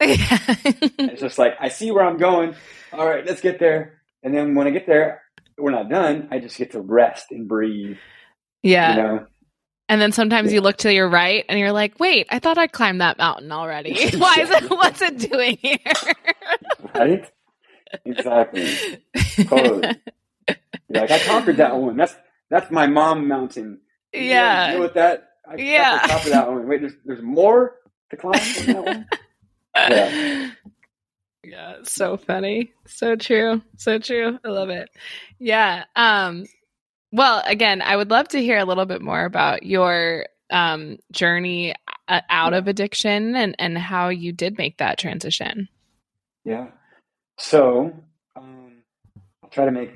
It's 0.98 1.20
just 1.20 1.38
like 1.38 1.54
I 1.60 1.68
see 1.68 1.90
where 1.90 2.04
I'm 2.04 2.16
going. 2.18 2.54
All 2.92 3.06
right, 3.06 3.24
let's 3.24 3.40
get 3.40 3.58
there. 3.58 4.00
And 4.22 4.34
then 4.34 4.54
when 4.54 4.66
I 4.66 4.70
get 4.70 4.86
there, 4.86 5.22
we're 5.58 5.70
not 5.70 5.88
done. 5.88 6.28
I 6.30 6.38
just 6.38 6.56
get 6.58 6.72
to 6.72 6.80
rest 6.80 7.26
and 7.30 7.48
breathe. 7.48 7.96
yeah. 8.62 8.96
You 8.96 9.02
know, 9.02 9.26
And 9.88 10.00
then 10.00 10.12
sometimes 10.12 10.52
you 10.52 10.60
look 10.60 10.78
to 10.78 10.92
your 10.92 11.08
right 11.08 11.44
and 11.48 11.58
you're 11.58 11.72
like, 11.72 12.00
wait, 12.00 12.26
I 12.30 12.38
thought 12.40 12.58
I 12.58 12.66
climbed 12.66 13.00
that 13.00 13.18
mountain 13.18 13.52
already. 13.52 13.94
Why 14.16 14.36
is 14.40 14.50
it, 14.50 14.70
what's 14.70 15.02
it 15.02 15.18
doing 15.30 15.56
here? 15.60 15.78
right? 16.94 17.30
Exactly. 18.04 18.74
Totally. 19.46 19.96
You're 20.88 21.00
like 21.02 21.10
I 21.10 21.18
conquered 21.20 21.58
that 21.58 21.76
one. 21.76 21.96
That's 21.96 22.14
that's 22.50 22.70
my 22.70 22.86
mom 22.86 23.28
mountain. 23.28 23.80
You 24.12 24.20
know, 24.20 24.26
Yeah. 24.26 24.72
deal 24.72 24.80
with 24.80 24.94
that. 24.94 25.28
I 25.48 25.56
Yeah. 25.56 25.98
top 26.06 26.24
of 26.24 26.30
that 26.30 26.50
one. 26.50 26.66
Wait, 26.68 26.80
there's 26.80 26.94
there's 27.04 27.22
more 27.22 27.76
to 28.10 28.16
climb 28.16 28.32
that 28.66 28.84
one. 28.84 29.06
Yeah. 29.76 30.50
Yeah, 31.44 31.78
so 31.82 32.16
funny. 32.16 32.72
So 32.86 33.16
true. 33.16 33.60
So 33.76 33.98
true. 33.98 34.38
I 34.44 34.48
love 34.48 34.70
it. 34.70 34.88
Yeah. 35.40 35.84
Um 35.96 36.46
well, 37.10 37.42
again, 37.46 37.82
I 37.82 37.96
would 37.96 38.10
love 38.10 38.28
to 38.28 38.40
hear 38.40 38.58
a 38.58 38.64
little 38.64 38.86
bit 38.86 39.02
more 39.02 39.24
about 39.24 39.64
your 39.64 40.26
um 40.50 40.98
journey 41.10 41.74
uh, 42.06 42.20
out 42.30 42.54
of 42.54 42.68
addiction 42.68 43.34
and 43.34 43.56
and 43.58 43.76
how 43.76 44.08
you 44.08 44.32
did 44.32 44.56
make 44.56 44.78
that 44.78 44.98
transition. 44.98 45.68
Yeah. 46.44 46.68
So 47.38 47.92
um, 48.36 48.82
I'll 49.42 49.50
try 49.50 49.64
to 49.64 49.72
make 49.72 49.90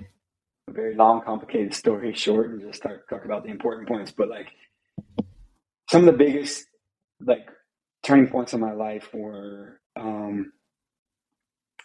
a 0.68 0.72
very 0.72 0.96
long, 0.96 1.22
complicated 1.22 1.74
story 1.74 2.12
short 2.16 2.50
and 2.50 2.60
just 2.60 2.78
start 2.78 3.08
talk 3.08 3.24
about 3.24 3.44
the 3.44 3.50
important 3.50 3.86
points. 3.86 4.10
But 4.10 4.28
like 4.30 4.48
some 5.90 6.06
of 6.06 6.06
the 6.06 6.24
biggest 6.24 6.66
like 7.20 7.48
turning 8.02 8.28
points 8.28 8.52
in 8.52 8.60
my 8.60 8.72
life 8.72 9.08
were 9.12 9.80
um, 9.96 10.52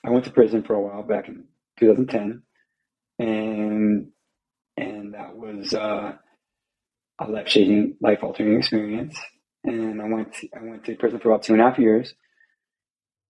I 0.06 0.10
went 0.10 0.26
to 0.26 0.32
prison 0.32 0.64
for 0.64 0.74
a 0.74 0.82
while 0.82 1.04
back 1.04 1.28
in 1.28 1.46
2010, 1.80 2.44
and 3.20 4.08
and 4.78 5.14
that 5.14 5.36
was 5.36 5.74
uh, 5.74 6.14
a 7.20 7.28
life 7.32 7.48
changing, 7.48 7.98
life 8.02 8.20
altering 8.24 8.58
experience. 8.58 9.20
And 9.64 10.02
I 10.02 10.06
went 10.08 10.34
to, 10.36 10.50
I 10.56 10.64
went 10.64 10.86
to 10.86 10.96
prison 10.96 11.20
for 11.20 11.30
about 11.30 11.44
two 11.44 11.54
and 11.54 11.62
a 11.62 11.66
half 11.70 11.78
years. 11.78 12.16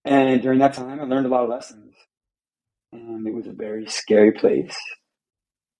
And 0.06 0.42
during 0.42 0.60
that 0.60 0.74
time, 0.74 1.00
I 1.00 1.04
learned 1.04 1.26
a 1.26 1.30
lot 1.30 1.44
of 1.44 1.50
lessons. 1.50 1.94
And 2.94 3.28
it 3.28 3.34
was 3.34 3.48
a 3.48 3.52
very 3.52 3.88
scary 3.88 4.32
place. 4.32 4.76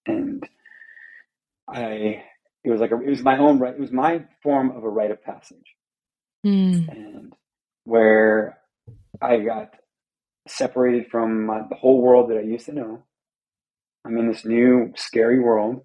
And 0.06 0.48
I, 1.70 2.24
it 2.64 2.70
was 2.70 2.80
like 2.80 2.92
a, 2.92 3.02
it 3.02 3.10
was 3.10 3.24
my 3.24 3.38
own 3.38 3.60
right. 3.60 3.74
It 3.74 3.80
was 3.80 3.92
my 3.92 4.26
form 4.44 4.72
of 4.72 4.84
a 4.84 4.90
rite 4.90 5.12
of 5.12 5.24
passage. 5.24 5.76
And 6.90 7.34
where 7.84 8.58
I 9.22 9.38
got 9.38 9.74
separated 10.48 11.08
from 11.10 11.46
my, 11.46 11.62
the 11.70 11.76
whole 11.76 12.02
world 12.02 12.30
that 12.30 12.38
I 12.38 12.42
used 12.42 12.66
to 12.66 12.74
know. 12.74 13.04
I'm 14.06 14.18
in 14.18 14.28
this 14.28 14.46
new 14.46 14.94
scary 14.96 15.40
world, 15.40 15.82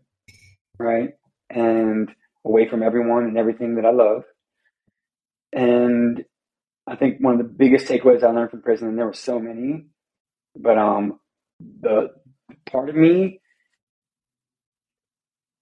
right? 0.79 1.11
And 1.51 2.11
away 2.45 2.69
from 2.69 2.83
everyone 2.83 3.25
and 3.25 3.37
everything 3.37 3.75
that 3.77 3.85
I 3.85 3.91
love. 3.91 4.25
And 5.53 6.25
I 6.87 6.97
think 6.97 7.19
one 7.21 7.35
of 7.35 7.39
the 7.39 7.53
biggest 7.53 7.87
takeaways 7.87 8.23
I 8.23 8.31
learned 8.31 8.51
from 8.51 8.63
prison, 8.63 8.89
and 8.89 8.99
there 8.99 9.07
were 9.07 9.13
so 9.13 9.39
many, 9.39 9.87
but 10.55 10.79
um, 10.79 11.19
the 11.61 12.11
part 12.71 12.89
of 12.89 12.95
me 12.95 13.41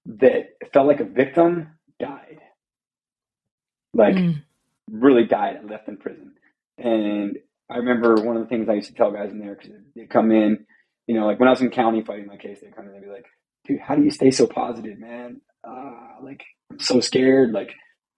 that 0.07 0.51
felt 0.73 0.87
like 0.89 1.01
a 1.01 1.05
victim 1.05 1.69
died. 2.01 2.41
Like 3.95 4.17
Mm. 4.17 4.43
really 4.91 5.25
died 5.27 5.57
and 5.57 5.71
left 5.71 5.89
in 5.89 5.97
prison. 5.99 6.35
And 6.79 7.39
I 7.71 7.79
remember 7.79 8.17
one 8.17 8.37
of 8.37 8.43
the 8.43 8.49
things 8.49 8.69
I 8.69 8.75
used 8.75 8.89
to 8.91 8.95
tell 8.95 9.13
guys 9.13 9.31
in 9.31 9.39
there 9.41 9.55
because 9.57 9.73
they 9.97 10.07
come 10.07 10.31
in, 10.33 10.67
you 11.07 11.19
know, 11.19 11.27
like 11.27 11.41
when 11.41 11.49
I 11.49 11.53
was 11.53 11.61
in 11.63 11.71
county 11.71 12.03
fighting 12.03 12.27
my 12.27 12.37
case, 12.37 12.61
they 12.61 12.69
come 12.71 12.89
in 12.89 12.95
and 12.95 13.05
be 13.05 13.11
like, 13.11 13.27
"Dude, 13.67 13.81
how 13.81 13.95
do 13.97 14.03
you 14.03 14.11
stay 14.11 14.31
so 14.31 14.47
positive, 14.47 14.99
man? 14.99 15.41
Uh, 15.67 16.17
like 16.23 16.43
I'm 16.71 16.79
so 16.81 17.01
scared. 17.01 17.53
Like, 17.53 17.75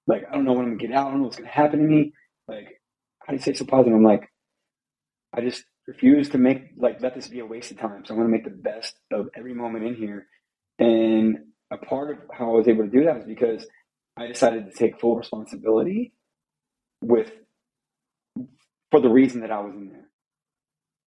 like 0.06 0.24
I 0.30 0.34
don't 0.34 0.44
know 0.44 0.52
when 0.52 0.66
I'm 0.66 0.76
gonna 0.78 0.88
get 0.88 0.96
out. 0.96 1.08
I 1.08 1.10
don't 1.10 1.20
know 1.20 1.24
what's 1.26 1.36
gonna 1.38 1.48
happen 1.50 1.80
to 1.80 1.86
me. 1.86 2.12
Like, 2.48 2.80
how 3.20 3.28
do 3.28 3.34
you 3.34 3.42
stay 3.42 3.54
so 3.54 3.64
positive?" 3.66 3.94
I'm 3.94 4.04
like, 4.04 4.30
I 5.34 5.42
just 5.42 5.64
refuse 5.88 6.30
to 6.30 6.38
make 6.38 6.70
like 6.78 7.02
let 7.02 7.14
this 7.16 7.28
be 7.28 7.40
a 7.40 7.46
waste 7.46 7.72
of 7.72 7.78
time. 7.78 8.04
So 8.06 8.14
I'm 8.14 8.20
gonna 8.20 8.30
make 8.30 8.44
the 8.44 8.50
best 8.50 8.94
of 9.12 9.28
every 9.36 9.54
moment 9.54 9.86
in 9.86 9.96
here. 9.96 10.26
And 10.80 11.38
a 11.70 11.76
part 11.78 12.10
of 12.10 12.18
how 12.32 12.50
I 12.52 12.58
was 12.58 12.68
able 12.68 12.84
to 12.84 12.90
do 12.90 13.04
that 13.04 13.16
was 13.16 13.24
because 13.26 13.66
I 14.16 14.26
decided 14.26 14.66
to 14.66 14.78
take 14.78 15.00
full 15.00 15.16
responsibility 15.16 16.12
with 17.02 17.30
for 18.90 19.00
the 19.00 19.08
reason 19.10 19.42
that 19.42 19.50
I 19.50 19.60
was 19.60 19.74
in 19.74 19.88
there. 19.88 20.08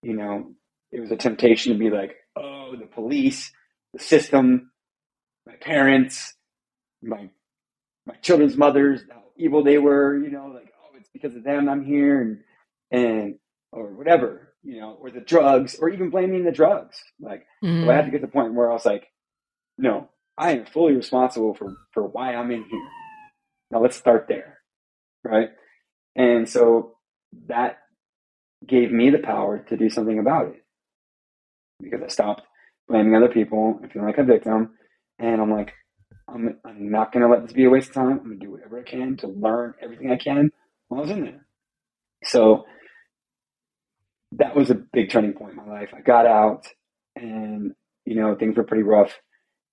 You 0.04 0.16
know, 0.16 0.52
it 0.92 1.00
was 1.00 1.12
a 1.12 1.18
temptation 1.18 1.74
to 1.74 1.80
be 1.80 1.90
like, 1.90 2.16
oh, 2.36 2.74
the 2.80 2.86
police, 2.88 3.52
the 3.94 4.00
system, 4.00 4.72
my 5.48 5.56
parents, 5.62 6.36
my 7.02 7.30
my 8.06 8.16
children's 8.16 8.58
mothers, 8.58 9.02
how 9.12 9.24
evil 9.38 9.64
they 9.64 9.78
were, 9.78 10.18
you 10.18 10.32
know, 10.32 10.48
like, 10.54 10.72
oh, 10.84 10.98
it's 10.98 11.10
because 11.14 11.36
of 11.36 11.44
them 11.44 11.70
I'm 11.70 11.86
here 11.86 12.22
and 12.22 12.40
and 12.92 13.36
or 13.72 13.88
whatever, 13.94 14.54
you 14.64 14.80
know, 14.82 14.98
or 15.00 15.12
the 15.12 15.22
drugs, 15.22 15.76
or 15.80 15.90
even 15.90 16.10
blaming 16.10 16.44
the 16.46 16.52
drugs. 16.52 17.02
Like 17.20 17.46
Mm. 17.64 17.86
so 17.86 17.92
I 17.92 17.96
had 17.96 18.06
to 18.06 18.12
get 18.12 18.22
to 18.22 18.28
the 18.28 18.32
point 18.32 18.54
where 18.54 18.70
I 18.70 18.74
was 18.74 18.86
like, 18.86 19.08
no, 19.78 20.10
I 20.40 20.54
am 20.54 20.66
fully 20.66 20.94
responsible 20.94 21.54
for, 21.54 21.76
for 21.92 22.08
why 22.08 22.34
I'm 22.34 22.50
in 22.50 22.64
here. 22.64 22.88
Now 23.72 23.82
let's 23.82 23.98
start 23.98 24.28
there. 24.30 24.60
Right. 25.22 25.50
And 26.16 26.48
so 26.48 26.96
that 27.48 27.80
gave 28.66 28.90
me 28.90 29.10
the 29.10 29.20
power 29.20 29.60
to 29.68 29.76
do 29.76 29.90
something 29.90 30.18
about 30.18 30.48
it 30.48 30.64
because 31.82 32.02
I 32.02 32.08
stopped 32.08 32.44
blaming 32.88 33.16
other 33.16 33.28
people 33.28 33.80
and 33.82 33.92
feeling 33.92 34.08
like 34.08 34.18
a 34.18 34.24
victim. 34.24 34.72
And 35.20 35.42
I'm 35.42 35.52
like, 35.52 35.74
I'm, 36.28 36.58
I'm 36.66 36.90
not 36.90 37.12
going 37.12 37.24
to 37.24 37.30
let 37.30 37.44
this 37.44 37.54
be 37.54 37.66
a 37.66 37.70
waste 37.70 37.90
of 37.90 37.96
time. 37.96 38.12
I'm 38.12 38.24
going 38.24 38.40
to 38.40 38.46
do 38.46 38.52
whatever 38.52 38.80
I 38.80 38.84
can 38.84 39.18
to 39.18 39.28
learn 39.28 39.74
everything 39.82 40.10
I 40.10 40.18
can 40.18 40.52
while 40.88 41.02
I 41.02 41.04
was 41.04 41.12
in 41.12 41.24
there. 41.26 41.46
So 42.24 42.64
that 44.34 44.56
was 44.56 44.70
a 44.70 44.76
big 44.76 45.10
turning 45.10 45.34
point 45.34 45.52
in 45.52 45.58
my 45.58 45.68
life. 45.68 45.90
I 45.94 46.00
got 46.00 46.26
out 46.26 46.66
and, 47.18 47.74
you 48.06 48.16
know, 48.16 48.36
things 48.36 48.56
were 48.56 48.64
pretty 48.64 48.84
rough. 48.84 49.20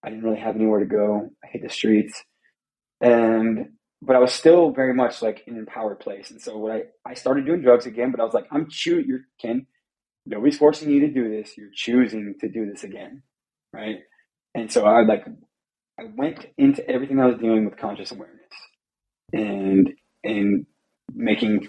I 0.07 0.11
didn't 0.11 0.25
really 0.25 0.39
have 0.39 0.55
anywhere 0.55 0.79
to 0.79 0.87
go. 0.87 1.31
I 1.45 1.49
hate 1.49 1.63
the 1.63 1.69
streets. 1.69 2.23
And, 3.01 3.71
but 4.01 4.15
I 4.15 4.21
was 4.21 4.33
still 4.33 4.71
very 4.71 4.95
much 4.95 5.21
like 5.21 5.43
an 5.49 5.57
empowered 5.57 5.99
place. 5.99 6.31
And 6.31 6.41
so 6.41 6.57
what 6.57 6.73
I, 6.73 6.83
I 7.05 7.15
started 7.15 7.45
doing 7.45 7.61
drugs 7.61 7.87
again, 7.87 8.13
but 8.13 8.21
I 8.21 8.25
was 8.25 8.33
like, 8.33 8.47
I'm 8.53 8.71
choosing 8.71 9.09
you're 9.09 9.21
Ken, 9.41 9.67
nobody's 10.25 10.59
forcing 10.59 10.91
you 10.91 11.01
to 11.01 11.09
do 11.09 11.29
this. 11.29 11.59
You're 11.59 11.73
choosing 11.75 12.37
to 12.41 12.49
do 12.49 12.71
this 12.71 12.85
again. 12.85 13.23
Right. 13.73 13.99
And 14.55 14.71
so 14.71 14.85
I 14.85 15.03
like, 15.03 15.27
I 15.99 16.05
went 16.17 16.47
into 16.57 16.89
everything 16.89 17.21
I 17.21 17.27
was 17.27 17.39
doing 17.39 17.65
with 17.65 17.77
conscious 17.77 18.13
awareness 18.13 18.39
and, 19.33 19.93
and 20.23 20.67
making 21.13 21.69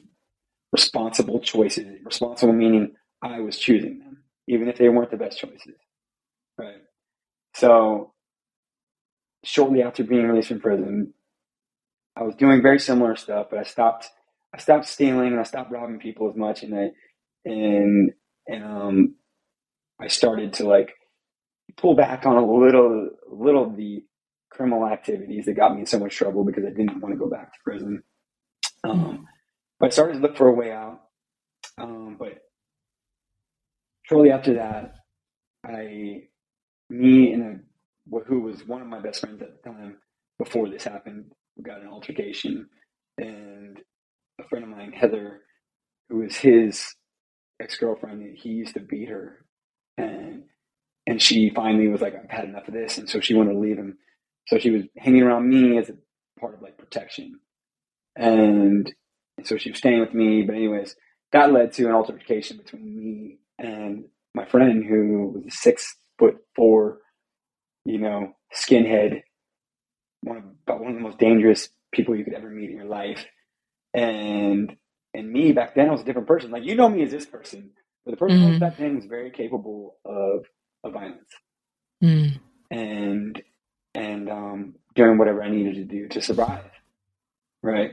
responsible 0.72 1.40
choices. 1.40 1.88
Responsible 2.06 2.54
meaning 2.54 2.94
I 3.24 3.40
was 3.40 3.58
choosing 3.58 3.98
them, 3.98 4.24
even 4.48 4.68
if 4.68 4.78
they 4.78 4.90
weren't 4.90 5.10
the 5.10 5.18
best 5.18 5.40
choices. 5.40 5.76
Right. 6.58 6.82
So 7.56 8.14
shortly 9.48 9.84
after 9.84 10.04
being 10.06 10.28
released 10.28 10.50
from 10.50 10.62
prison, 10.62 11.14
I 12.18 12.24
was 12.24 12.36
doing 12.36 12.62
very 12.62 12.80
similar 12.80 13.16
stuff, 13.18 13.48
but 13.52 13.60
I 13.60 13.64
stopped 13.64 14.10
I 14.56 14.60
stopped 14.60 14.88
stealing 14.88 15.30
and 15.30 15.39
I 15.41 15.43
stopped 15.43 15.72
robbing 15.72 16.00
people 16.00 16.30
as 16.30 16.36
much 16.38 16.64
and 16.64 16.76
I 16.76 16.91
and 17.45 18.14
and 18.48 18.64
um 18.66 19.16
I 20.02 20.08
started 20.08 20.54
to 20.56 20.68
like 20.68 20.93
pull 21.78 21.95
back 21.95 22.26
on 22.26 22.38
a 22.38 22.45
little 22.45 23.10
little 23.32 23.72
the 23.76 24.04
criminal 24.52 24.88
activities 24.88 25.45
that 25.45 25.56
got 25.56 25.74
me 25.76 25.82
in 25.82 25.88
so 25.88 26.00
much 26.00 26.16
trouble 26.16 26.45
because 26.45 26.66
I 26.66 26.70
didn't 26.72 27.02
want 27.02 27.14
to 27.14 27.20
go 27.20 27.30
back 27.30 27.54
to 27.54 27.60
prison. 27.64 28.04
Um, 28.84 29.28
but 29.80 29.88
I 29.88 29.89
started 29.91 30.16
to 30.16 30.20
look 30.20 30.38
for 30.38 30.48
a 30.48 30.54
way 30.54 30.72
out 30.74 31.00
Um, 31.80 32.18
but 32.20 32.39
shortly 34.04 34.32
after 34.32 34.56
that, 34.56 34.95
I, 35.66 36.24
me 36.89 37.34
and 37.34 37.43
a, 37.43 37.60
who 38.28 38.41
was 38.41 38.66
one 38.66 38.82
of 38.82 38.88
my 38.88 38.99
best 38.99 39.22
friends 39.22 39.41
at 39.41 39.49
the 39.64 39.70
time 39.70 39.97
before 40.39 40.70
this 40.70 40.84
happened, 40.84 41.32
got 41.62 41.82
an 41.82 41.88
altercation, 41.88 42.68
and 43.18 43.80
a 44.39 44.47
friend 44.47 44.64
of 44.64 44.70
mine, 44.72 44.91
Heather, 44.93 45.41
who 46.10 46.18
was 46.18 46.36
his 46.38 46.95
ex 47.62 47.78
girlfriend, 47.78 48.38
he 48.38 48.49
used 48.49 48.76
to 48.76 48.80
beat 48.80 49.10
her, 49.10 49.45
and 49.97 50.43
and 51.08 51.22
she 51.22 51.49
finally 51.55 51.88
was 51.88 52.01
like, 52.01 52.16
I've 52.16 52.30
had 52.30 52.45
enough 52.45 52.68
of 52.68 52.74
this, 52.74 52.97
and 52.97 53.10
so 53.10 53.20
she 53.20 53.34
wanted 53.34 53.53
to 53.53 53.60
leave 53.60 53.78
him. 53.78 53.97
So 54.47 54.58
she 54.60 54.70
was 54.72 54.84
hanging 54.97 55.24
around 55.24 55.49
me 55.49 55.78
as 55.78 55.89
a 55.89 55.95
part 56.39 56.53
of 56.55 56.62
like 56.62 56.78
protection, 56.78 57.39
and 58.16 58.91
so 59.43 59.58
she 59.58 59.72
was 59.72 59.80
staying 59.80 59.99
with 59.99 60.14
me. 60.14 60.43
But 60.43 60.55
anyways, 60.55 60.95
that 61.32 61.51
led 61.51 61.74
to 61.74 61.86
an 61.88 61.93
altercation 61.93 62.58
between 62.58 62.95
me 62.97 63.39
and 63.58 64.05
my 64.34 64.45
friend, 64.45 64.86
who 64.86 65.34
was 65.36 65.45
a 65.47 65.51
six 65.51 65.95
foot 66.20 66.38
four, 66.55 66.99
you 67.88 68.00
know, 68.00 68.36
skinhead, 68.54 69.24
one 70.22 70.38
of 70.38 70.44
about 70.66 70.82
one 70.82 70.92
of 70.92 70.98
the 70.98 71.02
most 71.02 71.20
dangerous 71.20 71.70
people 71.94 72.16
you 72.16 72.26
could 72.26 72.34
ever 72.34 72.50
meet 72.50 72.70
in 72.70 72.76
your 72.76 72.86
life. 72.86 73.26
And 73.94 74.76
and 75.14 75.32
me 75.32 75.54
back 75.54 75.74
then 75.74 75.88
I 75.88 75.92
was 75.92 76.02
a 76.02 76.04
different 76.04 76.28
person. 76.28 76.52
Like 76.52 76.66
you 76.66 76.76
know 76.76 76.90
me 76.90 77.04
as 77.04 77.12
this 77.12 77.26
person, 77.26 77.72
but 78.04 78.12
the 78.12 78.18
person 78.18 78.40
mm-hmm. 78.40 78.60
back 78.60 78.78
then 78.78 78.98
was 78.98 79.06
very 79.06 79.32
capable 79.32 79.96
of 80.04 80.46
of 80.84 80.94
violence. 80.94 81.32
Mm. 82.04 82.40
And 82.70 83.42
and 83.96 84.30
um, 84.30 84.76
doing 84.96 85.18
whatever 85.18 85.42
I 85.42 85.50
needed 85.50 85.76
to 85.76 85.86
do 85.86 86.10
to 86.10 86.22
survive. 86.22 86.70
Right. 87.64 87.92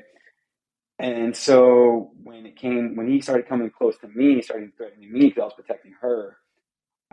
And 0.99 1.37
so 1.37 2.11
when 2.23 2.47
it 2.47 2.57
came, 2.57 2.97
when 2.97 3.09
he 3.09 3.21
started 3.21 3.49
coming 3.49 3.71
close 3.71 3.97
to 3.99 4.09
me, 4.09 4.43
starting 4.43 4.73
threatening 4.77 5.13
me 5.13 5.29
because 5.29 5.41
I 5.41 5.45
was 5.45 5.55
protecting 5.55 5.95
her, 6.01 6.37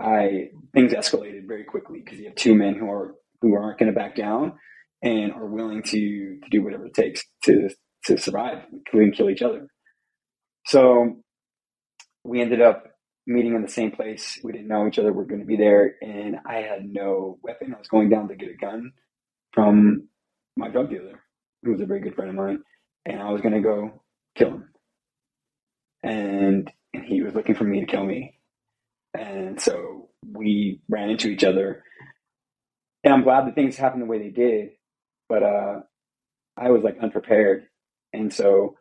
I 0.02 0.50
things 0.74 0.94
escalated 0.94 1.48
very 1.48 1.64
quickly 1.64 2.02
because 2.04 2.20
you 2.20 2.26
have 2.26 2.36
two 2.36 2.56
men 2.56 2.76
who 2.76 2.90
are 2.90 3.16
who 3.42 3.56
aren't 3.56 3.80
going 3.80 3.92
to 3.92 3.98
back 3.98 4.16
down 4.16 4.54
and 5.02 5.34
are 5.34 5.46
willing 5.46 5.84
to 5.84 6.40
to 6.40 6.50
do 6.50 6.64
whatever 6.64 6.88
it 6.88 6.94
takes 6.94 7.24
to 7.44 7.70
to 8.06 8.18
survive, 8.18 8.64
including 8.72 9.14
kill 9.14 9.30
each 9.30 9.42
other. 9.42 9.68
So 10.66 11.24
we 12.24 12.42
ended 12.42 12.62
up 12.62 12.86
meeting 13.28 13.56
in 13.56 13.62
the 13.62 13.70
same 13.70 13.92
place. 13.92 14.40
We 14.44 14.52
didn't 14.52 14.68
know 14.68 14.88
each 14.88 15.00
other. 15.00 15.14
We 15.14 15.24
are 15.24 15.28
going 15.28 15.42
to 15.42 15.48
be 15.48 15.58
there, 15.58 15.96
and 16.02 16.38
I 16.46 16.58
had 16.58 16.86
no 16.86 17.38
weapon. 17.44 17.74
I 17.74 17.80
was 17.80 17.88
going 17.88 18.10
down 18.10 18.28
to 18.30 18.36
get 18.36 18.50
a 18.50 18.58
gun 18.58 18.92
from 19.54 20.08
my 20.58 20.70
drug 20.70 20.90
dealer, 20.90 21.24
who 21.64 21.72
was 21.72 21.82
a 21.82 21.86
very 21.86 22.02
good 22.02 22.16
friend 22.16 22.30
of 22.30 22.36
mine, 22.36 22.60
and 23.06 23.22
I 23.22 23.32
was 23.32 23.42
going 23.42 23.54
to 23.54 23.62
go 23.62 24.04
kill 24.36 24.50
him. 24.50 24.70
And 26.04 26.72
and 26.94 27.06
he 27.06 27.22
was 27.22 27.34
looking 27.34 27.56
for 27.56 27.64
me 27.64 27.80
to 27.80 27.86
kill 27.86 28.04
me, 28.04 28.40
and 29.14 29.60
so 29.60 30.10
we 30.26 30.82
ran 30.90 31.10
into 31.10 31.30
each 31.30 31.44
other. 31.44 31.84
And 33.04 33.14
I'm 33.14 33.24
glad 33.24 33.48
that 33.48 33.56
things 33.56 33.78
happened 33.78 34.04
the 34.04 34.08
way 34.08 34.20
they 34.20 34.30
did, 34.30 34.70
but 35.28 35.44
uh, 35.44 35.80
I 36.58 36.70
was 36.70 36.84
like 36.84 36.98
unprepared, 37.02 37.66
and 38.14 38.34
so 38.34 38.76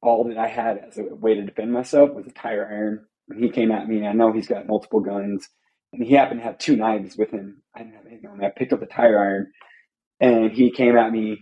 all 0.00 0.24
that 0.24 0.38
I 0.38 0.46
had 0.48 0.78
as 0.78 0.98
a 0.98 1.02
way 1.14 1.34
to 1.34 1.42
defend 1.44 1.72
myself 1.72 2.10
was 2.12 2.26
a 2.26 2.30
tire 2.30 2.66
iron. 2.70 3.06
And 3.28 3.42
he 3.42 3.50
came 3.50 3.72
at 3.72 3.88
me. 3.88 3.98
And 3.98 4.08
I 4.08 4.12
know 4.12 4.32
he's 4.32 4.46
got 4.46 4.66
multiple 4.66 5.00
guns, 5.00 5.48
and 5.92 6.04
he 6.04 6.14
happened 6.14 6.40
to 6.40 6.44
have 6.44 6.58
two 6.58 6.76
knives 6.76 7.16
with 7.16 7.30
him. 7.30 7.62
I 7.74 7.80
didn't 7.80 7.94
have 7.94 8.06
anything 8.06 8.30
on 8.30 8.38
me. 8.38 8.46
I 8.46 8.50
picked 8.56 8.72
up 8.72 8.80
the 8.80 8.86
tire 8.86 9.18
iron, 9.18 9.52
and 10.20 10.52
he 10.52 10.70
came 10.70 10.96
at 10.96 11.12
me, 11.12 11.38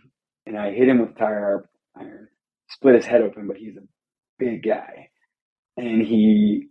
and 0.47 0.57
I 0.59 0.73
hit 0.73 0.89
him 0.89 1.01
with 1.01 1.15
the 1.15 1.19
tire 1.19 1.69
iron, 1.97 2.29
split 2.69 2.95
his 2.95 3.07
head 3.07 3.23
open. 3.23 3.47
But 3.47 3.59
he's 3.59 3.77
a 3.77 3.87
big 4.39 4.65
guy, 4.65 5.11
and 5.77 6.03
he 6.03 6.69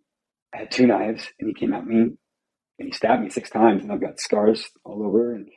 had 0.58 0.72
two 0.72 0.88
knives, 0.88 1.28
and 1.40 1.48
he 1.48 1.54
came 1.54 1.74
at 1.74 1.86
me, 1.86 2.18
and 2.80 2.88
he 2.88 2.92
stabbed 2.92 3.24
me 3.24 3.30
six 3.30 3.50
times, 3.50 3.84
and 3.84 3.92
I've 3.92 4.02
got 4.02 4.20
scars 4.20 4.70
all 4.84 5.06
over, 5.06 5.34
and 5.34 5.48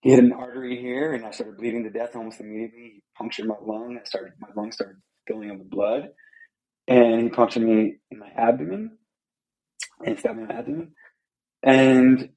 he 0.00 0.10
hit 0.10 0.20
an 0.20 0.32
artery 0.32 0.80
here, 0.80 1.12
and 1.12 1.24
I 1.24 1.30
started 1.30 1.58
bleeding 1.58 1.84
to 1.84 1.90
death 1.90 2.14
almost 2.14 2.40
immediately. 2.40 2.92
He 2.94 3.02
punctured 3.16 3.46
my 3.46 3.56
lung. 3.60 3.98
I 4.00 4.04
started, 4.04 4.32
my 4.40 4.48
lung 4.56 4.70
started 4.70 4.96
filling 5.26 5.50
up 5.50 5.58
with 5.58 5.70
blood. 5.70 6.10
And 6.86 7.22
he 7.22 7.28
punctured 7.28 7.64
me 7.64 7.96
in 8.10 8.18
my 8.18 8.30
abdomen 8.36 8.96
and 10.04 10.18
stabbed 10.18 10.36
me 10.36 10.44
in 10.44 10.48
my 10.48 10.54
abdomen. 10.54 10.92
And 11.62 12.30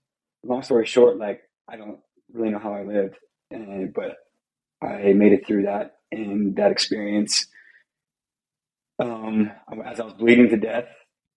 long 0.43 0.63
story 0.63 0.86
short, 0.88 1.17
like, 1.17 1.41
I 1.69 1.77
don't 1.77 1.99
really 2.34 2.49
know 2.49 2.59
how 2.59 2.73
I 2.73 2.84
lived, 2.84 3.15
and, 3.51 3.93
but 3.93 4.17
I 4.84 5.13
made 5.13 5.34
it 5.34 5.45
through 5.45 5.63
that 5.63 5.97
and 6.11 6.55
that 6.55 6.71
experience. 6.71 7.45
Um, 8.99 9.51
as 9.86 9.99
I 9.99 10.03
was 10.03 10.13
bleeding 10.13 10.49
to 10.49 10.57
death 10.57 10.86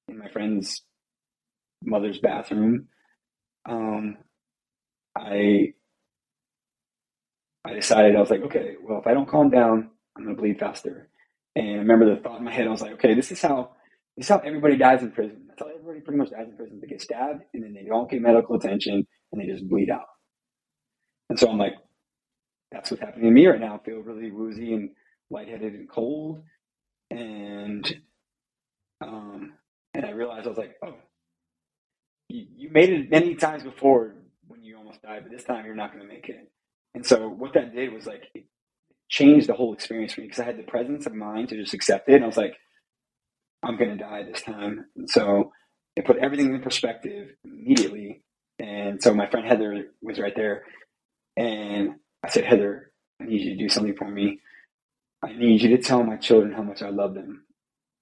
in 0.09 0.18
my 0.18 0.28
friend's 0.28 0.82
mother's 1.82 2.18
bathroom, 2.18 2.88
um, 3.68 4.16
I 5.16 5.74
I 7.64 7.72
decided 7.74 8.16
I 8.16 8.20
was 8.20 8.30
like, 8.30 8.42
okay, 8.42 8.76
well, 8.82 9.00
if 9.00 9.07
I 9.07 9.14
don't 9.14 9.28
calm 9.28 9.50
down, 9.50 9.90
I'm 10.16 10.24
gonna 10.24 10.36
bleed 10.36 10.59
faster. 10.59 11.09
And 11.57 11.68
I 11.68 11.78
remember 11.78 12.14
the 12.14 12.20
thought 12.20 12.38
in 12.38 12.44
my 12.44 12.52
head, 12.52 12.66
I 12.66 12.70
was 12.70 12.82
like, 12.82 12.92
okay, 12.94 13.14
this 13.14 13.32
is 13.32 13.40
how 13.40 13.70
this 14.16 14.26
is 14.26 14.30
how 14.30 14.38
everybody 14.38 14.76
dies 14.76 15.02
in 15.02 15.12
prison. 15.12 15.44
That's 15.48 15.61
how 15.61 15.68
everybody 15.68 16.00
pretty 16.00 16.18
much 16.18 16.30
dies 16.30 16.48
in 16.48 16.57
prison. 16.57 16.80
They 16.80 16.88
get 16.88 17.00
stabbed 17.02 17.42
and 17.55 17.62
then 17.64 17.74
they 17.74 17.84
don't 17.84 18.11
get 18.11 18.20
medical 18.22 18.57
attention 18.57 19.07
and 19.32 19.40
they 19.40 19.46
just 19.46 19.68
bleed 19.68 19.90
out. 19.90 20.07
And 21.30 21.38
so 21.38 21.48
I'm 21.50 21.59
like, 21.59 21.74
that's 22.70 22.90
what's 22.90 23.02
happening 23.02 23.26
to 23.26 23.30
me 23.30 23.46
right 23.46 23.61
now. 23.61 23.76
I 23.76 23.84
feel 23.84 23.98
really 24.00 24.30
woozy 24.30 24.74
and 24.74 24.90
lightheaded 25.30 25.74
and 25.74 25.88
cold. 25.88 26.42
And 27.11 27.96
um 29.00 29.55
and 29.95 30.07
I 30.07 30.11
realized 30.11 30.47
I 30.47 30.51
was 30.51 30.59
like, 30.59 30.76
oh, 30.84 30.97
you, 32.28 32.70
made 32.70 32.90
it 32.90 33.11
many 33.11 33.34
times 33.36 33.62
before 33.62 34.14
when 34.49 34.64
you 34.64 34.76
almost 34.76 35.03
died, 35.03 35.22
but 35.24 35.32
this 35.32 35.45
time 35.45 35.64
you're 35.66 35.74
not 35.74 35.92
gonna 35.92 36.07
make 36.07 36.28
it. 36.28 36.51
And 36.95 37.07
so 37.07 37.28
what 37.28 37.55
that 37.55 37.74
did 37.74 37.92
was 37.92 38.07
like 38.07 38.24
it 38.34 38.45
changed 39.09 39.49
the 39.49 39.55
whole 39.55 39.74
experience 39.74 40.14
for 40.14 40.20
me 40.22 40.28
because 40.28 40.40
I 40.40 40.45
had 40.45 40.59
the 40.59 40.64
presence 40.64 41.07
of 41.07 41.14
mind 41.14 41.51
to 41.51 41.57
just 41.57 41.74
accept 41.74 42.09
it. 42.09 42.16
And 42.16 42.24
I 42.24 42.26
was 42.28 42.36
like, 42.36 42.55
I'm 43.62 43.76
going 43.78 43.97
to 43.97 44.05
die 44.05 44.24
this 44.24 44.42
time. 44.42 44.86
And 44.97 45.09
so 45.11 45.53
it 45.97 46.07
put 46.07 46.18
everything 46.18 46.55
in 46.55 46.62
perspective 46.62 47.30
immediately. 47.45 48.22
And 48.59 49.03
so 49.03 49.14
my 49.14 49.28
friend 49.30 49.47
Heather 49.47 49.86
was 50.03 50.18
right 50.20 50.34
there. 50.36 50.64
And 51.36 51.97
I 52.24 52.30
said, 52.30 52.45
Heather, 52.45 52.92
I 53.20 53.26
need 53.26 53.42
you 53.42 53.51
to 53.53 53.59
do 53.62 53.68
something 53.68 53.97
for 53.97 54.09
me. 54.09 54.40
I 55.24 55.32
need 55.32 55.62
you 55.62 55.76
to 55.76 55.82
tell 55.82 56.03
my 56.05 56.16
children 56.16 56.53
how 56.55 56.62
much 56.62 56.82
I 56.82 56.90
love 56.90 57.14
them. 57.14 57.43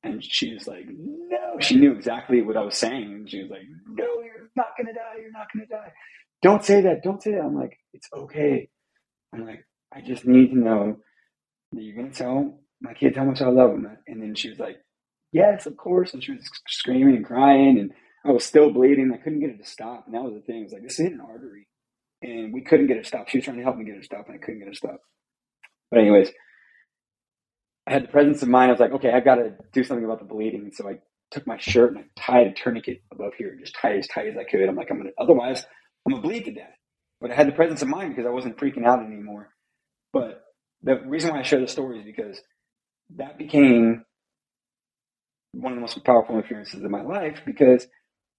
And 0.02 0.22
she 0.22 0.54
was 0.54 0.66
like, 0.66 0.86
no. 0.88 1.58
She 1.60 1.76
knew 1.76 1.92
exactly 1.92 2.42
what 2.42 2.56
I 2.56 2.62
was 2.62 2.76
saying. 2.76 3.04
And 3.04 3.30
she 3.30 3.42
was 3.42 3.50
like, 3.50 3.62
no, 3.86 4.04
you're 4.22 4.50
not 4.56 4.76
going 4.76 4.88
to 4.88 4.92
die. 4.92 5.20
You're 5.20 5.32
not 5.32 5.46
going 5.52 5.66
to 5.66 5.72
die. 5.72 5.92
Don't 6.42 6.64
say 6.64 6.80
that. 6.82 7.02
Don't 7.04 7.22
say 7.22 7.32
that. 7.32 7.42
I'm 7.42 7.54
like, 7.54 7.78
it's 7.92 8.08
okay. 8.12 8.68
I'm 9.32 9.46
like, 9.46 9.64
I 9.94 10.00
just 10.00 10.26
need 10.26 10.48
to 10.50 10.58
know 10.58 10.96
that 11.72 11.82
you're 11.82 11.96
going 11.96 12.10
to 12.10 12.18
tell 12.18 12.58
my 12.80 12.94
kids 12.94 13.16
how 13.16 13.24
much 13.24 13.40
I 13.40 13.48
love 13.48 13.70
them. 13.70 13.96
And 14.08 14.20
then 14.20 14.34
she 14.34 14.50
was 14.50 14.58
like, 14.58 14.78
Yes, 15.32 15.64
of 15.66 15.76
course. 15.76 16.12
And 16.12 16.22
she 16.22 16.32
was 16.32 16.48
screaming 16.68 17.16
and 17.16 17.24
crying, 17.24 17.78
and 17.78 17.92
I 18.24 18.30
was 18.30 18.44
still 18.44 18.70
bleeding. 18.70 19.10
I 19.12 19.16
couldn't 19.16 19.40
get 19.40 19.50
it 19.50 19.58
to 19.58 19.64
stop. 19.64 20.04
And 20.06 20.14
that 20.14 20.22
was 20.22 20.34
the 20.34 20.40
thing. 20.40 20.60
It 20.60 20.64
was 20.64 20.72
like, 20.74 20.82
this 20.82 21.00
is 21.00 21.06
an 21.06 21.20
artery. 21.20 21.66
And 22.20 22.52
we 22.52 22.60
couldn't 22.60 22.86
get 22.86 22.98
it 22.98 23.02
to 23.02 23.08
stop. 23.08 23.28
She 23.28 23.38
was 23.38 23.46
trying 23.46 23.56
to 23.56 23.62
help 23.62 23.76
me 23.76 23.84
get 23.84 23.96
it 23.96 24.00
to 24.00 24.04
stop, 24.04 24.26
and 24.28 24.36
I 24.36 24.38
couldn't 24.38 24.60
get 24.60 24.68
it 24.68 24.72
to 24.72 24.76
stop. 24.76 25.00
But, 25.90 26.00
anyways, 26.00 26.30
I 27.86 27.92
had 27.92 28.04
the 28.04 28.08
presence 28.08 28.42
of 28.42 28.48
mind. 28.48 28.70
I 28.70 28.72
was 28.72 28.80
like, 28.80 28.92
okay, 28.92 29.12
I've 29.12 29.24
got 29.24 29.36
to 29.36 29.54
do 29.72 29.84
something 29.84 30.04
about 30.04 30.20
the 30.20 30.26
bleeding. 30.26 30.62
And 30.62 30.74
so 30.74 30.88
I 30.88 30.98
took 31.30 31.46
my 31.46 31.58
shirt 31.58 31.94
and 31.94 32.00
I 32.00 32.04
tied 32.16 32.48
a 32.48 32.52
tourniquet 32.52 33.02
above 33.12 33.34
here, 33.38 33.50
and 33.50 33.60
just 33.60 33.74
tied 33.74 33.96
it 33.96 34.00
as 34.00 34.08
tight 34.08 34.28
as 34.28 34.36
I 34.36 34.44
could. 34.44 34.68
I'm 34.68 34.76
like, 34.76 34.90
I'm 34.90 35.02
to, 35.02 35.10
otherwise, 35.18 35.64
I'm 36.06 36.14
to 36.16 36.22
bleed 36.22 36.44
to 36.46 36.52
death. 36.52 36.76
But 37.20 37.30
I 37.32 37.34
had 37.34 37.48
the 37.48 37.52
presence 37.52 37.82
of 37.82 37.88
mind 37.88 38.10
because 38.10 38.26
I 38.26 38.32
wasn't 38.32 38.58
freaking 38.58 38.86
out 38.86 39.04
anymore. 39.04 39.50
But 40.12 40.42
the 40.82 41.00
reason 41.06 41.32
why 41.32 41.40
I 41.40 41.42
share 41.42 41.60
the 41.60 41.68
story 41.68 42.00
is 42.00 42.04
because 42.04 42.40
that 43.16 43.38
became 43.38 44.04
one 45.52 45.72
of 45.72 45.76
the 45.76 45.80
most 45.82 46.02
powerful 46.04 46.38
experiences 46.38 46.82
of 46.84 46.90
my 46.90 47.02
life 47.02 47.42
because 47.46 47.86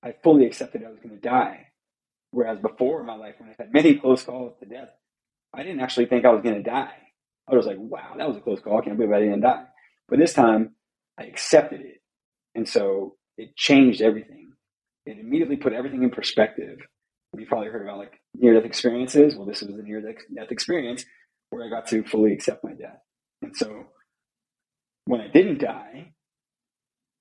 I 0.04 0.16
fully 0.24 0.46
accepted 0.46 0.84
I 0.84 0.90
was 0.90 1.00
going 1.00 1.16
to 1.16 1.22
die. 1.22 1.68
Whereas 2.32 2.60
before 2.60 3.02
in 3.02 3.08
my 3.08 3.16
life, 3.16 3.36
when 3.40 3.50
I 3.50 3.56
had 3.58 3.74
many 3.74 3.96
close 3.96 4.24
calls 4.24 4.54
to 4.60 4.66
death, 4.68 4.90
I 5.54 5.64
didn't 5.64 5.82
actually 5.82 6.08
think 6.08 6.26
I 6.26 6.32
was 6.32 6.44
going 6.44 6.56
to 6.56 6.64
die. 6.64 6.94
I 7.50 7.56
was 7.56 7.66
like, 7.66 7.78
wow, 7.80 8.14
that 8.18 8.28
was 8.28 8.38
a 8.38 8.42
close 8.42 8.60
call. 8.62 8.80
I 8.80 8.84
can't 8.84 8.98
believe 8.98 9.14
I 9.14 9.20
didn't 9.20 9.42
die. 9.42 9.66
But 10.08 10.20
this 10.20 10.34
time, 10.34 10.76
I 11.20 11.24
accepted 11.24 11.82
it. 11.82 12.02
And 12.56 12.68
so 12.68 13.16
it 13.38 13.56
changed 13.56 14.02
everything. 14.02 14.52
It 15.06 15.18
immediately 15.20 15.58
put 15.58 15.74
everything 15.74 16.04
in 16.04 16.10
perspective. 16.10 16.80
You 17.38 17.46
probably 17.46 17.70
heard 17.70 17.82
about 17.82 17.98
like 17.98 18.20
near 18.36 18.54
death 18.54 18.66
experiences. 18.66 19.36
Well, 19.36 19.48
this 19.48 19.62
was 19.62 19.76
a 19.76 19.82
near 19.82 20.02
death 20.02 20.52
experience 20.52 21.06
where 21.50 21.66
I 21.66 21.70
got 21.70 21.88
to 21.88 22.04
fully 22.04 22.34
accept 22.34 22.64
my 22.64 22.74
death. 22.74 23.00
And 23.42 23.56
so 23.56 23.86
when 25.06 25.20
I 25.20 25.28
didn't 25.28 25.60
die, 25.60 26.14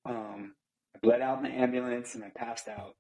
um, 0.08 0.54
I 0.94 0.98
bled 1.02 1.22
out 1.22 1.38
in 1.38 1.44
the 1.44 1.50
ambulance 1.50 2.14
and 2.14 2.22
I 2.22 2.30
passed 2.34 2.68
out. 2.68 2.94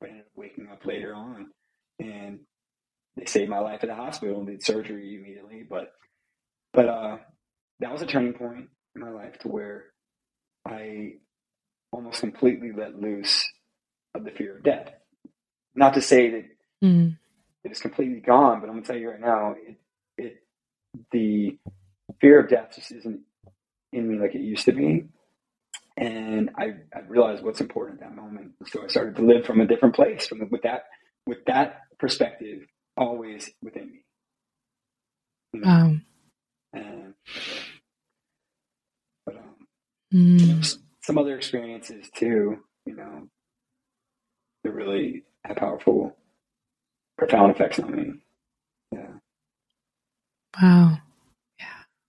But 0.00 0.08
I 0.08 0.10
ended 0.10 0.26
up 0.26 0.32
waking 0.36 0.68
up 0.70 0.86
later 0.86 1.14
on. 1.14 1.48
And 1.98 2.40
they 3.16 3.24
saved 3.26 3.50
my 3.50 3.58
life 3.58 3.80
at 3.82 3.88
the 3.88 3.94
hospital 3.94 4.38
and 4.38 4.46
did 4.46 4.64
surgery 4.64 5.16
immediately. 5.16 5.64
But 5.68 5.92
but 6.76 6.88
uh, 6.90 7.18
that 7.80 7.92
was 7.92 8.02
a 8.02 8.06
turning 8.06 8.34
point 8.34 8.68
in 8.96 9.02
my 9.02 9.10
life 9.10 9.38
to 9.40 9.48
where 9.48 9.86
I 10.66 11.14
almost 11.92 12.20
completely 12.20 12.72
let 12.76 13.00
loose 13.00 13.44
of 14.14 14.24
the 14.24 14.32
fear 14.32 14.58
of 14.58 14.64
death. 14.64 14.90
Not 15.74 15.94
to 15.94 16.02
say 16.02 16.30
that 16.30 16.44
Mm. 16.84 17.18
it 17.64 17.72
is 17.72 17.80
completely 17.80 18.20
gone, 18.20 18.60
but 18.60 18.68
I'm 18.68 18.76
gonna 18.76 18.86
tell 18.86 18.96
you 18.98 19.10
right 19.10 19.20
now, 19.20 19.56
it, 19.58 19.76
it 20.18 20.44
the 21.12 21.58
fear 22.20 22.40
of 22.40 22.50
death 22.50 22.72
just 22.76 22.92
isn't 22.92 23.22
in 23.92 24.08
me 24.08 24.18
like 24.18 24.34
it 24.34 24.42
used 24.42 24.66
to 24.66 24.72
be. 24.72 25.06
And 25.96 26.50
I, 26.58 26.74
I 26.94 27.00
realized 27.08 27.44
what's 27.44 27.62
important 27.62 28.02
at 28.02 28.08
that 28.10 28.16
moment. 28.16 28.52
So 28.66 28.84
I 28.84 28.88
started 28.88 29.16
to 29.16 29.22
live 29.22 29.46
from 29.46 29.60
a 29.60 29.66
different 29.66 29.94
place, 29.94 30.26
from 30.26 30.48
with 30.50 30.62
that 30.62 30.84
with 31.26 31.38
that 31.46 31.80
perspective 31.98 32.66
always 32.96 33.50
within 33.62 33.90
me. 33.90 34.04
You 35.54 35.60
know? 35.60 35.66
Wow. 35.68 35.96
And, 36.76 37.14
but 39.26 39.36
um, 39.36 39.56
you 40.10 40.46
know, 40.48 40.54
Mm. 40.56 40.78
some 41.02 41.18
other 41.18 41.36
experiences 41.36 42.08
too, 42.14 42.58
you 42.86 42.96
know, 42.96 43.28
that 44.64 44.72
really 44.72 45.24
have 45.44 45.56
powerful, 45.56 46.16
profound 47.18 47.52
effects 47.52 47.78
on 47.80 47.92
me. 47.96 48.12
Yeah. 48.92 49.08
Wow. 50.62 50.98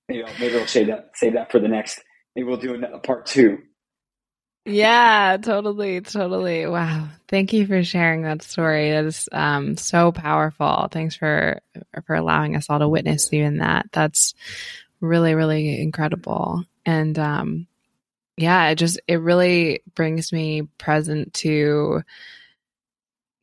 Maybe 0.09 0.24
I'll, 0.24 0.34
maybe 0.39 0.57
I'll 0.59 0.68
save 0.68 0.88
that 0.88 1.11
save 1.15 1.34
that 1.34 1.51
for 1.51 1.59
the 1.59 1.68
next. 1.68 2.01
Maybe 2.36 2.47
we'll 2.47 2.57
do 2.57 2.76
a, 2.76 2.95
a 2.95 2.99
part 2.99 3.26
two. 3.26 3.59
Yeah, 4.68 5.38
totally, 5.41 6.01
totally. 6.01 6.65
Wow. 6.68 7.07
Thank 7.30 7.53
you 7.53 7.65
for 7.65 7.86
sharing 7.86 8.24
that 8.24 8.41
story. 8.41 8.91
That 8.91 9.05
is 9.05 9.30
um, 9.32 9.78
so 9.78 10.11
powerful. 10.11 10.89
Thanks 10.91 11.15
for 11.15 11.61
for 12.05 12.15
allowing 12.15 12.57
us 12.57 12.70
all 12.70 12.80
to 12.80 12.89
witness 12.89 13.32
even 13.32 13.59
that. 13.59 13.86
That's 13.93 14.34
really, 14.99 15.36
really 15.36 15.82
incredible. 15.82 16.65
And 16.86 17.18
um, 17.18 17.68
yeah, 18.36 18.68
it 18.70 18.76
just 18.76 18.99
it 19.07 19.22
really 19.22 19.84
brings 19.95 20.34
me 20.34 20.63
present 20.78 21.34
to 21.36 22.01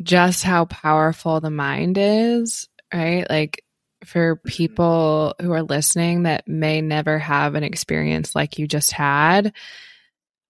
just 0.02 0.42
how 0.42 0.66
powerful 0.66 1.40
the 1.40 1.50
mind 1.50 1.96
is, 1.98 2.68
right? 2.92 3.24
Like 3.30 3.64
for 4.04 4.36
people 4.36 5.34
who 5.40 5.52
are 5.52 5.62
listening 5.62 6.24
that 6.24 6.46
may 6.46 6.82
never 6.82 7.18
have 7.18 7.54
an 7.54 7.64
experience 7.64 8.34
like 8.34 8.58
you 8.58 8.68
just 8.68 8.92
had, 8.92 9.54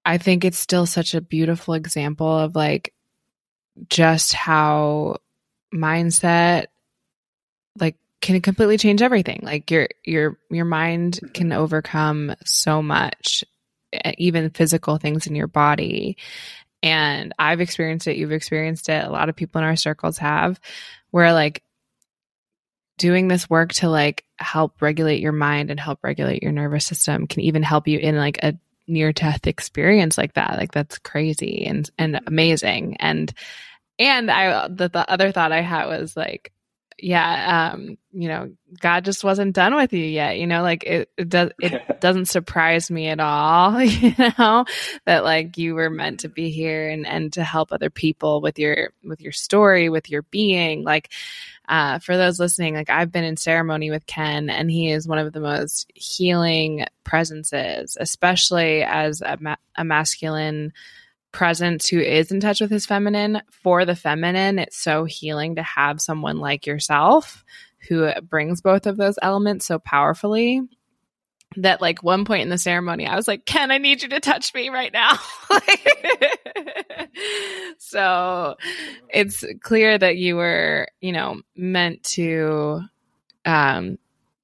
I 0.05 0.19
think 0.19 0.45
it's 0.45 0.59
still 0.59 0.87
such 0.87 1.15
a 1.15 1.21
beautiful 1.21 1.75
example 1.75 2.39
of 2.39 2.55
like 2.55 2.93
just 3.89 4.33
how 4.35 5.17
mindset 5.75 6.67
like 7.79 7.97
can 8.21 8.41
completely 8.41 8.79
change 8.79 9.03
everything. 9.03 9.41
Like 9.43 9.71
your 9.71 9.89
your 10.05 10.39
your 10.51 10.65
mind 10.65 11.15
mm-hmm. 11.15 11.33
can 11.33 11.53
overcome 11.53 12.35
so 12.45 12.83
much 12.83 13.45
even 14.19 14.51
physical 14.51 14.99
things 14.99 15.27
in 15.27 15.35
your 15.35 15.47
body. 15.47 16.17
And 16.83 17.33
I've 17.39 17.61
experienced 17.61 18.07
it, 18.09 18.17
you've 18.17 18.33
experienced 18.33 18.89
it, 18.89 19.05
a 19.05 19.11
lot 19.11 19.29
of 19.29 19.37
people 19.37 19.61
in 19.61 19.65
our 19.65 19.77
circles 19.77 20.19
have 20.19 20.61
where 21.11 21.33
like 21.33 21.63
doing 22.99 23.29
this 23.29 23.49
work 23.49 23.73
to 23.73 23.89
like 23.89 24.25
help 24.39 24.83
regulate 24.83 25.21
your 25.21 25.33
mind 25.33 25.71
and 25.71 25.81
help 25.81 26.01
regulate 26.03 26.43
your 26.43 26.53
nervous 26.53 26.87
system 26.87 27.27
can 27.27 27.41
even 27.41 27.63
help 27.63 27.89
you 27.89 27.99
in 27.99 28.17
like 28.17 28.39
a 28.43 28.55
near 28.87 29.13
death 29.13 29.47
experience 29.47 30.19
like 30.19 30.35
that. 30.35 30.57
Like 30.59 30.73
that's 30.73 30.99
crazy 30.99 31.65
and 31.67 31.89
and 31.99 32.21
amazing. 32.27 32.97
And 33.01 33.33
and 33.99 34.31
i 34.31 34.69
the, 34.69 34.89
the 34.89 35.11
other 35.11 35.33
thought 35.33 35.53
i 35.53 35.61
had 35.61 35.87
was 35.87 36.17
like 36.17 36.53
yeah 36.99 37.73
um 37.73 37.97
you 38.13 38.29
know 38.29 38.53
god 38.81 39.05
just 39.05 39.25
wasn't 39.25 39.55
done 39.55 39.75
with 39.75 39.93
you 39.93 40.05
yet. 40.05 40.39
You 40.39 40.47
know 40.47 40.63
like 40.63 40.85
it, 40.85 41.11
it 41.17 41.29
does 41.29 41.51
it 41.61 41.83
doesn't 42.01 42.27
surprise 42.27 42.91
me 42.91 43.09
at 43.09 43.21
all 43.21 43.83
you 43.83 44.15
know 44.39 44.65
that 45.05 45.25
like 45.25 45.59
you 45.59 45.75
were 45.75 45.91
meant 45.91 46.21
to 46.21 46.29
be 46.29 46.51
here 46.51 46.89
and 46.89 47.07
and 47.07 47.33
to 47.33 47.43
help 47.43 47.73
other 47.73 47.91
people 47.91 48.41
with 48.41 48.59
your 48.59 48.91
with 49.03 49.21
your 49.21 49.33
story 49.33 49.89
with 49.89 50.09
your 50.09 50.23
being. 50.23 50.85
Like 50.85 51.13
uh, 51.69 51.99
for 51.99 52.17
those 52.17 52.39
listening, 52.39 52.75
like 52.75 52.91
I've 52.91 53.13
been 53.13 53.25
in 53.25 53.37
ceremony 53.37 53.91
with 53.91 54.07
Ken, 54.07 54.51
and 54.51 54.71
he 54.71 54.91
is 54.91 55.09
one 55.09 55.19
of 55.19 55.33
the 55.33 55.41
most 55.41 55.91
healing 55.95 56.85
presences, 57.05 57.97
especially 57.99 58.83
as 58.83 59.23
a, 59.23 59.39
ma- 59.41 59.57
a 59.77 59.85
masculine 59.85 60.73
presence 61.33 61.89
who 61.89 62.01
is 62.01 62.31
in 62.31 62.41
touch 62.41 62.61
with 62.61 62.71
his 62.71 62.87
feminine. 62.87 63.41
For 63.51 63.85
the 63.85 63.97
feminine, 63.97 64.59
it's 64.59 64.77
so 64.77 65.05
healing 65.05 65.57
to 65.57 65.63
have 65.63 66.01
someone 66.01 66.39
like 66.39 66.67
yourself 66.67 67.45
who 67.89 68.11
brings 68.23 68.61
both 68.61 68.87
of 68.87 68.97
those 68.97 69.19
elements 69.23 69.67
so 69.67 69.79
powerfully 69.79 70.63
that 71.59 71.81
like 71.81 72.03
one 72.03 72.25
point 72.25 72.43
in 72.43 72.49
the 72.51 72.59
ceremony 72.59 73.07
i 73.07 73.15
was 73.17 73.29
like 73.29 73.45
ken 73.47 73.71
i 73.71 73.79
need 73.79 74.03
you 74.03 74.09
to 74.09 74.21
touch 74.21 74.53
me 74.55 74.69
right 74.71 74.93
now 74.93 75.17
so 77.79 78.55
it's 79.11 79.45
clear 79.63 79.99
that 79.99 80.17
you 80.17 80.37
were 80.37 80.89
you 81.01 81.13
know 81.13 81.41
meant 81.57 82.03
to 82.05 82.81
um 83.47 83.99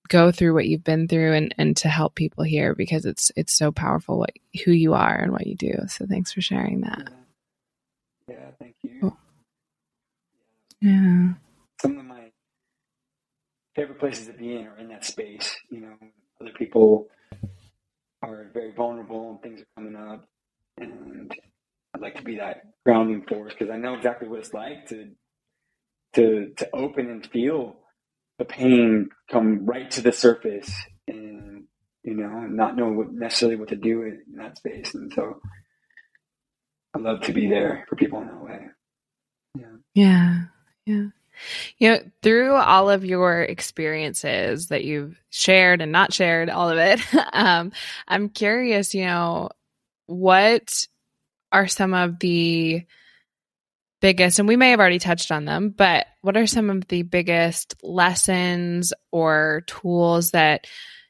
go 0.09 0.31
through 0.33 0.55
what 0.55 0.67
you've 0.69 0.85
been 0.85 1.09
through 1.09 1.33
and 1.35 1.55
and 1.59 1.77
to 1.77 1.89
help 1.89 2.15
people 2.15 2.45
here 2.45 2.75
because 2.75 3.05
it's 3.07 3.31
it's 3.37 3.53
so 3.55 3.73
powerful 3.73 4.19
what 4.19 4.31
who 4.65 4.73
you 4.73 4.93
are 4.95 5.15
and 5.17 5.33
what 5.33 5.47
you 5.47 5.57
do 5.57 5.73
so 5.89 6.05
thanks 6.07 6.33
for 6.33 6.41
sharing 6.43 6.81
that 6.83 6.99
Yeah, 6.99 7.05
yeah 8.29 8.51
thank 8.61 8.75
you. 8.83 9.01
Cool. 9.01 9.17
yeah 10.81 11.33
Some 11.83 11.99
of 11.99 12.07
my 12.07 12.33
favorite 13.77 14.01
places 14.01 14.29
to 14.29 14.35
be 14.35 14.57
in 14.57 14.67
are 14.67 14.79
in 14.79 14.89
that 14.89 15.05
space. 15.05 15.57
You 15.71 15.83
know, 15.83 15.95
other 16.41 16.53
people 16.57 17.09
are 18.23 18.51
very 18.53 18.73
vulnerable 18.73 19.31
and 19.31 19.43
things 19.43 19.61
are 19.61 19.83
coming 19.83 19.97
up, 19.97 20.29
and 20.79 21.33
I'd 21.95 22.01
like 22.01 22.17
to 22.17 22.23
be 22.23 22.37
that 22.37 22.63
grounding 22.85 23.23
force 23.23 23.53
because 23.53 23.71
I 23.73 23.77
know 23.77 23.95
exactly 23.95 24.29
what 24.29 24.41
it's 24.41 24.55
like 24.55 24.89
to 24.89 25.11
to 26.15 26.53
to 26.57 26.69
open 26.75 27.11
and 27.11 27.27
feel 27.27 27.77
the 28.39 28.45
pain 28.45 29.11
come 29.31 29.67
right 29.67 29.91
to 29.93 30.03
the 30.03 30.13
surface 30.13 30.73
and 31.07 31.65
you 32.03 32.15
know 32.15 32.29
not 32.29 32.77
know 32.77 32.89
what 32.91 33.13
necessarily 33.13 33.57
what 33.57 33.69
to 33.69 33.77
do 33.77 34.03
in 34.03 34.23
that 34.37 34.57
space 34.57 34.95
and 34.95 35.13
so 35.15 35.41
I 36.95 36.99
love 36.99 37.21
to 37.23 37.33
be 37.33 37.49
there 37.49 37.85
for 37.89 37.97
people 37.97 38.21
in 38.21 38.27
that 38.27 38.43
way. 38.43 38.61
Yeah. 39.57 39.67
Yeah. 39.95 40.43
Yeah. 40.87 41.07
You 41.79 41.91
know, 41.91 41.99
through 42.23 42.55
all 42.55 42.91
of 42.91 43.05
your 43.05 43.43
experiences 43.43 44.69
that 44.69 44.85
you've 44.85 45.21
shared 45.31 45.81
and 45.81 45.93
not 45.93 46.13
shared, 46.13 46.51
all 46.51 46.69
of 46.69 46.79
it, 46.79 47.01
um, 47.33 47.73
I'm 48.07 48.29
curious, 48.29 48.95
you 48.95 49.07
know, 49.07 49.51
what 50.07 50.87
are 51.53 51.69
some 51.69 51.95
of 51.95 52.19
the 52.19 52.85
biggest, 54.01 54.39
and 54.39 54.49
we 54.49 54.57
may 54.57 54.71
have 54.71 54.81
already 54.81 54.99
touched 54.99 55.31
on 55.31 55.45
them, 55.45 55.71
but 55.71 56.07
what 56.23 56.37
are 56.37 56.47
some 56.47 56.71
of 56.71 56.89
the 56.89 57.03
biggest 57.03 57.75
lessons 57.83 58.93
or 59.11 59.63
tools 59.67 60.33
that 60.33 60.67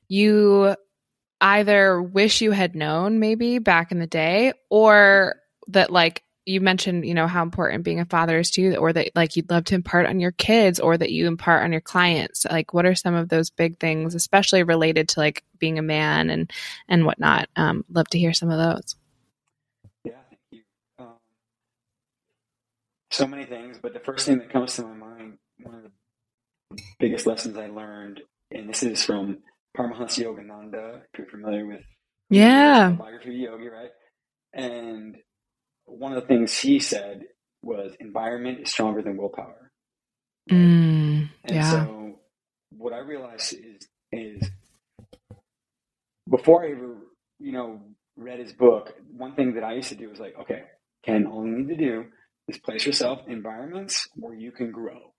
you 0.08 0.74
either 1.40 2.02
wish 2.02 2.40
you 2.42 2.50
had 2.50 2.74
known 2.74 3.18
maybe 3.18 3.58
back 3.58 3.92
in 3.92 3.98
the 3.98 4.06
day 4.06 4.52
or 4.68 5.36
that 5.68 5.90
like 5.90 6.22
you 6.46 6.60
mentioned 6.60 7.06
you 7.06 7.14
know 7.14 7.26
how 7.26 7.42
important 7.42 7.84
being 7.84 8.00
a 8.00 8.06
father 8.06 8.38
is 8.38 8.50
to 8.50 8.62
you 8.62 8.76
or 8.76 8.92
that 8.92 9.10
like 9.14 9.36
you'd 9.36 9.50
love 9.50 9.64
to 9.64 9.74
impart 9.74 10.06
on 10.06 10.20
your 10.20 10.32
kids 10.32 10.80
or 10.80 10.96
that 10.98 11.12
you 11.12 11.26
impart 11.26 11.62
on 11.62 11.72
your 11.72 11.80
clients 11.80 12.46
like 12.50 12.74
what 12.74 12.86
are 12.86 12.94
some 12.94 13.14
of 13.14 13.28
those 13.28 13.50
big 13.50 13.78
things 13.78 14.14
especially 14.14 14.62
related 14.62 15.08
to 15.08 15.20
like 15.20 15.44
being 15.58 15.78
a 15.78 15.82
man 15.82 16.30
and 16.30 16.50
and 16.88 17.06
whatnot 17.06 17.48
um 17.56 17.84
love 17.90 18.08
to 18.08 18.18
hear 18.18 18.32
some 18.32 18.50
of 18.50 18.58
those 18.58 18.96
Yeah, 20.04 20.12
thank 20.30 20.40
you. 20.50 20.60
Um, 20.98 21.14
so 23.10 23.26
many 23.26 23.44
things, 23.44 23.78
but 23.82 23.94
the 23.94 24.00
first 24.00 24.26
thing 24.26 24.38
that 24.38 24.52
comes 24.52 24.76
to 24.76 24.82
my 24.82 24.94
mind, 24.94 25.38
one 25.62 25.74
of 25.76 25.82
the 25.84 25.90
biggest 27.00 27.26
lessons 27.26 27.56
I 27.56 27.68
learned, 27.68 28.20
and 28.52 28.68
this 28.68 28.82
is 28.82 29.04
from 29.04 29.38
Paramahansa 29.76 30.24
Yogananda, 30.24 31.02
if 31.12 31.18
you're 31.18 31.28
familiar 31.28 31.66
with 31.66 31.82
yeah 32.30 32.96
biography 32.98 33.30
of 33.30 33.52
Yogi, 33.52 33.68
right? 33.68 33.90
And 34.54 35.16
one 35.90 36.12
of 36.14 36.22
the 36.22 36.28
things 36.28 36.58
he 36.58 36.80
said 36.80 37.24
was 37.62 37.94
environment 38.00 38.60
is 38.62 38.70
stronger 38.70 39.02
than 39.02 39.16
willpower. 39.18 39.72
mm, 40.50 41.30
And 41.44 41.62
yeah 41.62 41.64
so 41.64 42.20
what 42.70 42.92
I 42.94 42.98
realized 42.98 43.54
is 43.54 43.88
is 44.12 44.50
before 46.30 46.64
I 46.64 46.72
ever, 46.72 46.96
you 47.40 47.52
know, 47.52 47.82
read 48.16 48.40
his 48.40 48.54
book, 48.54 48.94
one 49.16 49.36
thing 49.36 49.54
that 49.56 49.64
I 49.64 49.74
used 49.74 49.90
to 49.90 49.96
do 49.96 50.10
was 50.10 50.20
like, 50.20 50.34
okay, 50.42 50.64
Ken, 51.04 51.26
all 51.26 51.46
you 51.46 51.58
need 51.58 51.68
to 51.70 51.76
do 51.76 52.06
is 52.48 52.58
place 52.58 52.86
yourself 52.86 53.20
in 53.26 53.34
environments 53.34 54.08
where 54.16 54.34
you 54.34 54.52
can 54.52 54.72
grow. 54.72 55.14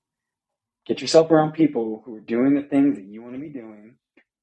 Get 0.88 1.02
yourself 1.02 1.32
around 1.32 1.54
people 1.54 2.04
who 2.06 2.16
are 2.16 2.22
doing 2.22 2.56
the 2.56 2.64
things 2.64 2.98
that 2.98 3.06
you 3.06 3.22
want 3.24 3.36
to 3.36 3.42
be 3.42 3.50
doing, 3.50 3.96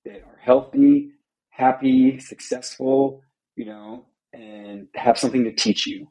that 0.05 0.22
are 0.24 0.39
healthy, 0.43 1.12
happy, 1.51 2.20
successful, 2.20 3.22
you 3.57 3.66
know, 3.66 4.07
and 4.33 4.89
have 4.95 5.18
something 5.18 5.45
to 5.45 5.53
teach 5.53 5.87
you. 5.87 6.09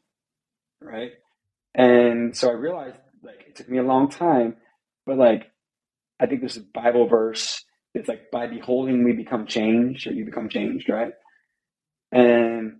Right. 0.81 1.11
And 1.75 2.35
so 2.35 2.49
I 2.49 2.53
realized 2.53 2.97
like 3.23 3.45
it 3.47 3.55
took 3.55 3.69
me 3.69 3.77
a 3.79 3.83
long 3.83 4.09
time, 4.09 4.57
but 5.05 5.17
like 5.17 5.51
I 6.19 6.25
think 6.27 6.41
there's 6.41 6.57
a 6.57 6.61
Bible 6.61 7.07
verse. 7.07 7.63
It's 7.93 8.09
like 8.09 8.31
by 8.31 8.47
beholding 8.47 9.03
we 9.03 9.13
become 9.13 9.47
changed, 9.47 10.07
or 10.07 10.13
you 10.13 10.25
become 10.25 10.49
changed, 10.49 10.89
right? 10.89 11.13
And 12.11 12.77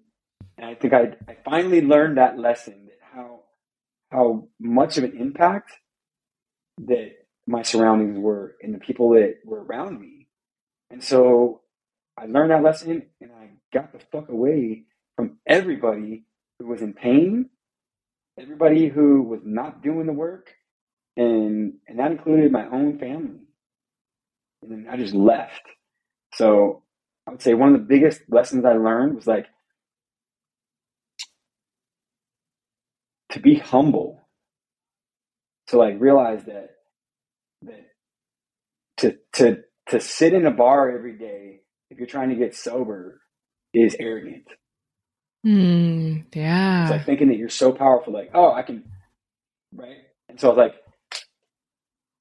And 0.58 0.66
I 0.68 0.76
think 0.76 0.93
I, 0.93 1.14
I 1.28 1.38
finally 1.45 1.82
learned 1.82 2.18
that 2.18 2.39
lesson 2.39 2.88
that 2.88 3.00
how 3.14 3.41
how 4.12 4.48
much 4.60 4.98
of 4.98 5.04
an 5.04 5.18
impact 5.18 5.72
that 6.80 7.12
my 7.48 7.64
surroundings 7.64 8.18
were 8.20 8.56
and 8.62 8.74
the 8.74 8.80
people 8.80 9.12
that 9.12 9.36
were 9.45 9.64
around 9.64 10.00
me. 10.00 10.28
And 10.91 11.04
so 11.04 11.62
I 12.18 12.26
learned 12.26 12.52
that 12.52 12.64
lesson 12.64 13.04
and 13.22 13.32
I 13.32 13.52
got 13.74 13.93
the 13.93 14.00
fuck 14.12 14.30
away 14.30 14.86
from 15.16 15.39
everybody 15.48 16.26
who 16.60 16.68
was 16.68 16.82
in 16.82 16.93
pain, 16.93 17.50
everybody 18.40 18.88
who 18.88 19.24
was 19.24 19.42
not 19.44 19.82
doing 19.84 20.08
the 20.08 20.14
work, 20.14 20.50
and 21.16 21.74
and 21.88 22.00
that 22.00 22.12
included 22.12 22.52
my 22.52 22.66
own 22.68 23.00
family. 23.00 23.40
And 24.62 24.72
then 24.72 24.88
I 24.92 24.98
just 24.98 25.14
left. 25.14 25.62
So 26.34 26.84
I 27.28 27.32
would 27.32 27.42
say 27.42 27.54
one 27.54 27.74
of 27.74 27.80
the 27.80 27.86
biggest 27.86 28.22
lessons 28.30 28.66
I 28.66 28.74
learned 28.74 29.16
was 29.16 29.28
like 29.28 29.48
to 33.32 33.40
be 33.40 33.56
humble. 33.56 34.22
To 35.70 35.78
like 35.78 36.00
realize 36.00 36.46
that 36.46 36.70
that 37.64 37.88
to 38.98 39.18
to 39.34 39.64
to 39.90 40.00
sit 40.00 40.34
in 40.34 40.46
a 40.46 40.52
bar 40.52 40.92
every 40.92 41.18
day 41.18 41.60
if 41.90 41.98
you're 41.98 42.08
trying 42.08 42.30
to 42.30 42.36
get 42.36 42.56
sober 42.56 43.22
is 43.74 43.96
arrogant. 44.00 44.46
Mm, 45.46 46.26
yeah. 46.34 46.84
It's 46.84 46.92
like 46.92 47.06
thinking 47.06 47.30
that 47.30 47.38
you're 47.38 47.50
so 47.50 47.72
powerful, 47.72 48.14
like, 48.14 48.32
oh, 48.34 48.52
I 48.52 48.64
can, 48.64 48.84
right? 49.74 49.98
And 50.30 50.40
so 50.40 50.48
I 50.48 50.54
was 50.54 50.58
like, 50.58 50.76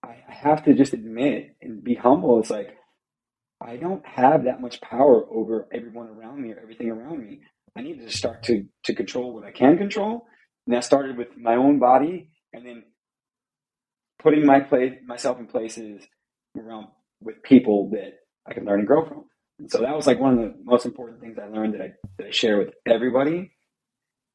I, 0.04 0.16
I 0.28 0.32
have 0.32 0.64
to 0.64 0.74
just 0.74 0.92
admit 0.92 1.56
and 1.60 1.82
be 1.82 1.94
humble. 1.94 2.38
It's 2.40 2.50
like, 2.50 2.76
I 3.60 3.76
don't 3.76 4.06
have 4.06 4.44
that 4.44 4.60
much 4.60 4.80
power 4.80 5.24
over 5.30 5.66
everyone 5.72 6.08
around 6.08 6.42
me 6.42 6.52
or 6.52 6.60
everything 6.60 6.90
around 6.90 7.20
me. 7.20 7.40
I 7.76 7.82
need 7.82 8.00
to 8.00 8.10
start 8.10 8.42
to, 8.44 8.66
to 8.84 8.94
control 8.94 9.32
what 9.32 9.44
I 9.44 9.50
can 9.50 9.78
control. 9.78 10.26
And 10.66 10.74
that 10.74 10.84
started 10.84 11.16
with 11.16 11.28
my 11.36 11.56
own 11.56 11.78
body 11.78 12.30
and 12.52 12.66
then 12.66 12.84
putting 14.22 14.44
my 14.44 14.60
place, 14.60 14.94
myself 15.06 15.38
in 15.38 15.46
places 15.46 16.02
around 16.58 16.88
with 17.20 17.42
people 17.42 17.90
that 17.90 18.14
I 18.46 18.54
can 18.54 18.64
learn 18.64 18.80
and 18.80 18.88
grow 18.88 19.06
from. 19.06 19.24
And 19.58 19.70
so 19.70 19.80
that 19.80 19.96
was 19.96 20.06
like 20.06 20.20
one 20.20 20.38
of 20.38 20.38
the 20.38 20.54
most 20.64 20.84
important 20.84 21.20
things 21.20 21.38
I 21.38 21.46
learned 21.46 21.74
that 21.74 21.80
I, 21.80 21.92
that 22.18 22.26
I 22.26 22.30
share 22.30 22.58
with 22.58 22.74
everybody. 22.86 23.52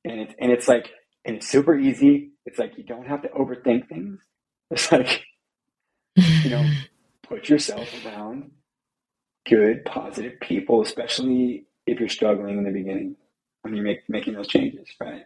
And 0.04 0.20
it's, 0.20 0.34
and 0.40 0.52
it's 0.52 0.68
like, 0.68 0.90
and 1.26 1.36
it's 1.36 1.48
super 1.48 1.78
easy. 1.78 2.32
It's 2.46 2.58
like, 2.58 2.78
you 2.78 2.84
don't 2.84 3.08
have 3.08 3.22
to 3.24 3.30
overthink 3.30 3.88
things. 3.88 4.20
It's 4.72 4.90
like, 4.90 5.26
you 6.16 6.50
know, 6.50 6.66
put 7.24 7.50
yourself 7.50 7.90
around 8.06 8.52
good, 9.46 9.84
positive 9.84 10.40
people, 10.40 10.82
especially 10.82 11.66
if 11.86 12.00
you're 12.00 12.08
struggling 12.08 12.58
in 12.58 12.64
the 12.64 12.72
beginning 12.72 13.18
when 13.64 13.76
you're 13.76 13.84
make, 13.84 14.08
making 14.08 14.34
those 14.36 14.48
changes, 14.48 14.88
right? 15.02 15.26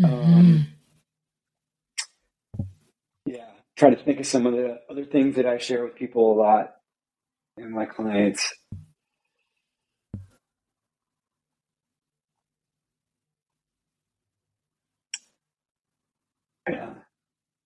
Mm-hmm. 0.00 0.12
Um, 0.12 0.66
yeah, 3.26 3.46
try 3.76 3.90
to 3.90 4.02
think 4.02 4.18
of 4.18 4.26
some 4.26 4.44
of 4.44 4.54
the 4.54 4.80
other 4.90 5.04
things 5.04 5.36
that 5.36 5.46
I 5.46 5.58
share 5.58 5.84
with 5.84 5.94
people 5.94 6.32
a 6.32 6.34
lot 6.34 6.79
and 7.56 7.72
my 7.72 7.86
clients. 7.86 8.52
Yeah. 16.68 16.94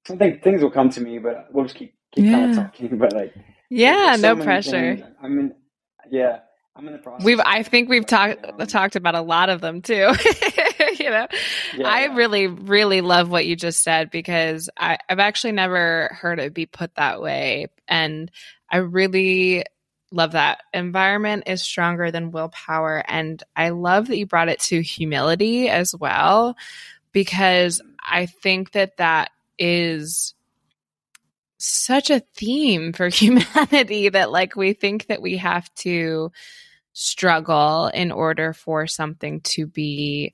Something 0.06 0.40
things 0.42 0.62
will 0.62 0.70
come 0.70 0.90
to 0.90 1.00
me, 1.00 1.18
but 1.18 1.48
we'll 1.52 1.64
just 1.64 1.76
keep 1.76 1.94
keep 2.14 2.26
yeah. 2.26 2.32
kind 2.32 2.50
of 2.50 2.56
talking. 2.56 2.98
But 2.98 3.12
like, 3.12 3.34
yeah, 3.70 4.16
so 4.16 4.34
no 4.34 4.42
pressure. 4.42 4.96
Things. 4.96 5.06
I 5.22 5.28
mean, 5.28 5.54
yeah, 6.10 6.40
I'm 6.76 6.86
in 6.86 6.92
the 6.94 6.98
process. 6.98 7.24
We've, 7.24 7.40
I 7.40 7.62
think 7.62 7.88
we've 7.88 8.06
talked 8.06 8.68
talked 8.68 8.96
about 8.96 9.14
a 9.14 9.22
lot 9.22 9.48
of 9.48 9.60
them 9.60 9.80
too. 9.80 9.94
you 10.98 11.10
know, 11.10 11.26
yeah, 11.76 11.88
I 11.88 12.06
really, 12.14 12.46
really 12.46 13.00
love 13.00 13.30
what 13.30 13.46
you 13.46 13.56
just 13.56 13.82
said 13.82 14.10
because 14.10 14.68
I, 14.76 14.98
I've 15.08 15.20
actually 15.20 15.52
never 15.52 16.10
heard 16.20 16.38
it 16.38 16.52
be 16.52 16.66
put 16.66 16.94
that 16.96 17.22
way, 17.22 17.68
and 17.88 18.30
I 18.70 18.78
really 18.78 19.64
love 20.10 20.32
that. 20.32 20.62
Environment 20.72 21.44
is 21.46 21.62
stronger 21.62 22.10
than 22.10 22.30
willpower. 22.30 23.02
And 23.08 23.42
I 23.56 23.70
love 23.70 24.08
that 24.08 24.18
you 24.18 24.26
brought 24.26 24.48
it 24.48 24.60
to 24.60 24.82
humility 24.82 25.68
as 25.68 25.94
well, 25.94 26.56
because 27.12 27.80
I 28.00 28.26
think 28.26 28.72
that 28.72 28.98
that 28.98 29.30
is 29.58 30.34
such 31.58 32.10
a 32.10 32.20
theme 32.36 32.92
for 32.92 33.08
humanity 33.10 34.08
that 34.08 34.30
like 34.30 34.56
we 34.56 34.72
think 34.72 35.06
that 35.06 35.22
we 35.22 35.38
have 35.38 35.72
to 35.76 36.30
struggle 36.92 37.88
in 37.88 38.12
order 38.12 38.52
for 38.52 38.86
something 38.86 39.40
to 39.40 39.66
be 39.66 40.32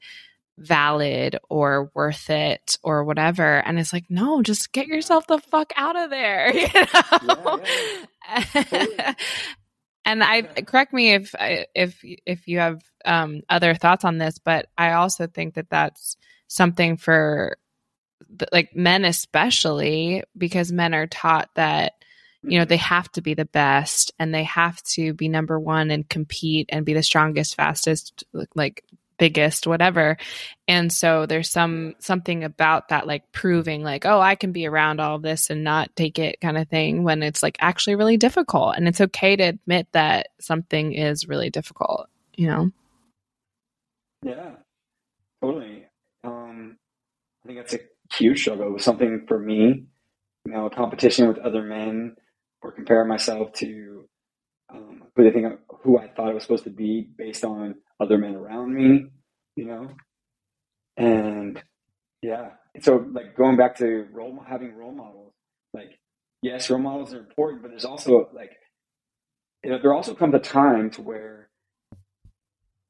valid 0.59 1.39
or 1.49 1.91
worth 1.95 2.29
it 2.29 2.77
or 2.83 3.03
whatever 3.03 3.61
and 3.61 3.79
it's 3.79 3.95
like 3.95 4.05
no 4.11 4.43
just 4.43 4.73
get 4.73 4.87
yourself 4.87 5.27
the 5.27 5.39
fuck 5.39 5.73
out 5.75 5.97
of 5.97 6.11
there 6.11 6.55
you 6.55 6.69
know 7.27 7.61
yeah, 8.29 8.65
yeah. 8.71 9.15
and 10.11 10.25
I 10.25 10.43
correct 10.43 10.93
me 10.93 11.15
if 11.15 11.35
if 11.39 11.99
if 12.03 12.49
you 12.49 12.59
have 12.59 12.83
um, 13.05 13.43
other 13.49 13.75
thoughts 13.75 14.05
on 14.05 14.19
this, 14.19 14.39
but 14.39 14.67
I 14.77 14.93
also 14.93 15.27
think 15.27 15.55
that 15.55 15.71
that's 15.71 16.17
something 16.49 16.97
for 16.97 17.57
like 18.53 18.75
men 18.75 19.05
especially 19.05 20.23
because 20.37 20.73
men 20.73 20.95
are 20.95 21.07
taught 21.07 21.49
that 21.55 21.93
you 22.43 22.59
know 22.59 22.65
they 22.65 22.77
have 22.77 23.11
to 23.13 23.23
be 23.23 23.35
the 23.35 23.45
best 23.45 24.13
and 24.19 24.35
they 24.35 24.45
have 24.45 24.83
to 24.83 25.15
be 25.15 25.29
number 25.29 25.59
one 25.59 25.91
and 25.91 26.09
compete 26.09 26.69
and 26.71 26.87
be 26.87 26.93
the 26.93 27.03
strongest 27.03 27.55
fastest 27.55 28.25
like 28.55 28.85
biggest 29.21 29.67
whatever. 29.67 30.17
And 30.67 30.91
so 30.91 31.27
there's 31.27 31.51
some 31.51 31.95
something 31.99 32.43
about 32.43 32.89
that 32.89 33.07
like 33.07 33.31
proving 33.33 33.83
like 33.83 34.07
oh 34.07 34.19
i 34.19 34.35
can 34.35 34.51
be 34.51 34.67
around 34.67 34.99
all 34.99 35.19
this 35.19 35.51
and 35.51 35.63
not 35.63 35.95
take 35.95 36.19
it 36.19 36.41
kind 36.41 36.57
of 36.57 36.69
thing 36.69 37.05
when 37.05 37.23
it's 37.23 37.43
like 37.43 37.59
actually 37.61 37.95
really 37.97 38.17
difficult. 38.17 38.77
And 38.77 38.89
it's 38.89 39.01
okay 39.01 39.37
to 39.37 39.45
admit 39.45 39.87
that 39.93 40.29
something 40.41 40.95
is 40.95 41.29
really 41.29 41.51
difficult 41.51 42.09
you 42.37 42.47
know? 42.47 42.71
Yeah 44.25 44.53
totally. 45.43 45.85
Um 46.25 46.79
i 47.45 47.47
think 47.47 47.59
that's 47.59 47.75
a 47.75 47.81
huge 48.15 48.41
struggle. 48.41 48.67
It 48.69 48.73
was 48.73 48.85
something 48.85 49.27
for 49.29 49.39
me 49.39 49.85
you 50.47 50.53
know 50.53 50.71
competition 50.71 51.29
with 51.29 51.39
other 51.39 51.63
men 51.63 52.17
or 52.63 52.73
comparing 52.73 53.09
myself 53.09 53.53
to 53.55 54.09
um, 54.75 55.03
who 55.17 55.25
they 55.25 55.31
think 55.31 55.47
who 55.83 55.99
I 55.99 56.09
thought 56.09 56.31
I 56.31 56.35
was 56.35 56.45
supposed 56.45 56.65
to 56.65 56.71
be 56.71 57.09
based 57.17 57.45
on 57.45 57.77
other 58.01 58.19
men 58.19 58.35
around 58.35 58.75
me, 58.75 59.07
you 59.57 59.67
know, 59.67 59.91
and 60.97 61.63
yeah. 62.23 62.51
So 62.81 63.07
like 63.13 63.37
going 63.37 63.57
back 63.57 63.77
to 63.79 64.07
role 64.13 64.39
having 64.49 64.75
role 64.75 64.93
models, 64.93 65.33
like 65.75 65.99
yes, 66.43 66.71
role 66.71 66.81
models 66.81 67.15
are 67.15 67.19
important, 67.19 67.63
but 67.63 67.71
there's 67.71 67.85
also 67.85 68.29
like 68.35 68.53
you 69.65 69.71
know, 69.71 69.79
there 69.81 69.95
also 69.95 70.15
comes 70.15 70.35
a 70.35 70.39
time 70.39 70.91
to 70.93 71.03
where 71.03 71.49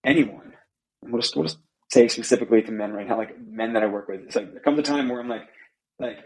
anyone, 0.04 0.52
we'll 1.02 1.20
just, 1.20 1.34
we'll 1.34 1.44
just 1.44 1.58
say 1.90 2.08
specifically 2.08 2.62
to 2.62 2.72
men 2.72 2.92
right 2.92 3.08
now, 3.08 3.18
like 3.18 3.36
men 3.40 3.72
that 3.72 3.82
I 3.82 3.86
work 3.86 4.08
with, 4.08 4.20
it's 4.20 4.36
like 4.36 4.52
there 4.52 4.60
comes 4.60 4.78
a 4.78 4.82
time 4.82 5.08
where 5.08 5.20
I'm 5.20 5.28
like, 5.28 5.48
like 5.98 6.18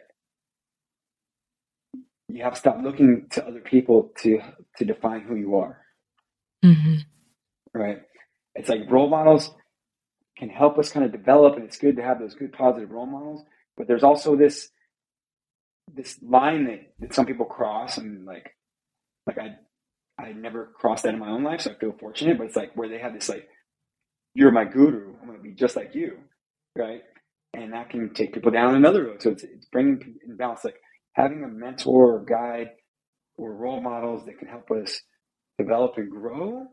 you 2.35 2.43
have 2.43 2.55
to 2.55 2.59
stop 2.59 2.79
looking 2.83 3.29
to 3.31 3.47
other 3.47 3.61
people 3.61 4.13
to 4.23 4.41
to 4.79 4.85
define 4.85 5.21
who 5.21 5.37
you 5.37 5.57
are. 5.57 5.81
Mm-hmm. 6.65 6.97
Right? 7.73 7.99
It's 8.57 8.69
like 8.69 8.91
role 8.91 9.09
models 9.09 9.51
can 10.37 10.49
help 10.49 10.79
us 10.79 10.91
kind 10.91 11.07
of 11.07 11.13
develop, 11.13 11.55
and 11.55 11.65
it's 11.65 11.79
good 11.79 11.97
to 11.97 12.03
have 12.03 12.19
those 12.19 12.35
good 12.35 12.53
positive 12.53 12.91
role 12.91 13.07
models. 13.07 13.45
But 13.77 13.87
there's 13.87 14.03
also 14.03 14.35
this 14.37 14.69
this 15.95 16.19
line 16.23 16.65
that, 16.65 16.93
that 16.99 17.15
some 17.15 17.27
people 17.27 17.47
cross, 17.47 17.99
and 17.99 18.27
like 18.27 18.51
like 19.29 19.39
I 19.39 19.55
I 20.19 20.33
never 20.33 20.73
crossed 20.77 21.05
that 21.05 21.15
in 21.15 21.21
my 21.21 21.31
own 21.31 21.45
life, 21.45 21.61
so 21.61 21.71
I 21.71 21.75
feel 21.75 21.95
fortunate. 21.99 22.37
But 22.37 22.49
it's 22.49 22.57
like 22.57 22.77
where 22.77 22.89
they 22.89 22.99
have 22.99 23.15
this 23.15 23.29
like, 23.29 23.49
you're 24.35 24.51
my 24.51 24.65
guru. 24.65 25.15
I'm 25.21 25.29
going 25.29 25.39
to 25.39 25.43
be 25.43 25.55
just 25.55 25.77
like 25.77 25.95
you, 25.95 26.19
right? 26.77 27.03
And 27.53 27.73
that 27.73 27.91
can 27.91 28.13
take 28.13 28.33
people 28.33 28.51
down 28.51 28.75
another 28.75 29.05
road. 29.05 29.23
So 29.23 29.31
it's, 29.31 29.45
it's 29.45 29.67
bringing 29.67 30.17
in 30.27 30.37
balance. 30.37 30.65
Like 30.65 30.81
having 31.15 31.43
a 31.45 31.49
mentor 31.49 32.17
or 32.17 32.25
guide 32.25 32.71
or 33.37 33.55
role 33.55 33.81
models 33.81 34.25
that 34.27 34.39
can 34.39 34.49
help 34.49 34.71
us 34.71 35.01
develop 35.59 35.95
and 35.97 36.11
grow, 36.11 36.67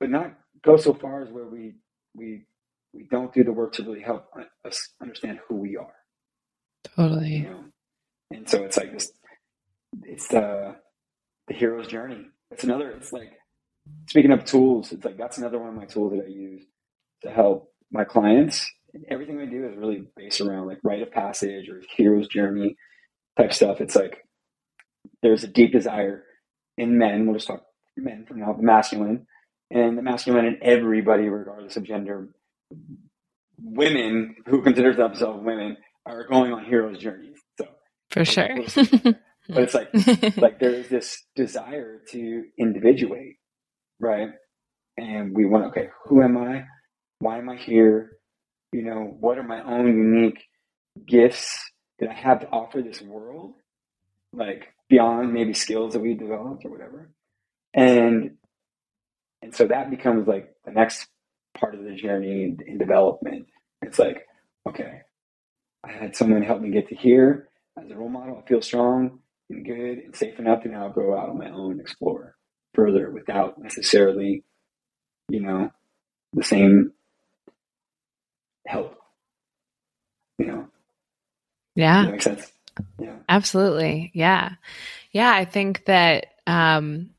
but 0.00 0.10
not 0.10 0.34
go 0.64 0.76
so 0.76 0.94
far 0.94 1.22
as 1.22 1.30
where 1.30 1.46
we 1.46 1.74
we 2.14 2.44
we 2.92 3.06
don't 3.10 3.32
do 3.32 3.44
the 3.44 3.52
work 3.52 3.72
to 3.74 3.82
really 3.82 4.02
help 4.02 4.26
us 4.66 4.88
understand 5.00 5.38
who 5.48 5.56
we 5.56 5.76
are. 5.76 5.94
Totally. 6.96 7.36
You 7.36 7.42
know? 7.42 7.64
And 8.30 8.48
so 8.48 8.64
it's 8.64 8.76
like 8.76 8.92
this. 8.92 9.12
It's 10.04 10.28
the 10.28 10.76
the 11.48 11.54
hero's 11.54 11.86
journey. 11.86 12.26
It's 12.50 12.64
another. 12.64 12.90
It's 12.90 13.12
like 13.12 13.32
speaking 14.08 14.32
of 14.32 14.44
tools. 14.44 14.92
It's 14.92 15.04
like 15.04 15.18
that's 15.18 15.38
another 15.38 15.58
one 15.58 15.70
of 15.70 15.74
my 15.74 15.86
tools 15.86 16.12
that 16.12 16.24
I 16.24 16.28
use 16.28 16.62
to 17.22 17.30
help 17.30 17.72
my 17.90 18.04
clients. 18.04 18.70
And 18.94 19.04
everything 19.08 19.40
I 19.40 19.46
do 19.46 19.66
is 19.66 19.76
really 19.76 20.04
based 20.16 20.40
around 20.40 20.66
like 20.66 20.78
rite 20.84 21.02
of 21.02 21.10
passage 21.10 21.68
or 21.68 21.82
hero's 21.96 22.28
journey 22.28 22.76
type 23.36 23.52
stuff. 23.52 23.80
It's 23.80 23.96
like 23.96 24.18
there's 25.22 25.44
a 25.44 25.48
deep 25.48 25.72
desire 25.72 26.24
in 26.76 26.98
men. 26.98 27.26
We'll 27.26 27.36
just 27.36 27.46
talk 27.46 27.64
men 27.96 28.24
from 28.26 28.40
now, 28.40 28.52
the 28.52 28.62
masculine, 28.62 29.26
and 29.70 29.96
the 29.96 30.02
masculine 30.02 30.46
in 30.46 30.58
everybody, 30.62 31.28
regardless 31.28 31.76
of 31.76 31.84
gender, 31.84 32.28
women 33.58 34.36
who 34.46 34.62
consider 34.62 34.94
themselves 34.94 35.42
women 35.42 35.76
are 36.06 36.26
going 36.26 36.52
on 36.52 36.64
hero's 36.64 36.98
journeys. 36.98 37.38
So 37.58 37.68
for 38.10 38.24
sure. 38.24 38.48
but 39.48 39.62
it's 39.62 39.74
like 39.74 39.90
like 40.36 40.58
there's 40.58 40.88
this 40.88 41.22
desire 41.36 42.00
to 42.10 42.44
individuate, 42.58 43.36
right? 44.00 44.28
And 44.96 45.34
we 45.34 45.46
want 45.46 45.66
okay, 45.66 45.88
who 46.06 46.22
am 46.22 46.36
I? 46.36 46.64
Why 47.20 47.38
am 47.38 47.48
I 47.48 47.56
here? 47.56 48.12
You 48.72 48.82
know, 48.82 49.16
what 49.20 49.38
are 49.38 49.42
my 49.42 49.62
own 49.62 49.86
unique 49.86 50.42
gifts 51.06 51.71
that 52.02 52.10
I 52.10 52.14
have 52.14 52.40
to 52.40 52.48
offer 52.48 52.82
this 52.82 53.00
world? 53.00 53.54
Like 54.32 54.74
beyond 54.88 55.32
maybe 55.32 55.54
skills 55.54 55.92
that 55.92 56.00
we 56.00 56.14
developed 56.14 56.64
or 56.64 56.70
whatever. 56.70 57.10
And 57.72 58.36
and 59.40 59.54
so 59.54 59.66
that 59.68 59.90
becomes 59.90 60.26
like 60.26 60.54
the 60.64 60.72
next 60.72 61.06
part 61.58 61.74
of 61.74 61.84
the 61.84 61.94
journey 61.94 62.56
in 62.66 62.78
development. 62.78 63.46
It's 63.82 63.98
like, 63.98 64.26
okay, 64.68 65.00
I 65.84 65.92
had 65.92 66.16
someone 66.16 66.42
help 66.42 66.60
me 66.60 66.70
get 66.70 66.88
to 66.88 66.94
here 66.96 67.48
as 67.80 67.90
a 67.90 67.96
role 67.96 68.08
model. 68.08 68.42
I 68.42 68.48
feel 68.48 68.62
strong 68.62 69.20
and 69.48 69.64
good 69.64 69.98
and 69.98 70.16
safe 70.16 70.38
enough 70.38 70.62
to 70.62 70.68
now 70.68 70.88
go 70.88 71.16
out 71.16 71.28
on 71.28 71.38
my 71.38 71.50
own 71.50 71.72
and 71.72 71.80
explore 71.80 72.36
further 72.74 73.10
without 73.10 73.60
necessarily, 73.60 74.44
you 75.28 75.40
know, 75.40 75.70
the 76.32 76.44
same 76.44 76.92
help. 78.66 78.96
You 80.38 80.46
know? 80.46 80.68
Yeah. 81.74 82.06
makes 82.06 82.24
sense. 82.24 82.52
Yeah. 82.98 83.16
Absolutely. 83.28 84.10
Yeah. 84.14 84.52
Yeah. 85.10 85.30
I 85.30 85.44
think 85.44 85.84
that 85.86 86.26
um, 86.46 87.10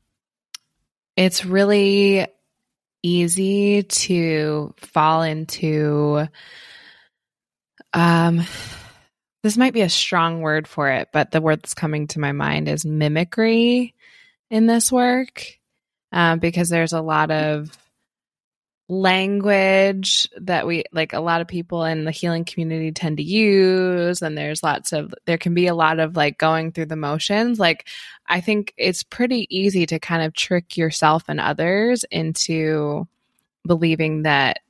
it's 1.16 1.44
really 1.44 2.26
easy 3.02 3.82
to 3.82 4.74
fall 4.78 5.22
into 5.22 6.26
um 7.92 8.40
this 9.44 9.58
might 9.58 9.74
be 9.74 9.82
a 9.82 9.90
strong 9.90 10.40
word 10.40 10.66
for 10.66 10.90
it, 10.90 11.10
but 11.12 11.30
the 11.30 11.42
word 11.42 11.58
that's 11.60 11.74
coming 11.74 12.06
to 12.08 12.18
my 12.18 12.32
mind 12.32 12.66
is 12.66 12.86
mimicry 12.86 13.92
in 14.50 14.66
this 14.66 14.90
work 14.90 15.44
um, 16.10 16.38
because 16.38 16.70
there's 16.70 16.94
a 16.94 17.02
lot 17.02 17.30
of 17.30 17.70
language 18.88 20.28
that 20.38 20.66
we 20.66 20.84
like 20.92 21.14
a 21.14 21.20
lot 21.20 21.40
of 21.40 21.48
people 21.48 21.84
in 21.84 22.04
the 22.04 22.10
healing 22.10 22.44
community 22.44 22.92
tend 22.92 23.16
to 23.16 23.22
use 23.22 24.20
and 24.20 24.36
there's 24.36 24.62
lots 24.62 24.92
of 24.92 25.14
there 25.24 25.38
can 25.38 25.54
be 25.54 25.66
a 25.66 25.74
lot 25.74 25.98
of 25.98 26.16
like 26.16 26.36
going 26.36 26.70
through 26.70 26.86
the 26.86 26.96
motions. 26.96 27.58
Like 27.58 27.86
i 28.26 28.40
think 28.40 28.72
it's 28.76 29.02
pretty 29.02 29.46
easy 29.54 29.86
to 29.86 29.98
kind 29.98 30.22
of 30.22 30.32
trick 30.34 30.76
yourself 30.76 31.24
and 31.28 31.40
others 31.40 32.04
into 32.10 33.06
believing 33.66 34.22
that 34.22 34.60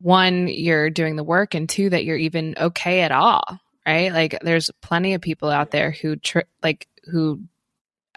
one 0.00 0.48
you're 0.48 0.90
doing 0.90 1.16
the 1.16 1.24
work 1.24 1.54
and 1.54 1.68
two 1.68 1.90
that 1.90 2.04
you're 2.04 2.16
even 2.16 2.54
okay 2.58 3.02
at 3.02 3.12
all 3.12 3.60
right? 3.86 4.12
Like 4.12 4.38
there's 4.42 4.70
plenty 4.82 5.14
of 5.14 5.20
people 5.20 5.48
out 5.48 5.70
there 5.70 5.92
who 5.92 6.16
tr- 6.16 6.40
like 6.62 6.88
who 7.04 7.42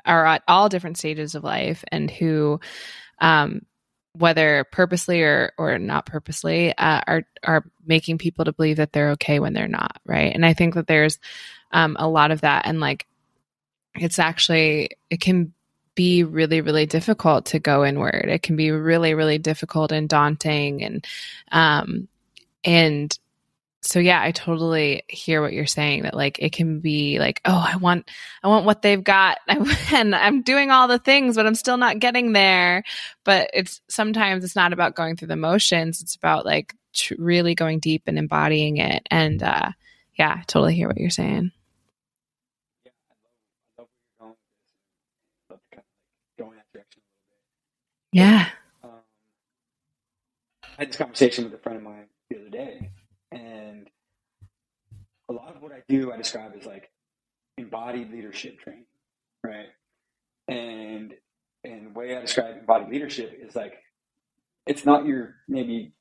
are 0.05 0.25
at 0.25 0.43
all 0.47 0.67
different 0.69 0.97
stages 0.97 1.35
of 1.35 1.43
life 1.43 1.83
and 1.91 2.09
who 2.09 2.59
um 3.19 3.61
whether 4.19 4.65
purposely 4.65 5.21
or 5.21 5.53
or 5.57 5.79
not 5.79 6.05
purposely 6.05 6.77
uh, 6.77 7.01
are 7.07 7.23
are 7.43 7.63
making 7.85 8.17
people 8.17 8.45
to 8.45 8.51
believe 8.53 8.77
that 8.77 8.91
they're 8.91 9.11
okay 9.11 9.39
when 9.39 9.53
they're 9.53 9.67
not 9.67 9.97
right? 10.05 10.33
And 10.35 10.45
i 10.45 10.53
think 10.53 10.75
that 10.75 10.87
there's 10.87 11.19
um, 11.71 11.95
a 11.99 12.07
lot 12.07 12.31
of 12.31 12.41
that. 12.41 12.65
And 12.65 12.79
like 12.79 13.07
it's 13.95 14.19
actually 14.19 14.91
it 15.09 15.21
can 15.21 15.53
be 15.95 16.23
really 16.23 16.61
really 16.61 16.85
difficult 16.85 17.47
to 17.47 17.59
go 17.59 17.85
inward. 17.85 18.25
It 18.27 18.43
can 18.43 18.55
be 18.55 18.71
really 18.71 19.13
really 19.13 19.37
difficult 19.37 19.91
and 19.91 20.07
daunting 20.07 20.83
and 20.83 21.07
um 21.51 22.07
and 22.63 23.17
so 23.81 23.99
yeah 23.99 24.21
i 24.21 24.31
totally 24.31 25.03
hear 25.07 25.41
what 25.41 25.53
you're 25.53 25.65
saying 25.65 26.03
that 26.03 26.13
like 26.15 26.39
it 26.39 26.51
can 26.51 26.79
be 26.81 27.19
like 27.19 27.41
oh 27.45 27.65
i 27.67 27.77
want 27.77 28.09
i 28.43 28.47
want 28.49 28.65
what 28.65 28.81
they've 28.81 29.03
got 29.03 29.37
and 29.93 30.15
i'm 30.15 30.41
doing 30.41 30.71
all 30.71 30.87
the 30.87 30.99
things 30.99 31.35
but 31.37 31.47
i'm 31.47 31.55
still 31.55 31.77
not 31.77 31.99
getting 31.99 32.33
there. 32.33 32.83
But 33.25 33.51
it's 33.53 33.81
sometimes 33.89 34.43
it's 34.43 34.55
not 34.55 34.73
about 34.73 34.95
going 34.95 35.15
through 35.15 35.29
the 35.29 35.37
motions 35.37 36.01
it's 36.01 36.15
about 36.15 36.45
like 36.45 36.75
tr- 36.93 37.15
really 37.19 37.55
going 37.55 37.79
deep 37.79 38.03
and 38.07 38.17
embodying 38.19 38.77
it 38.77 39.07
and 39.11 39.41
uh 39.43 39.71
yeah 40.17 40.37
I 40.39 40.43
totally 40.47 40.75
hear 40.75 40.87
what 40.87 40.97
you're 40.97 41.09
saying. 41.09 41.51
Yeah. 48.11 48.47
Um, 48.83 48.91
i 50.65 50.81
had 50.83 50.89
this 50.89 50.97
conversation 50.97 51.45
with 51.45 51.53
a 51.53 51.57
friend 51.57 51.77
of 51.77 51.83
mine 51.83 52.07
the 52.29 52.39
other 52.39 52.49
day 52.49 52.91
and 53.31 53.89
a 55.29 55.33
lot 55.33 55.55
of 55.55 55.61
what 55.61 55.71
I 55.71 55.81
do, 55.87 56.11
I 56.11 56.17
describe 56.17 56.51
as 56.59 56.65
like 56.65 56.89
embodied 57.57 58.11
leadership 58.11 58.59
training, 58.59 58.85
right? 59.43 59.67
And 60.47 61.13
and 61.63 61.87
the 61.87 61.99
way 61.99 62.15
I 62.15 62.21
describe 62.21 62.57
embodied 62.57 62.89
leadership 62.89 63.37
is 63.39 63.55
like 63.55 63.73
it's 64.65 64.85
not 64.85 65.05
your 65.05 65.35
maybe 65.47 65.93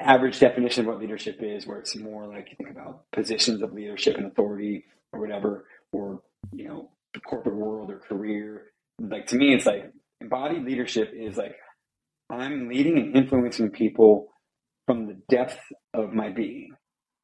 average 0.00 0.38
definition 0.38 0.82
of 0.82 0.86
what 0.86 1.00
leadership 1.00 1.38
is, 1.40 1.66
where 1.66 1.78
it's 1.78 1.96
more 1.96 2.26
like 2.26 2.48
you 2.50 2.56
think 2.56 2.70
about 2.70 3.04
positions 3.12 3.62
of 3.62 3.72
leadership 3.72 4.16
and 4.16 4.26
authority 4.26 4.84
or 5.12 5.20
whatever, 5.20 5.66
or 5.92 6.22
you 6.52 6.68
know, 6.68 6.90
the 7.14 7.20
corporate 7.20 7.56
world 7.56 7.90
or 7.90 7.98
career. 7.98 8.72
Like 9.00 9.26
to 9.28 9.36
me, 9.36 9.54
it's 9.54 9.66
like 9.66 9.92
embodied 10.20 10.64
leadership 10.64 11.12
is 11.14 11.36
like 11.36 11.56
I'm 12.30 12.68
leading 12.68 12.98
and 12.98 13.16
influencing 13.16 13.70
people 13.70 14.28
from 14.86 15.06
the 15.06 15.20
depth 15.28 15.58
of 15.94 16.12
my 16.12 16.30
being. 16.30 16.70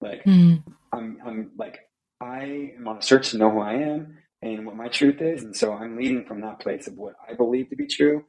Like 0.01 0.25
mm. 0.25 0.63
I'm, 0.93 1.19
I'm 1.25 1.51
like 1.57 1.79
I 2.21 2.73
am 2.79 2.87
on 2.89 2.99
a 2.99 3.03
search 3.03 3.31
to 3.31 3.39
know 3.39 3.51
who 3.51 3.61
I 3.61 3.75
am 3.75 4.19
and 4.43 4.67
what 4.67 4.77
my 4.77 4.89
truth 4.89 5.21
is, 5.21 5.43
and 5.43 5.57
so 5.57 5.73
I'm 5.73 5.97
leading 5.97 6.25
from 6.25 6.41
that 6.43 6.61
place 6.61 6.87
of 6.89 6.95
what 6.95 7.15
I 7.29 7.35
believe 7.35 7.71
to 7.71 7.77
be 7.77 7.87
true 7.87 8.25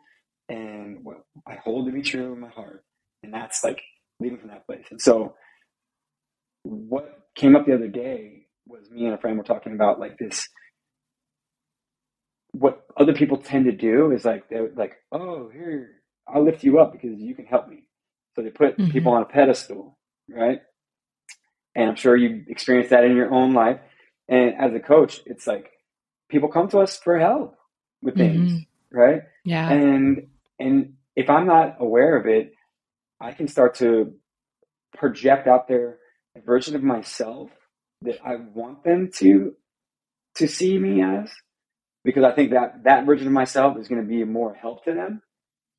and 0.50 1.04
what 1.04 1.24
I 1.48 1.56
hold 1.56 1.88
to 1.88 1.92
be 1.92 2.02
true 2.02 2.34
in 2.34 2.40
my 2.40 2.50
heart, 2.50 2.84
and 3.24 3.34
that's 3.34 3.64
like 3.64 3.82
leading 4.20 4.40
from 4.40 4.50
that 4.50 4.66
place. 4.66 4.86
And 4.92 5.02
so, 5.02 5.36
what 6.64 7.10
came 7.36 7.56
up 7.56 7.66
the 7.66 7.76
other 7.76 7.88
day 7.88 8.48
was 8.68 8.90
me 8.90 9.06
and 9.06 9.14
a 9.14 9.18
friend 9.18 9.38
were 9.38 9.44
talking 9.44 9.74
about 9.74 10.00
like 10.00 10.18
this. 10.18 10.48
What 12.52 12.84
other 12.96 13.14
people 13.14 13.38
tend 13.38 13.66
to 13.66 13.72
do 13.72 14.12
is 14.12 14.26
like 14.26 14.50
they're 14.50 14.70
like, 14.76 14.94
oh, 15.12 15.50
here 15.52 15.90
I'll 16.28 16.44
lift 16.46 16.64
you 16.64 16.80
up 16.80 16.94
because 16.94 17.20
you 17.20 17.36
can 17.36 17.46
help 17.46 17.68
me. 17.68 17.86
So 18.36 18.42
they 18.42 18.50
put 18.50 18.78
mm-hmm. 18.78 18.92
people 18.92 19.14
on 19.14 19.22
a 19.22 19.26
pedestal, 19.26 19.98
right? 20.30 20.62
And 21.76 21.90
I'm 21.90 21.96
sure 21.96 22.16
you 22.16 22.46
experienced 22.48 22.92
that 22.92 23.04
in 23.04 23.16
your 23.16 23.34
own 23.34 23.54
life. 23.54 23.80
And 24.28 24.56
as 24.56 24.74
a 24.74 24.80
coach, 24.80 25.22
it's 25.26 25.48
like 25.48 25.72
people 26.30 26.50
come 26.50 26.68
to 26.70 26.80
us 26.80 26.98
for 26.98 27.18
help 27.20 27.56
with 28.02 28.16
things, 28.16 28.52
mm-hmm. 28.52 28.98
right? 28.98 29.22
Yeah. 29.44 29.70
And 29.70 30.28
and 30.60 30.94
if 31.16 31.30
I'm 31.30 31.48
not 31.48 31.78
aware 31.80 32.18
of 32.18 32.26
it, 32.26 32.54
I 33.20 33.32
can 33.34 33.48
start 33.48 33.76
to 33.76 34.14
project 34.98 35.48
out 35.48 35.68
there 35.68 35.98
a 36.36 36.42
version 36.42 36.76
of 36.76 36.84
myself 36.84 37.50
that 38.02 38.20
I 38.26 38.36
want 38.36 38.84
them 38.84 39.12
to 39.16 39.56
to 40.36 40.48
see 40.48 40.78
me 40.78 41.02
as 41.04 41.30
because 42.04 42.24
I 42.24 42.32
think 42.32 42.52
that 42.52 42.84
that 42.84 43.06
version 43.06 43.28
of 43.28 43.34
myself 43.34 43.78
is 43.78 43.88
going 43.88 44.02
to 44.02 44.08
be 44.08 44.24
more 44.24 44.54
help 44.54 44.84
to 44.86 44.94
them. 44.94 45.22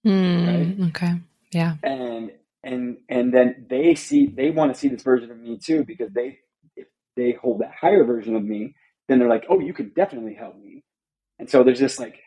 Mm, 0.07 0.47
right? 0.47 0.89
Okay. 0.89 1.15
Yeah. 1.53 1.75
And 1.83 2.33
and 2.65 2.99
and 3.09 3.33
then 3.35 3.67
they 3.71 3.95
see 3.95 4.27
they 4.27 4.51
want 4.51 4.73
to 4.73 4.79
see 4.79 4.89
this 4.89 5.03
version 5.03 5.31
of 5.31 5.39
me 5.39 5.59
too 5.59 5.85
because 5.85 6.13
they 6.15 6.39
if 6.77 6.89
they 7.17 7.33
hold 7.41 7.61
that 7.61 7.73
higher 7.81 8.05
version 8.05 8.37
of 8.37 8.45
me 8.45 8.75
then 9.09 9.19
they're 9.19 9.29
like 9.29 9.47
oh 9.51 9.61
you 9.61 9.75
can 9.75 9.93
definitely 9.95 10.35
help 10.35 10.57
me. 10.59 10.83
And 11.39 11.51
so 11.51 11.65
there's 11.65 11.81
this 11.81 11.99
like 11.99 12.21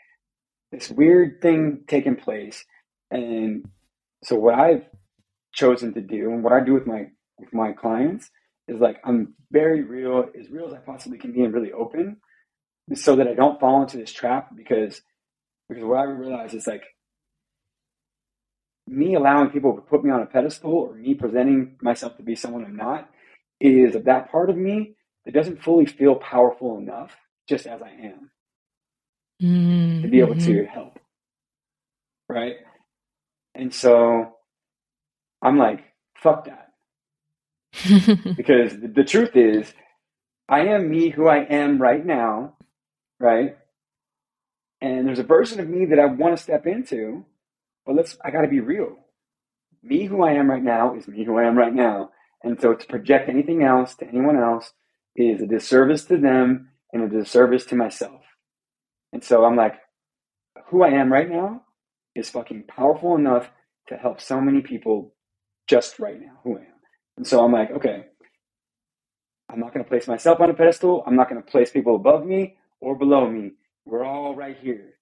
this 0.72 0.90
weird 0.90 1.42
thing 1.42 1.84
taking 1.88 2.16
place. 2.16 2.64
And 3.12 3.66
so 4.24 4.36
what 4.36 4.56
i've 4.56 4.84
chosen 5.54 5.94
to 5.94 6.02
do 6.02 6.32
and 6.32 6.44
what 6.44 6.54
i 6.54 6.64
do 6.64 6.74
with 6.74 6.88
my 6.88 7.06
with 7.40 7.54
my 7.54 7.72
clients 7.72 8.30
is 8.68 8.80
like 8.80 8.98
i'm 9.06 9.34
very 9.52 9.84
real 9.84 10.26
as 10.40 10.50
real 10.50 10.68
as 10.68 10.74
i 10.74 10.78
possibly 10.78 11.18
can 11.18 11.32
be 11.32 11.44
and 11.44 11.54
really 11.54 11.72
open 11.72 12.18
so 12.94 13.16
that 13.16 13.28
i 13.28 13.34
don't 13.34 13.60
fall 13.60 13.82
into 13.82 13.98
this 13.98 14.12
trap 14.12 14.50
because 14.56 15.02
because 15.70 15.84
what 15.84 16.00
i 16.00 16.04
realize 16.04 16.54
is 16.54 16.68
like 16.68 16.84
me 18.88 19.16
allowing 19.16 19.50
people 19.50 19.76
to 19.76 19.82
put 19.82 20.04
me 20.04 20.12
on 20.12 20.22
a 20.22 20.26
pedestal 20.26 20.72
or 20.72 20.94
me 20.94 21.14
presenting 21.14 21.76
myself 21.82 22.18
to 22.18 22.24
be 22.24 22.36
someone 22.36 22.66
I'm 22.66 22.76
not 22.76 23.10
is 23.60 23.94
that 23.94 24.32
part 24.32 24.50
of 24.50 24.58
me 24.58 24.96
that 25.26 25.34
doesn't 25.34 25.64
fully 25.64 25.86
feel 25.86 26.16
powerful 26.16 26.78
enough 26.78 27.16
just 27.50 27.66
as 27.66 27.82
I 27.82 27.90
am 27.90 28.32
mm-hmm. 29.42 30.04
to 30.04 30.08
be 30.08 30.20
able 30.20 30.36
to 30.36 30.40
mm-hmm. 30.40 30.74
help. 30.74 31.00
Right. 32.30 32.56
And 33.56 33.74
so 33.74 34.34
I'm 35.42 35.58
like, 35.58 35.84
fuck 36.16 36.46
that. 36.46 36.70
because 38.38 38.80
the, 38.80 38.92
the 38.94 39.04
truth 39.04 39.36
is, 39.36 39.74
I 40.50 40.68
am 40.68 40.90
me 40.90 41.10
who 41.10 41.28
I 41.28 41.40
am 41.40 41.82
right 41.82 42.06
now. 42.06 42.54
Right. 43.20 43.58
And 44.80 45.08
there's 45.08 45.20
a 45.20 45.24
version 45.24 45.60
of 45.60 45.68
me 45.68 45.86
that 45.86 46.00
I 46.00 46.06
want 46.06 46.38
to 46.38 46.42
step 46.42 46.68
into 46.68 47.26
but 47.88 47.96
let's, 47.96 48.18
I 48.26 48.32
got 48.32 48.44
to 48.44 48.50
be 48.50 48.62
real. 48.62 48.98
me 49.84 50.06
who 50.06 50.24
I 50.24 50.34
am 50.34 50.50
right 50.50 50.64
now 50.64 50.96
is 50.96 51.08
me 51.08 51.24
who 51.24 51.38
I 51.38 51.46
am 51.46 51.58
right 51.58 51.74
now. 51.74 52.12
And 52.44 52.60
so 52.62 52.74
to 52.74 52.88
project 52.88 53.30
anything 53.30 53.64
else 53.64 53.96
to 53.96 54.08
anyone 54.08 54.38
else 54.38 54.72
is 55.16 55.42
a 55.42 55.48
disservice 55.48 56.06
to 56.06 56.18
them 56.18 56.70
and 56.94 57.04
a 57.04 57.10
disservice 57.20 57.66
to 57.68 57.76
myself. 57.76 58.22
And 59.14 59.24
so 59.24 59.46
I'm 59.46 59.56
like, 59.56 59.76
who 60.68 60.84
I 60.84 60.90
am 60.90 61.12
right 61.12 61.30
now 61.30 61.64
is 62.16 62.30
fucking 62.30 62.66
powerful 62.68 63.16
enough 63.16 63.50
to 63.90 63.96
help 63.96 64.22
so 64.22 64.42
many 64.42 64.62
people 64.62 65.14
just 65.68 66.00
right 66.00 66.20
now, 66.20 66.40
who 66.44 66.58
I 66.58 66.62
am. 66.62 66.68
And 67.18 67.28
so 67.28 67.44
I'm 67.44 67.52
like, 67.52 67.72
okay, 67.72 68.06
I'm 69.50 69.60
not 69.60 69.74
going 69.74 69.84
to 69.84 69.90
place 69.90 70.08
myself 70.08 70.40
on 70.42 70.50
a 70.50 70.54
pedestal. 70.54 71.04
I'm 71.08 71.16
not 71.16 71.30
going 71.30 71.42
to 71.42 71.52
place 71.52 71.72
people 71.72 71.96
above 71.96 72.26
me 72.26 72.58
or 72.82 72.98
below 72.98 73.30
me. 73.30 73.54
We're 73.86 74.04
all 74.06 74.36
right 74.36 74.58
here. 74.62 74.96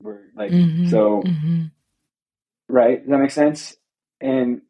We're 0.00 0.22
like, 0.36 0.50
mm-hmm, 0.50 0.88
so, 0.88 1.22
mm-hmm. 1.24 1.64
Right? 2.68 3.00
Does 3.00 3.10
that 3.10 3.18
make 3.18 3.30
sense? 3.30 3.76
And 4.20 4.62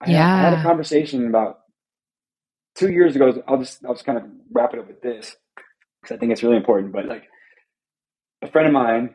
I, 0.00 0.10
yeah. 0.10 0.36
had, 0.36 0.46
I 0.46 0.50
had 0.50 0.58
a 0.60 0.62
conversation 0.62 1.26
about 1.26 1.60
two 2.74 2.90
years 2.90 3.14
ago. 3.16 3.42
I'll 3.46 3.58
just, 3.58 3.84
I'll 3.84 3.94
just 3.94 4.06
kind 4.06 4.18
of 4.18 4.24
wrap 4.50 4.72
it 4.74 4.80
up 4.80 4.88
with 4.88 5.02
this 5.02 5.36
because 6.00 6.14
I 6.14 6.18
think 6.18 6.32
it's 6.32 6.42
really 6.42 6.56
important. 6.56 6.92
But 6.92 7.06
like, 7.06 7.24
a 8.42 8.50
friend 8.50 8.66
of 8.66 8.72
mine, 8.72 9.14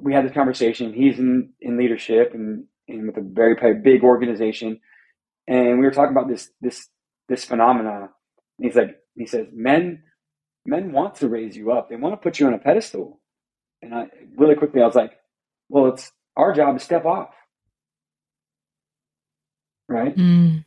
we 0.00 0.12
had 0.12 0.24
this 0.24 0.34
conversation. 0.34 0.92
He's 0.92 1.18
in, 1.18 1.50
in 1.60 1.78
leadership 1.78 2.32
and, 2.34 2.64
and 2.88 3.06
with 3.06 3.16
a 3.16 3.22
very 3.22 3.54
big 3.80 4.02
organization. 4.02 4.80
And 5.46 5.78
we 5.78 5.84
were 5.84 5.90
talking 5.90 6.14
about 6.14 6.28
this, 6.28 6.50
this 6.60 6.88
this 7.28 7.44
phenomena. 7.44 8.10
And 8.58 8.66
he's 8.66 8.76
like, 8.76 8.96
he 9.16 9.26
says, 9.26 9.46
men, 9.52 10.02
men 10.66 10.92
want 10.92 11.16
to 11.16 11.28
raise 11.28 11.56
you 11.56 11.72
up. 11.72 11.88
They 11.88 11.96
want 11.96 12.12
to 12.12 12.22
put 12.22 12.38
you 12.38 12.46
on 12.46 12.54
a 12.54 12.58
pedestal. 12.58 13.20
And 13.82 13.94
I 13.94 14.06
really 14.36 14.54
quickly, 14.54 14.82
I 14.82 14.86
was 14.86 14.94
like, 14.94 15.12
well, 15.68 15.86
it's 15.86 16.12
our 16.36 16.52
job 16.52 16.76
is 16.76 16.82
step 16.82 17.04
off. 17.04 17.30
Right. 19.88 20.16
Mm. 20.16 20.64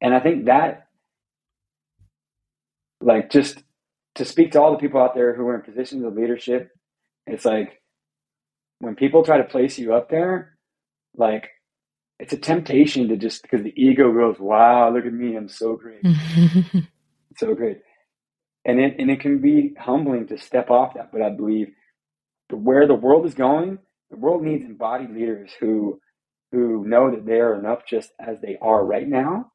And 0.00 0.14
I 0.14 0.20
think 0.20 0.46
that, 0.46 0.86
like, 3.00 3.30
just 3.30 3.62
to 4.14 4.24
speak 4.24 4.52
to 4.52 4.60
all 4.60 4.72
the 4.72 4.78
people 4.78 5.00
out 5.00 5.14
there 5.14 5.34
who 5.34 5.46
are 5.48 5.56
in 5.56 5.62
positions 5.62 6.04
of 6.04 6.14
leadership, 6.14 6.70
it's 7.26 7.44
like 7.44 7.80
when 8.78 8.94
people 8.94 9.24
try 9.24 9.38
to 9.38 9.44
place 9.44 9.78
you 9.78 9.94
up 9.94 10.10
there, 10.10 10.56
like 11.16 11.50
it's 12.18 12.32
a 12.32 12.36
temptation 12.36 13.08
to 13.08 13.16
just 13.16 13.42
because 13.42 13.62
the 13.62 13.74
ego 13.76 14.12
goes, 14.12 14.36
wow, 14.38 14.92
look 14.92 15.06
at 15.06 15.12
me, 15.12 15.36
I'm 15.36 15.48
so 15.48 15.76
great. 15.76 16.02
so 17.36 17.54
great. 17.54 17.78
And 18.64 18.80
it 18.80 18.96
and 18.98 19.10
it 19.10 19.20
can 19.20 19.38
be 19.38 19.74
humbling 19.78 20.26
to 20.28 20.38
step 20.38 20.70
off 20.70 20.94
that. 20.94 21.12
But 21.12 21.22
I 21.22 21.30
believe 21.30 21.68
where 22.50 22.86
the 22.86 22.94
world 22.94 23.26
is 23.26 23.34
going, 23.34 23.78
the 24.10 24.16
world 24.16 24.42
needs 24.42 24.64
embodied 24.64 25.10
leaders 25.10 25.50
who 25.60 26.00
who 26.52 26.84
know 26.86 27.10
that 27.10 27.26
they 27.26 27.40
are 27.40 27.54
enough 27.54 27.80
just 27.86 28.10
as 28.18 28.38
they 28.40 28.56
are 28.60 28.84
right 28.84 29.06
now. 29.06 29.50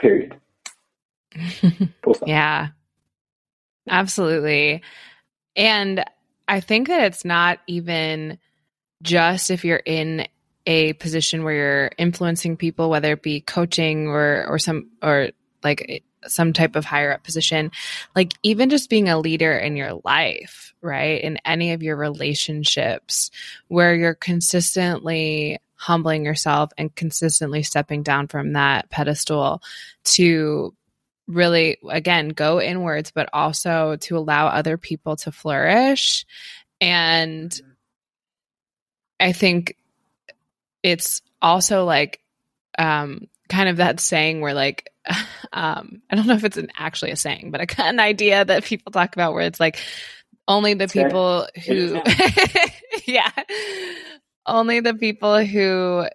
Period. 0.00 0.36
yeah. 2.26 2.68
Absolutely. 3.88 4.82
And 5.54 6.04
I 6.48 6.60
think 6.60 6.88
that 6.88 7.04
it's 7.04 7.24
not 7.24 7.60
even 7.66 8.38
just 9.02 9.50
if 9.50 9.64
you're 9.64 9.76
in 9.84 10.26
a 10.66 10.94
position 10.94 11.44
where 11.44 11.54
you're 11.54 11.90
influencing 11.96 12.56
people, 12.56 12.90
whether 12.90 13.12
it 13.12 13.22
be 13.22 13.40
coaching 13.40 14.08
or 14.08 14.44
or 14.48 14.58
some 14.58 14.90
or 15.02 15.30
like 15.62 16.04
some 16.28 16.52
type 16.52 16.76
of 16.76 16.84
higher 16.84 17.12
up 17.12 17.22
position, 17.22 17.70
like 18.14 18.32
even 18.42 18.70
just 18.70 18.90
being 18.90 19.08
a 19.08 19.18
leader 19.18 19.56
in 19.56 19.76
your 19.76 20.00
life, 20.04 20.74
right? 20.80 21.22
In 21.22 21.38
any 21.44 21.72
of 21.72 21.82
your 21.82 21.96
relationships 21.96 23.30
where 23.68 23.94
you're 23.94 24.14
consistently 24.14 25.58
humbling 25.74 26.24
yourself 26.24 26.70
and 26.78 26.94
consistently 26.94 27.62
stepping 27.62 28.02
down 28.02 28.28
from 28.28 28.54
that 28.54 28.88
pedestal 28.90 29.62
to 30.04 30.74
really 31.28 31.76
again 31.90 32.28
go 32.28 32.60
inwards 32.60 33.10
but 33.10 33.28
also 33.32 33.96
to 33.96 34.16
allow 34.16 34.46
other 34.46 34.78
people 34.78 35.16
to 35.16 35.32
flourish 35.32 36.24
and 36.80 37.60
I 39.18 39.32
think 39.32 39.76
it's 40.82 41.22
also 41.40 41.84
like 41.84 42.20
um, 42.78 43.28
kind 43.48 43.68
of 43.68 43.78
that 43.78 44.00
saying 44.00 44.40
where 44.40 44.54
like 44.54 44.90
um, 45.52 46.02
I 46.10 46.16
don't 46.16 46.26
know 46.26 46.34
if 46.34 46.44
it's 46.44 46.56
an, 46.56 46.70
actually 46.76 47.12
a 47.12 47.16
saying, 47.16 47.50
but 47.50 47.60
a, 47.60 47.82
an 47.84 48.00
idea 48.00 48.44
that 48.44 48.64
people 48.64 48.92
talk 48.92 49.14
about 49.14 49.32
where 49.32 49.46
it's 49.46 49.60
like 49.60 49.78
only 50.48 50.74
the 50.74 50.88
people 50.88 51.46
who 51.66 52.00
yeah 53.06 53.30
only 54.46 54.80
the 54.80 54.94
people 54.94 55.44
who 55.44 56.06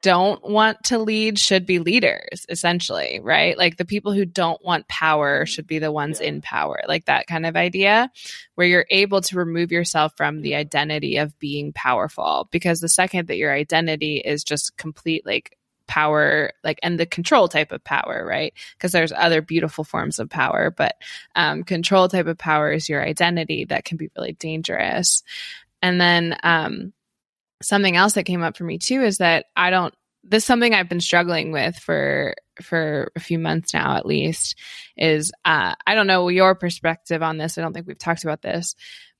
don't 0.00 0.48
want 0.48 0.82
to 0.84 0.98
lead 0.98 1.38
should 1.38 1.66
be 1.66 1.80
leaders, 1.80 2.46
essentially, 2.48 3.20
right? 3.20 3.58
Like 3.58 3.76
the 3.76 3.84
people 3.84 4.12
who 4.12 4.24
don't 4.24 4.64
want 4.64 4.86
power 4.86 5.44
should 5.44 5.66
be 5.66 5.80
the 5.80 5.90
ones 5.90 6.20
in 6.20 6.40
power, 6.40 6.80
like 6.86 7.06
that 7.06 7.26
kind 7.26 7.44
of 7.44 7.56
idea, 7.56 8.10
where 8.54 8.66
you're 8.66 8.86
able 8.90 9.20
to 9.22 9.36
remove 9.36 9.72
yourself 9.72 10.12
from 10.16 10.40
the 10.40 10.54
identity 10.54 11.16
of 11.16 11.36
being 11.40 11.72
powerful. 11.72 12.48
Because 12.52 12.80
the 12.80 12.88
second 12.88 13.26
that 13.28 13.38
your 13.38 13.52
identity 13.52 14.18
is 14.18 14.44
just 14.44 14.76
complete, 14.76 15.26
like, 15.26 15.57
power 15.88 16.52
like 16.62 16.78
and 16.82 17.00
the 17.00 17.06
control 17.06 17.48
type 17.48 17.72
of 17.72 17.82
power 17.82 18.24
right 18.24 18.54
because 18.76 18.92
there's 18.92 19.12
other 19.12 19.42
beautiful 19.42 19.82
forms 19.82 20.18
of 20.18 20.30
power 20.30 20.70
but 20.70 20.94
um, 21.34 21.64
control 21.64 22.08
type 22.08 22.26
of 22.26 22.38
power 22.38 22.70
is 22.70 22.88
your 22.88 23.04
identity 23.04 23.64
that 23.64 23.84
can 23.84 23.96
be 23.96 24.10
really 24.16 24.34
dangerous 24.34 25.24
and 25.82 26.00
then 26.00 26.36
um, 26.42 26.92
something 27.62 27.96
else 27.96 28.12
that 28.12 28.24
came 28.24 28.42
up 28.42 28.56
for 28.56 28.64
me 28.64 28.78
too 28.78 29.02
is 29.02 29.18
that 29.18 29.46
I 29.56 29.70
don't 29.70 29.94
this 30.24 30.42
is 30.42 30.46
something 30.46 30.74
I've 30.74 30.88
been 30.88 31.00
struggling 31.00 31.52
with 31.52 31.76
for 31.76 32.34
for 32.60 33.10
a 33.16 33.20
few 33.20 33.38
months 33.38 33.72
now 33.72 33.96
at 33.96 34.06
least 34.06 34.56
is 34.96 35.32
uh, 35.44 35.74
I 35.86 35.94
don't 35.94 36.06
know 36.06 36.28
your 36.28 36.54
perspective 36.54 37.22
on 37.22 37.38
this. 37.38 37.56
I 37.56 37.62
don't 37.62 37.72
think 37.72 37.86
we've 37.86 37.98
talked 37.98 38.24
about 38.24 38.42
this, 38.42 38.74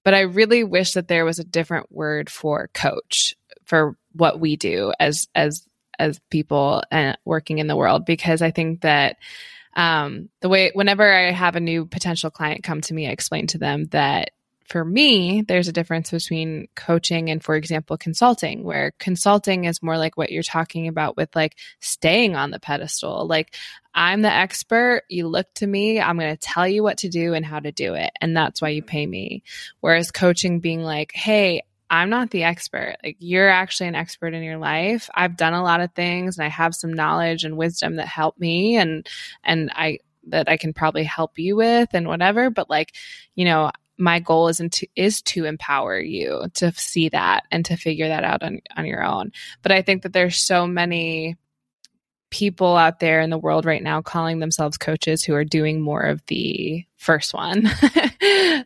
but 0.05 0.15
I 0.15 0.21
really 0.21 0.65
wish 0.65 0.93
that 0.93 1.09
there 1.09 1.25
was 1.25 1.39
a 1.39 1.45
different 1.45 1.91
word 1.91 2.31
for 2.31 2.69
coach 2.75 3.37
for 3.65 3.97
what 4.13 4.41
we 4.41 4.57
do 4.57 4.93
as 4.99 5.29
as 5.35 5.68
as 5.99 6.21
people 6.31 6.83
and 6.91 7.15
uh, 7.15 7.17
working 7.25 7.59
in 7.59 7.67
the 7.67 7.77
world 7.77 8.05
because 8.05 8.43
I 8.43 8.51
think 8.51 8.83
that 8.83 9.17
um, 9.75 10.29
the 10.41 10.49
way 10.49 10.71
whenever 10.75 11.11
I 11.11 11.31
have 11.31 11.57
a 11.57 11.61
new 11.61 11.87
potential 11.87 12.31
client 12.31 12.65
come 12.65 12.81
to 12.83 12.95
me, 12.95 13.07
I 13.07 13.13
explain 13.13 13.47
to 13.49 13.59
them 13.59 13.87
that 13.87 14.31
for 14.69 14.85
me, 14.85 15.41
there's 15.41 15.69
a 15.69 15.73
difference 15.73 16.11
between 16.11 16.69
coaching 16.75 17.31
and, 17.31 17.43
for 17.43 17.55
example, 17.55 17.97
consulting, 17.97 18.65
where 18.65 18.93
consulting 18.99 19.65
is 19.65 19.83
more 19.83 19.97
like 19.97 20.19
what 20.19 20.31
you're 20.31 20.43
talking 20.43 20.89
about 20.89 21.17
with 21.17 21.35
like 21.35 21.57
staying 21.81 22.37
on 22.37 22.51
the 22.51 22.61
pedestal. 22.61 23.27
Like, 23.27 23.55
I'm 23.95 24.21
the 24.21 24.33
expert. 24.33 25.05
You 25.09 25.27
look 25.27 25.47
to 25.55 25.67
me. 25.67 26.01
I'm 26.01 26.19
going 26.19 26.37
to 26.37 26.37
tell 26.37 26.69
you 26.69 26.83
what 26.83 26.99
to 26.99 27.09
do 27.09 27.33
and 27.33 27.47
how 27.47 27.61
to 27.61 27.73
do 27.73 27.95
it. 27.95 28.11
And 28.21 28.37
that's 28.37 28.61
why 28.61 28.69
you 28.69 28.83
pay 28.83 29.07
me. 29.07 29.43
Whereas 29.81 30.11
coaching 30.11 30.61
being 30.61 30.83
like, 30.83 31.13
hey, 31.15 31.63
I'm 31.91 32.11
not 32.11 32.31
the 32.31 32.45
expert. 32.45 32.97
Like 33.03 33.17
you're 33.19 33.49
actually 33.49 33.89
an 33.89 33.95
expert 33.95 34.35
in 34.35 34.43
your 34.43 34.59
life. 34.59 35.09
I've 35.15 35.37
done 35.37 35.55
a 35.55 35.63
lot 35.63 35.81
of 35.81 35.93
things 35.95 36.37
and 36.37 36.45
I 36.45 36.49
have 36.49 36.75
some 36.75 36.93
knowledge 36.93 37.45
and 37.45 37.57
wisdom 37.57 37.97
that 37.97 38.07
help 38.07 38.39
me 38.39 38.77
and 38.77 39.07
and 39.43 39.71
I 39.75 39.99
that 40.29 40.49
I 40.49 40.57
can 40.57 40.73
probably 40.73 41.05
help 41.05 41.39
you 41.39 41.57
with 41.57 41.91
and 41.95 42.07
whatever, 42.07 42.51
but 42.51 42.69
like, 42.69 42.95
you 43.35 43.45
know, 43.45 43.71
my 43.99 44.21
goal 44.21 44.49
is 44.49 44.59
to 44.59 44.87
is 44.95 45.23
to 45.23 45.45
empower 45.45 45.99
you 45.99 46.45
to 46.55 46.73
see 46.73 47.09
that 47.09 47.45
and 47.51 47.65
to 47.65 47.77
figure 47.77 48.09
that 48.09 48.25
out 48.25 48.43
on, 48.43 48.61
on 48.77 48.87
your 48.87 49.03
own. 49.03 49.33
But 49.63 49.73
I 49.73 49.83
think 49.83 50.03
that 50.03 50.13
there's 50.13 50.37
so 50.37 50.67
many 50.67 51.37
people 52.31 52.77
out 52.77 53.01
there 53.01 53.21
in 53.21 53.31
the 53.31 53.39
world 53.39 53.65
right 53.65 53.83
now 53.83 54.03
calling 54.03 54.39
themselves 54.39 54.77
coaches 54.77 55.25
who 55.25 55.35
are 55.35 55.45
doing 55.45 55.81
more 55.81 56.03
of 56.03 56.25
the 56.27 56.85
first 56.97 57.33
one 57.33 57.63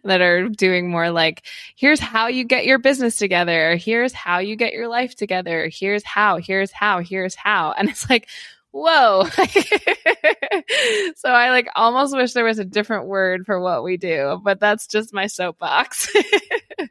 that 0.05 0.21
are 0.21 0.49
doing 0.49 0.91
more 0.91 1.11
like 1.11 1.43
here's 1.77 2.01
how 2.01 2.27
you 2.27 2.45
get 2.45 2.65
your 2.65 2.79
business 2.79 3.17
together. 3.17 3.77
Here's 3.77 4.13
how 4.13 4.39
you 4.39 4.57
get 4.57 4.73
your 4.73 4.89
life 4.89 5.15
together. 5.15 5.71
Here's 5.73 6.05
how. 6.05 6.39
Here's 6.39 6.73
how. 6.73 7.01
Here's 7.01 7.35
how. 7.35 7.73
And 7.73 7.89
it's 7.89 8.09
like 8.11 8.29
whoa. 8.73 9.25
so 11.17 11.29
I 11.29 11.51
like 11.51 11.69
almost 11.77 12.17
wish 12.17 12.33
there 12.33 12.45
was 12.45 12.59
a 12.59 12.65
different 12.65 13.07
word 13.07 13.47
for 13.47 13.61
what 13.61 13.85
we 13.85 13.97
do, 13.97 14.41
but 14.43 14.59
that's 14.59 14.87
just 14.87 15.15
my 15.15 15.27
soapbox. 15.27 16.11
yeah, 16.15 16.87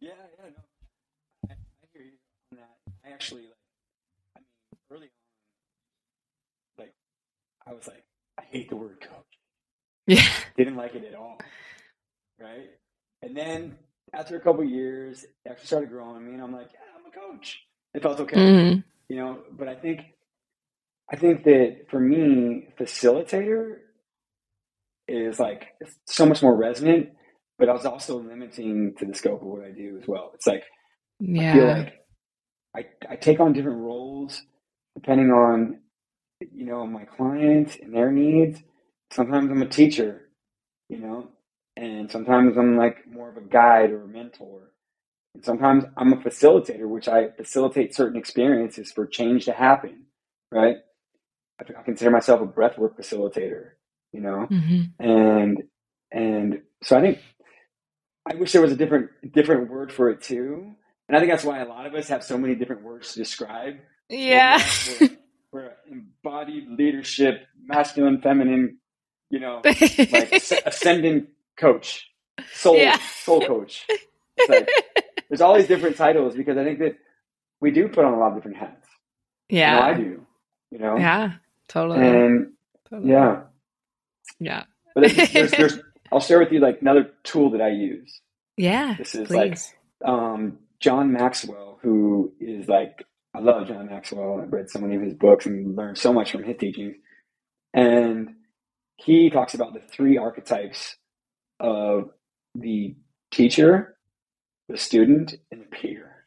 yeah, 0.00 0.12
no. 0.38 1.50
I, 1.50 1.52
I, 1.52 1.56
hear 1.92 2.02
you 2.02 2.12
on 2.52 2.58
that. 2.58 2.76
I 3.04 3.10
actually 3.10 3.42
like 3.42 3.56
I 4.36 4.40
mean 4.40 4.46
early 4.90 5.06
on 6.78 6.84
like 6.84 6.94
I 7.68 7.72
was 7.72 7.86
like, 7.86 8.04
I 8.38 8.42
hate 8.50 8.70
the 8.70 8.76
word 8.76 9.00
coach. 9.00 9.10
Yeah. 10.08 10.22
Didn't 10.56 10.76
like 10.76 10.94
it 10.94 11.04
at 11.04 11.16
all. 11.16 11.36
Right? 12.40 12.70
And 13.22 13.36
then 13.36 13.76
after 14.14 14.36
a 14.36 14.40
couple 14.40 14.64
years, 14.64 15.24
it 15.24 15.50
actually 15.50 15.66
started 15.66 15.90
growing 15.90 16.16
on 16.16 16.26
me 16.26 16.34
and 16.34 16.42
I'm 16.42 16.52
like, 16.52 16.70
yeah, 16.72 16.80
I'm 16.96 17.06
a 17.06 17.32
coach. 17.34 17.60
It 17.94 18.02
felt 18.02 18.20
okay. 18.20 18.36
Mm-hmm 18.36 18.80
you 19.08 19.16
know 19.16 19.38
but 19.56 19.68
i 19.68 19.74
think 19.74 20.00
i 21.12 21.16
think 21.16 21.44
that 21.44 21.86
for 21.90 22.00
me 22.00 22.68
facilitator 22.78 23.76
is 25.08 25.38
like 25.38 25.68
so 26.06 26.26
much 26.26 26.42
more 26.42 26.56
resonant 26.56 27.10
but 27.58 27.68
i 27.68 27.72
was 27.72 27.86
also 27.86 28.18
limiting 28.20 28.94
to 28.98 29.04
the 29.06 29.14
scope 29.14 29.40
of 29.40 29.46
what 29.46 29.64
i 29.64 29.70
do 29.70 29.98
as 30.00 30.08
well 30.08 30.30
it's 30.34 30.46
like 30.46 30.64
Yeah. 31.20 31.50
I 31.50 31.54
feel 31.54 31.66
like 31.68 31.92
I, 32.76 33.12
I 33.12 33.16
take 33.16 33.40
on 33.40 33.52
different 33.52 33.80
roles 33.80 34.42
depending 34.94 35.30
on 35.30 35.80
you 36.40 36.66
know 36.66 36.86
my 36.86 37.04
clients 37.04 37.76
and 37.80 37.94
their 37.94 38.12
needs. 38.12 38.60
Sometimes 39.12 39.50
I'm 39.50 39.62
a 39.62 39.68
teacher, 39.68 40.28
you 40.88 40.98
know, 40.98 41.28
and 41.76 42.10
sometimes 42.10 42.56
I'm 42.58 42.76
like 42.76 43.06
more 43.10 43.30
of 43.30 43.36
a 43.36 43.42
guide 43.42 43.90
or 43.90 44.04
a 44.04 44.08
mentor. 44.08 44.72
And 45.34 45.44
sometimes 45.44 45.84
I'm 45.96 46.12
a 46.12 46.16
facilitator, 46.16 46.88
which 46.88 47.08
I 47.08 47.30
facilitate 47.30 47.94
certain 47.94 48.18
experiences 48.18 48.92
for 48.92 49.06
change 49.06 49.46
to 49.46 49.52
happen, 49.52 50.06
right? 50.52 50.76
I, 51.60 51.80
I 51.80 51.82
consider 51.84 52.10
myself 52.10 52.40
a 52.42 52.46
breathwork 52.46 52.96
facilitator, 52.98 53.70
you 54.12 54.20
know, 54.20 54.46
hmm 54.46 54.82
and 54.98 55.62
and 56.12 56.62
so 56.82 56.98
I 56.98 57.00
think 57.02 57.18
I 58.30 58.34
wish 58.36 58.52
there 58.52 58.62
was 58.62 58.72
a 58.72 58.76
different 58.76 59.10
different 59.32 59.70
word 59.70 59.92
for 59.92 60.10
it 60.10 60.22
too. 60.22 60.74
And 61.08 61.16
I 61.16 61.20
think 61.20 61.32
that's 61.32 61.44
why 61.44 61.60
a 61.60 61.68
lot 61.68 61.86
of 61.86 61.94
us 61.94 62.08
have 62.08 62.24
so 62.24 62.38
many 62.38 62.54
different 62.56 62.82
words 62.82 63.12
to 63.12 63.18
describe. 63.20 63.76
Yeah. 64.08 64.62
We're, 64.84 64.98
we're, 65.00 65.10
we're 65.56 65.72
embodied 65.90 66.68
leadership, 66.68 67.46
masculine, 67.64 68.20
feminine, 68.20 68.76
you 69.30 69.40
know, 69.40 69.62
like 69.64 70.32
ascendant 70.66 71.28
coach, 71.56 72.08
soul 72.52 72.76
Yeah. 72.76 72.98
soul 73.24 73.40
coach. 73.46 73.86
It's 74.36 74.48
like, 74.50 74.68
there's 75.28 75.40
all 75.40 75.56
these 75.56 75.66
different 75.66 75.96
titles 75.96 76.34
because 76.36 76.58
I 76.58 76.64
think 76.64 76.78
that 76.80 76.96
we 77.60 77.70
do 77.70 77.88
put 77.88 78.04
on 78.04 78.12
a 78.12 78.18
lot 78.18 78.28
of 78.28 78.34
different 78.34 78.58
hats. 78.58 78.86
yeah. 79.48 79.78
I 79.78 79.80
know 79.80 79.86
I 79.86 79.94
do. 79.94 80.26
You 80.72 80.78
know, 80.78 80.96
Yeah. 80.98 81.32
Totally. 81.68 82.06
and 82.06 82.52
Totally. 82.90 83.10
yeah, 83.12 83.42
Yeah. 84.38 84.64
but 84.94 85.04
there's, 85.14 85.32
there's, 85.32 85.50
there's, 85.52 85.78
I'll 86.12 86.20
share 86.20 86.38
with 86.38 86.52
you 86.52 86.60
like 86.60 86.82
another 86.82 87.10
tool 87.24 87.50
that 87.52 87.62
I 87.62 87.70
use. 87.70 88.20
Yeah. 88.58 88.94
This 88.98 89.14
is 89.14 89.30
like 89.30 89.58
um, 90.04 90.58
John 90.80 91.12
Maxwell, 91.12 91.78
who 91.82 92.32
is 92.40 92.68
like, 92.68 93.04
I 93.36 93.40
love 93.40 93.68
John 93.68 93.86
Maxwell. 93.86 94.40
I've 94.42 94.52
read 94.52 94.70
so 94.70 94.78
many 94.80 94.96
of 94.96 95.02
his 95.02 95.14
books 95.14 95.46
and 95.46 95.76
learned 95.76 95.98
so 95.98 96.12
much 96.12 96.32
from 96.32 96.42
his 96.44 96.56
teachings. 96.56 96.96
And 97.74 98.30
he 98.96 99.28
talks 99.30 99.54
about 99.54 99.74
the 99.74 99.80
three 99.80 100.16
archetypes 100.16 100.96
of 101.60 102.10
the 102.54 102.96
teacher, 103.30 103.96
the 104.68 104.78
student, 104.78 105.34
and 105.52 105.60
the 105.60 105.66
peer, 105.66 106.26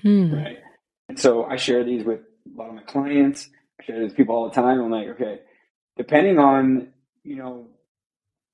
Hmm. 0.00 0.32
right? 0.34 0.58
And 1.10 1.18
so 1.18 1.44
I 1.44 1.56
share 1.56 1.84
these 1.84 2.04
with 2.04 2.20
a 2.20 2.58
lot 2.58 2.70
of 2.70 2.74
my 2.74 2.82
clients. 2.82 3.50
I 3.80 3.84
share 3.84 4.00
these 4.00 4.08
with 4.10 4.16
people 4.16 4.34
all 4.34 4.48
the 4.48 4.54
time. 4.54 4.80
I'm 4.80 4.90
like, 4.90 5.08
okay, 5.08 5.40
depending 5.98 6.38
on, 6.38 6.88
you 7.22 7.36
know, 7.36 7.68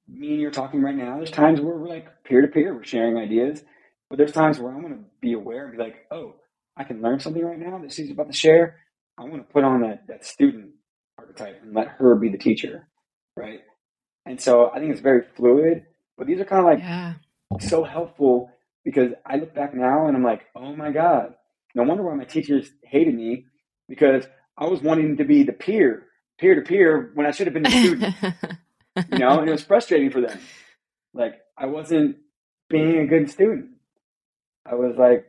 me 0.09 0.33
and 0.33 0.41
you're 0.41 0.51
talking 0.51 0.83
right 0.83 0.97
now, 0.97 1.17
there's 1.19 1.31
times 1.31 1.61
where 1.61 1.77
we're 1.77 1.89
like 1.89 2.25
peer 2.25 2.41
to 2.43 2.49
peer, 2.49 2.75
we're 2.75 2.83
sharing 2.85 3.17
ideas. 3.17 3.63
But 4.09 4.17
there's 4.19 4.33
times 4.33 4.59
where 4.59 4.73
I'm 4.73 4.81
going 4.81 4.95
to 4.95 5.05
be 5.21 5.35
aware 5.35 5.67
and 5.69 5.77
be 5.77 5.83
like, 5.83 6.07
oh, 6.11 6.35
I 6.81 6.85
can 6.85 7.03
learn 7.03 7.21
something 7.21 7.45
right 7.45 7.59
now 7.59 7.77
that 7.79 7.93
she's 7.93 8.11
about 8.11 8.29
to 8.29 8.33
share. 8.33 8.77
I 9.19 9.25
want 9.25 9.47
to 9.47 9.53
put 9.53 9.65
on 9.65 9.83
that, 9.83 10.07
that 10.09 10.25
student 10.25 10.71
archetype 11.19 11.61
and 11.63 11.75
let 11.75 11.89
her 11.99 12.15
be 12.15 12.31
the 12.31 12.39
teacher, 12.39 12.89
right? 13.37 13.61
And 14.25 14.41
so 14.41 14.71
I 14.73 14.79
think 14.79 14.93
it's 14.93 15.03
very 15.03 15.23
fluid, 15.37 15.85
but 16.17 16.27
these 16.27 16.41
are 16.41 16.47
kind 16.47 16.61
of 16.61 16.65
like 16.67 16.79
Yeah. 16.79 17.15
so 17.61 17.85
helpful 17.85 18.51
because 18.83 19.13
I 19.27 19.37
look 19.37 19.55
back 19.55 19.75
now 19.75 20.07
and 20.07 20.17
I'm 20.17 20.25
like, 20.25 20.47
oh 20.57 20.75
my 20.75 20.91
God, 20.91 21.35
no 21.75 21.83
wonder 21.83 22.03
why 22.03 22.15
my 22.15 22.25
teachers 22.25 22.71
hated 22.83 23.15
me 23.15 23.45
because 23.87 24.25
I 24.57 24.67
was 24.67 24.81
wanting 24.81 25.19
to 25.19 25.25
be 25.25 25.43
the 25.43 25.53
peer, 25.53 26.07
peer 26.39 26.55
to 26.55 26.63
peer, 26.63 27.11
when 27.15 27.27
I 27.27 27.31
should 27.33 27.47
have 27.47 27.55
been 27.55 27.65
the 27.65 27.71
student, 27.71 28.15
you 29.13 29.19
know, 29.19 29.39
and 29.41 29.49
it 29.49 29.53
was 29.53 29.63
frustrating 29.65 30.11
for 30.11 30.23
them. 30.23 30.39
Like, 31.13 31.35
I 31.59 31.67
wasn't 31.67 32.17
being 32.71 32.99
a 33.01 33.07
good 33.07 33.29
student. 33.31 33.67
I 34.65 34.77
was 34.77 34.97
like, 34.99 35.27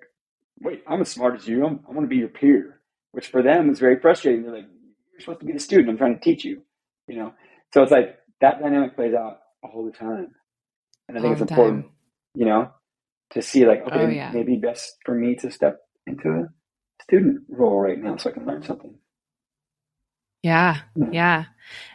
wait, 0.62 0.84
I'm 0.88 1.02
as 1.02 1.10
smart 1.10 1.36
as 1.36 1.48
you. 1.48 1.66
I'm, 1.66 1.82
I 1.88 1.92
want 1.92 2.04
to 2.04 2.08
be 2.10 2.18
your 2.18 2.28
peer, 2.30 2.82
which 3.12 3.28
for 3.28 3.42
them 3.44 3.70
is 3.70 3.80
very 3.80 4.00
frustrating. 4.00 4.44
They're 4.44 4.54
like, 4.56 4.68
you're 5.12 5.22
supposed 5.22 5.40
to 5.42 5.46
be 5.46 5.54
the 5.54 5.60
student. 5.60 5.90
I'm 5.90 5.98
trying 5.98 6.16
to 6.16 6.22
teach 6.22 6.46
you, 6.46 6.64
you 7.08 7.18
know? 7.18 7.34
So 7.74 7.84
it's 7.84 7.92
like 7.92 8.18
that 8.42 8.62
dynamic 8.62 8.96
plays 8.96 9.14
out 9.14 9.40
all 9.64 9.86
the 9.86 9.92
time. 9.98 10.30
And 11.08 11.18
I 11.18 11.22
think 11.22 11.28
All 11.38 11.42
it's 11.42 11.42
important, 11.42 11.84
time. 11.86 11.92
you 12.36 12.46
know, 12.46 12.72
to 13.32 13.42
see 13.42 13.66
like, 13.66 13.82
okay, 13.88 14.06
Oh, 14.06 14.08
yeah. 14.10 14.32
maybe 14.34 14.56
best 14.58 14.98
for 15.06 15.16
me 15.16 15.36
to 15.36 15.52
step 15.52 15.82
into 16.08 16.30
a 16.30 16.50
student 17.04 17.42
role 17.50 17.80
right 17.80 18.02
now 18.02 18.18
so 18.18 18.30
I 18.30 18.34
can 18.34 18.46
learn 18.46 18.64
something. 18.64 18.96
Yeah. 20.44 20.80
Yeah. 20.96 21.10
Yeah. 21.12 21.46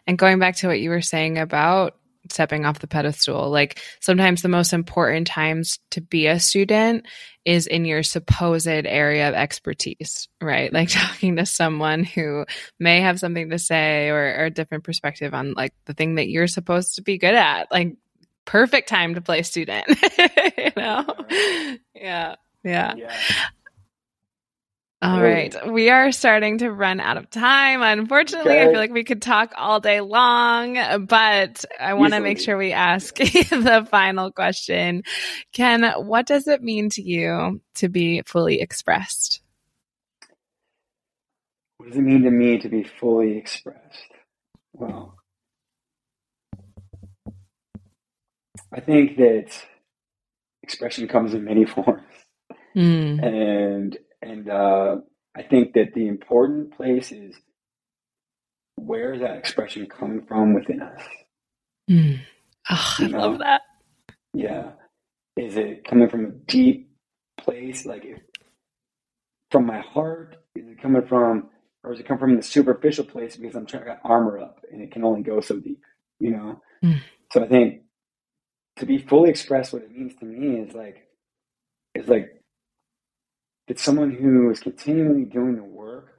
And 0.06 0.18
going 0.18 0.38
back 0.38 0.56
to 0.56 0.68
what 0.68 0.80
you 0.80 0.90
were 0.90 1.00
saying 1.02 1.38
about 1.38 1.96
stepping 2.32 2.64
off 2.64 2.78
the 2.78 2.86
pedestal, 2.86 3.50
like 3.50 3.80
sometimes 4.00 4.42
the 4.42 4.48
most 4.48 4.72
important 4.72 5.26
times 5.26 5.78
to 5.90 6.00
be 6.00 6.26
a 6.26 6.40
student 6.40 7.06
is 7.44 7.66
in 7.66 7.84
your 7.84 8.02
supposed 8.02 8.66
area 8.66 9.28
of 9.28 9.34
expertise, 9.34 10.28
right? 10.40 10.72
Like 10.72 10.88
talking 10.90 11.36
to 11.36 11.46
someone 11.46 12.04
who 12.04 12.44
may 12.78 13.00
have 13.00 13.20
something 13.20 13.50
to 13.50 13.58
say 13.58 14.08
or, 14.08 14.36
or 14.38 14.44
a 14.46 14.50
different 14.50 14.84
perspective 14.84 15.32
on 15.32 15.54
like 15.54 15.72
the 15.86 15.94
thing 15.94 16.16
that 16.16 16.28
you're 16.28 16.48
supposed 16.48 16.96
to 16.96 17.02
be 17.02 17.18
good 17.18 17.34
at. 17.34 17.70
Like 17.70 17.96
perfect 18.44 18.88
time 18.88 19.14
to 19.14 19.20
play 19.20 19.42
student, 19.42 19.86
you 20.58 20.70
know? 20.76 21.04
Yeah. 21.94 22.36
Yeah. 22.64 22.94
Yeah. 22.96 23.16
All 25.02 25.20
right. 25.20 25.54
We 25.70 25.90
are 25.90 26.10
starting 26.10 26.58
to 26.58 26.70
run 26.72 27.00
out 27.00 27.18
of 27.18 27.28
time. 27.30 27.82
Unfortunately, 27.82 28.58
I 28.58 28.64
feel 28.64 28.76
like 28.76 28.92
we 28.92 29.04
could 29.04 29.20
talk 29.20 29.52
all 29.56 29.78
day 29.78 30.00
long, 30.00 31.06
but 31.06 31.64
I 31.78 31.94
want 31.94 32.14
to 32.14 32.20
make 32.20 32.40
sure 32.40 32.56
we 32.56 32.72
ask 32.72 33.14
the 33.16 33.86
final 33.90 34.32
question. 34.32 35.02
Ken, 35.52 35.84
what 35.98 36.26
does 36.26 36.48
it 36.48 36.62
mean 36.62 36.88
to 36.90 37.02
you 37.02 37.60
to 37.74 37.88
be 37.88 38.22
fully 38.22 38.60
expressed? 38.60 39.42
What 41.76 41.90
does 41.90 41.98
it 41.98 42.02
mean 42.02 42.22
to 42.22 42.30
me 42.30 42.58
to 42.58 42.68
be 42.68 42.82
fully 42.82 43.36
expressed? 43.36 44.08
Well, 44.72 45.14
I 48.72 48.80
think 48.80 49.18
that 49.18 49.62
expression 50.62 51.06
comes 51.06 51.34
in 51.34 51.44
many 51.44 51.64
forms, 51.66 52.02
Mm. 52.74 53.22
and 53.22 53.98
and 54.26 54.48
uh, 54.48 54.96
I 55.36 55.42
think 55.42 55.74
that 55.74 55.94
the 55.94 56.08
important 56.08 56.76
place 56.76 57.12
is 57.12 57.34
where 58.76 59.14
is 59.14 59.20
that 59.20 59.36
expression 59.36 59.86
coming 59.86 60.24
from 60.26 60.54
within 60.54 60.82
us? 60.82 61.02
Mm. 61.90 62.20
Oh, 62.70 62.96
I 62.98 63.02
You 63.02 63.08
love 63.08 63.38
that. 63.38 63.60
Yeah, 64.34 64.72
is 65.36 65.56
it 65.56 65.84
coming 65.88 66.08
from 66.08 66.26
a 66.26 66.30
deep 66.30 66.90
place, 67.38 67.86
like 67.86 68.04
if, 68.04 68.18
from 69.50 69.66
my 69.66 69.80
heart? 69.80 70.36
Is 70.54 70.66
it 70.68 70.82
coming 70.82 71.06
from, 71.06 71.50
or 71.84 71.92
is 71.92 72.00
it 72.00 72.08
come 72.08 72.18
from 72.18 72.36
the 72.36 72.42
superficial 72.42 73.04
place 73.04 73.36
because 73.36 73.54
I'm 73.54 73.66
trying 73.66 73.84
to 73.84 73.98
armor 74.04 74.38
up 74.38 74.60
and 74.70 74.82
it 74.82 74.90
can 74.92 75.04
only 75.04 75.22
go 75.22 75.40
so 75.40 75.58
deep, 75.58 75.82
you 76.18 76.32
know? 76.32 76.60
Mm. 76.84 77.00
So 77.32 77.44
I 77.44 77.48
think 77.48 77.82
to 78.76 78.86
be 78.86 78.98
fully 78.98 79.30
expressed, 79.30 79.72
what 79.72 79.82
it 79.82 79.90
means 79.90 80.14
to 80.16 80.24
me 80.24 80.58
is 80.60 80.74
like, 80.74 81.06
is 81.94 82.08
like, 82.08 82.35
it's 83.68 83.82
someone 83.82 84.10
who 84.10 84.50
is 84.50 84.60
continually 84.60 85.24
doing 85.24 85.56
the 85.56 85.64
work 85.64 86.12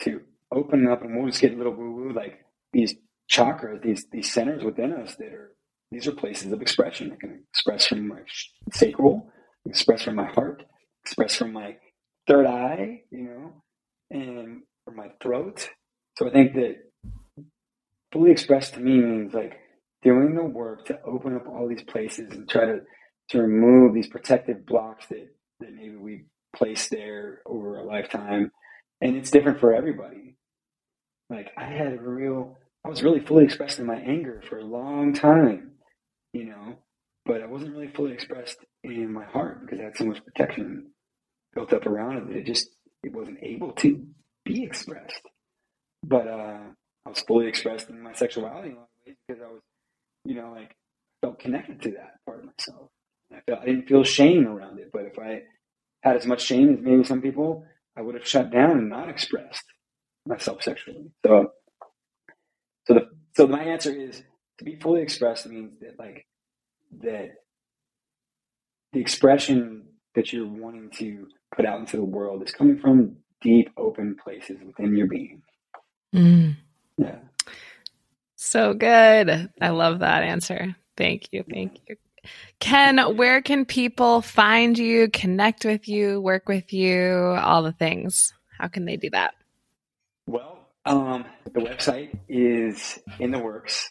to 0.00 0.20
open 0.52 0.86
up, 0.86 1.02
and 1.02 1.16
we'll 1.16 1.30
just 1.30 1.40
get 1.40 1.54
a 1.54 1.56
little 1.56 1.74
woo 1.74 1.92
woo, 1.92 2.12
like 2.12 2.40
these 2.72 2.94
chakras, 3.30 3.82
these 3.82 4.06
these 4.12 4.32
centers 4.32 4.62
within 4.64 4.92
us 4.92 5.16
that 5.16 5.32
are 5.32 5.52
these 5.90 6.06
are 6.06 6.12
places 6.12 6.52
of 6.52 6.62
expression. 6.62 7.12
I 7.12 7.16
can 7.16 7.44
express 7.50 7.86
from 7.86 8.08
my 8.08 8.20
sacral, 8.72 9.30
express 9.66 10.02
from 10.02 10.16
my 10.16 10.26
heart, 10.26 10.64
express 11.04 11.34
from 11.36 11.52
my 11.52 11.76
third 12.26 12.46
eye, 12.46 13.02
you 13.10 13.24
know, 13.24 13.62
and 14.10 14.62
from 14.84 14.96
my 14.96 15.08
throat. 15.22 15.68
So 16.18 16.28
I 16.28 16.32
think 16.32 16.54
that 16.54 16.76
fully 18.12 18.30
expressed 18.30 18.74
to 18.74 18.80
me 18.80 18.98
means 18.98 19.32
like 19.34 19.58
doing 20.02 20.34
the 20.34 20.44
work 20.44 20.86
to 20.86 21.00
open 21.04 21.36
up 21.36 21.46
all 21.46 21.68
these 21.68 21.82
places 21.82 22.32
and 22.32 22.48
try 22.48 22.66
to 22.66 22.80
to 23.30 23.40
remove 23.40 23.94
these 23.94 24.08
protective 24.08 24.66
blocks 24.66 25.06
that 25.06 25.28
that 25.60 25.72
maybe 25.72 25.96
we 25.96 26.24
placed 26.54 26.90
there 26.90 27.40
over 27.46 27.78
a 27.78 27.84
lifetime. 27.84 28.50
And 29.00 29.16
it's 29.16 29.30
different 29.30 29.60
for 29.60 29.74
everybody. 29.74 30.36
Like 31.30 31.50
I 31.56 31.64
had 31.64 31.94
a 31.94 32.00
real 32.00 32.58
I 32.84 32.88
was 32.88 33.02
really 33.02 33.20
fully 33.20 33.44
expressed 33.44 33.78
in 33.78 33.86
my 33.86 33.96
anger 33.96 34.42
for 34.48 34.58
a 34.58 34.64
long 34.64 35.12
time, 35.14 35.72
you 36.32 36.44
know, 36.46 36.76
but 37.24 37.40
I 37.40 37.46
wasn't 37.46 37.72
really 37.72 37.88
fully 37.88 38.12
expressed 38.12 38.56
in 38.82 39.12
my 39.12 39.24
heart 39.24 39.60
because 39.60 39.78
I 39.80 39.84
had 39.84 39.96
so 39.96 40.04
much 40.04 40.24
protection 40.24 40.90
built 41.54 41.72
up 41.72 41.86
around 41.86 42.16
it 42.16 42.26
that 42.28 42.36
it 42.38 42.46
just 42.46 42.68
it 43.04 43.12
wasn't 43.12 43.38
able 43.42 43.72
to 43.72 44.04
be 44.44 44.64
expressed. 44.64 45.22
But 46.02 46.26
uh, 46.26 46.58
I 47.06 47.08
was 47.08 47.20
fully 47.20 47.46
expressed 47.46 47.88
in 47.88 48.02
my 48.02 48.12
sexuality 48.14 48.74
because 49.06 49.42
I 49.42 49.46
was, 49.46 49.60
you 50.24 50.34
know, 50.34 50.52
like 50.52 50.74
felt 51.20 51.38
connected 51.38 51.82
to 51.82 51.90
that 51.92 52.16
part 52.26 52.40
of 52.40 52.46
myself. 52.46 52.88
I 53.32 53.40
felt 53.46 53.62
I 53.62 53.66
didn't 53.66 53.88
feel 53.88 54.02
shame 54.04 54.46
around 54.46 54.71
had 56.02 56.16
as 56.16 56.26
much 56.26 56.42
shame 56.42 56.74
as 56.74 56.80
maybe 56.80 57.04
some 57.04 57.22
people, 57.22 57.64
I 57.96 58.02
would 58.02 58.14
have 58.14 58.26
shut 58.26 58.50
down 58.50 58.72
and 58.72 58.88
not 58.88 59.08
expressed 59.08 59.64
myself 60.26 60.62
sexually. 60.62 61.10
So, 61.24 61.52
so 62.86 62.94
the 62.94 63.08
so 63.34 63.46
my 63.46 63.62
answer 63.62 63.94
is 63.94 64.22
to 64.58 64.64
be 64.64 64.76
fully 64.76 65.02
expressed 65.02 65.46
means 65.46 65.72
that 65.80 65.98
like 65.98 66.26
that 67.00 67.30
the 68.92 69.00
expression 69.00 69.84
that 70.14 70.32
you're 70.32 70.46
wanting 70.46 70.90
to 70.90 71.26
put 71.56 71.64
out 71.64 71.80
into 71.80 71.96
the 71.96 72.04
world 72.04 72.42
is 72.42 72.52
coming 72.52 72.78
from 72.78 73.16
deep, 73.40 73.70
open 73.76 74.16
places 74.22 74.58
within 74.64 74.96
your 74.96 75.06
being. 75.06 75.42
Mm. 76.14 76.56
Yeah. 76.98 77.18
So 78.36 78.74
good. 78.74 79.50
I 79.60 79.68
love 79.70 80.00
that 80.00 80.22
answer. 80.22 80.76
Thank 80.96 81.32
you. 81.32 81.44
Thank 81.50 81.80
you. 81.88 81.96
Ken, 82.60 82.98
where 83.16 83.42
can 83.42 83.64
people 83.64 84.22
find 84.22 84.78
you, 84.78 85.08
connect 85.08 85.64
with 85.64 85.88
you, 85.88 86.20
work 86.20 86.48
with 86.48 86.72
you, 86.72 87.36
all 87.42 87.62
the 87.62 87.72
things? 87.72 88.32
How 88.58 88.68
can 88.68 88.84
they 88.84 88.96
do 88.96 89.10
that? 89.10 89.34
Well, 90.26 90.68
um, 90.84 91.24
the 91.44 91.60
website 91.60 92.16
is 92.28 92.98
in 93.18 93.30
the 93.30 93.38
works. 93.38 93.90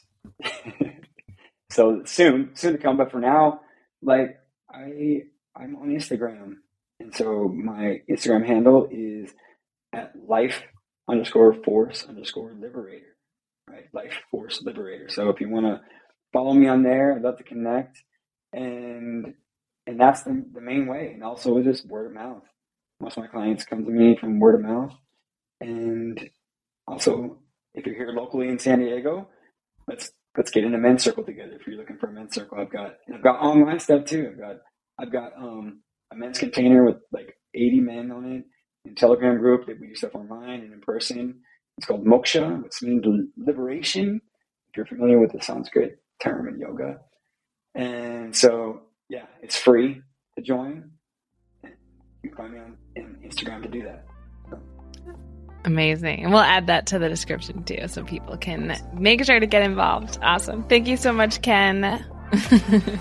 so 1.70 2.04
soon, 2.06 2.52
soon 2.54 2.74
to 2.74 2.80
come. 2.80 2.98
But 2.98 3.12
for 3.12 3.20
now, 3.20 3.62
like 4.02 4.40
I, 4.70 5.24
I'm 5.56 5.76
on 5.76 5.90
Instagram, 5.90 6.56
and 7.00 7.14
so 7.14 7.48
my 7.48 8.02
Instagram 8.10 8.46
handle 8.46 8.88
is 8.92 9.34
at 9.94 10.14
life 10.28 10.64
underscore 11.08 11.54
force 11.54 12.06
underscore 12.08 12.54
liberator, 12.54 13.16
right? 13.68 13.86
Life 13.94 14.22
force 14.32 14.62
liberator. 14.64 15.10
So 15.10 15.30
if 15.30 15.42
you 15.42 15.50
want 15.50 15.66
to 15.66 15.82
follow 16.32 16.54
me 16.54 16.68
on 16.68 16.84
there, 16.84 17.14
I'd 17.14 17.22
love 17.22 17.38
to 17.38 17.44
connect, 17.44 18.02
and 18.54 19.34
and 19.88 20.00
that's 20.00 20.24
the, 20.24 20.46
the 20.54 20.62
main 20.62 20.88
way. 20.88 21.12
And 21.14 21.24
also 21.24 21.62
just 21.62 21.88
word 21.88 22.08
of 22.08 22.14
mouth. 22.14 22.44
Most 23.00 23.18
of 23.18 23.24
my 23.24 23.28
clients 23.28 23.66
come 23.66 23.84
to 23.86 23.92
me 23.92 24.16
from 24.16 24.40
word 24.40 24.56
of 24.56 24.62
mouth, 24.62 24.94
and 25.60 26.30
also 26.88 27.40
if 27.74 27.86
you're 27.86 27.96
here 27.96 28.12
locally 28.14 28.48
in 28.48 28.60
San 28.60 28.80
Diego, 28.80 29.28
let's 29.88 30.12
let's 30.38 30.52
get 30.52 30.64
in 30.64 30.76
a 30.76 30.78
men's 30.78 31.04
circle 31.04 31.24
together. 31.24 31.54
If 31.60 31.68
you're 31.68 31.78
looking 31.78 31.98
for 31.98 32.10
a 32.10 32.14
men's 32.14 32.36
circle, 32.36 32.60
I've 32.60 32.72
got 32.72 32.96
I've 33.14 33.24
got 33.24 33.40
online 33.42 33.80
stuff 33.80 34.06
too. 34.06 34.30
I've 34.32 34.40
got 34.40 34.56
I've 35.00 35.12
got 35.12 35.34
um, 35.38 35.82
a 36.12 36.16
men's 36.16 36.40
container 36.40 36.84
with 36.86 36.98
like 37.12 37.36
80 37.54 37.80
men 37.82 38.12
on 38.12 38.32
it 38.32 38.44
in 38.86 38.96
Telegram 38.96 39.38
group 39.38 39.66
that 39.68 39.80
we 39.80 39.88
do 39.88 39.96
stuff 39.96 40.16
online 40.16 40.62
and 40.62 40.74
in 40.74 40.82
person. 40.82 41.42
It's 41.78 41.88
called 41.88 42.06
Moksha, 42.06 42.62
which 42.64 42.82
means 42.82 43.04
liberation. 43.38 44.22
If 44.70 44.78
you're 44.78 44.86
familiar 44.86 45.20
with 45.20 45.32
the 45.32 45.42
Sanskrit 45.42 46.02
term 46.22 46.48
in 46.48 46.60
yoga, 46.60 47.00
and 47.76 48.36
so 48.36 48.82
yeah, 49.10 49.26
it's 49.42 49.58
free 49.58 50.02
to 50.36 50.42
join. 50.42 50.92
You 52.24 52.30
can 52.30 52.38
find 52.38 52.54
me 52.54 52.60
on 52.60 52.78
Instagram 53.24 53.64
to 53.64 53.70
do 53.70 53.84
that. 53.84 54.06
Amazing. 55.64 56.24
And 56.24 56.32
we'll 56.32 56.42
add 56.42 56.68
that 56.68 56.88
to 56.88 57.00
the 57.00 57.08
description 57.08 57.64
too 57.64 57.88
so 57.88 58.04
people 58.04 58.38
can 58.38 58.76
make 58.94 59.24
sure 59.24 59.40
to 59.40 59.46
get 59.46 59.62
involved. 59.62 60.18
Awesome. 60.22 60.64
Thank 60.64 60.88
you 60.88 60.98
so 60.98 61.14
much, 61.14 61.42
Ken. 61.42 62.04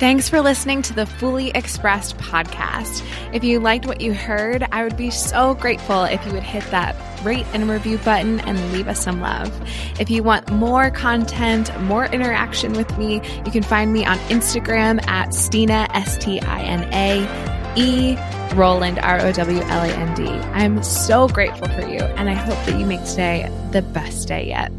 Thanks 0.00 0.28
for 0.28 0.40
listening 0.40 0.82
to 0.82 0.92
the 0.92 1.06
Fully 1.06 1.50
Expressed 1.50 2.18
podcast. 2.18 3.06
If 3.32 3.44
you 3.44 3.60
liked 3.60 3.86
what 3.86 4.00
you 4.00 4.12
heard, 4.12 4.66
I 4.72 4.82
would 4.82 4.96
be 4.96 5.10
so 5.10 5.54
grateful 5.54 6.02
if 6.02 6.24
you 6.26 6.32
would 6.32 6.42
hit 6.42 6.64
that 6.72 6.96
rate 7.24 7.46
and 7.54 7.70
review 7.70 7.98
button 7.98 8.40
and 8.40 8.72
leave 8.72 8.88
us 8.88 9.02
some 9.02 9.20
love. 9.20 9.52
If 10.00 10.10
you 10.10 10.24
want 10.24 10.50
more 10.52 10.90
content, 10.90 11.70
more 11.82 12.06
interaction 12.06 12.72
with 12.72 12.98
me, 12.98 13.22
you 13.46 13.52
can 13.52 13.62
find 13.62 13.92
me 13.92 14.04
on 14.04 14.18
Instagram 14.28 15.06
at 15.06 15.32
Stina, 15.32 15.88
S 15.94 16.18
T 16.18 16.40
I 16.40 16.62
N 16.62 16.92
A 16.92 17.74
E 17.76 18.16
Rowland, 18.56 18.98
R 18.98 19.20
O 19.20 19.32
W 19.32 19.60
L 19.60 19.82
A 19.84 19.88
N 19.88 20.14
D. 20.16 20.26
I'm 20.26 20.82
so 20.82 21.28
grateful 21.28 21.68
for 21.68 21.88
you, 21.88 22.00
and 22.00 22.28
I 22.28 22.34
hope 22.34 22.58
that 22.66 22.78
you 22.78 22.84
make 22.84 23.04
today 23.04 23.48
the 23.70 23.82
best 23.82 24.26
day 24.26 24.48
yet. 24.48 24.72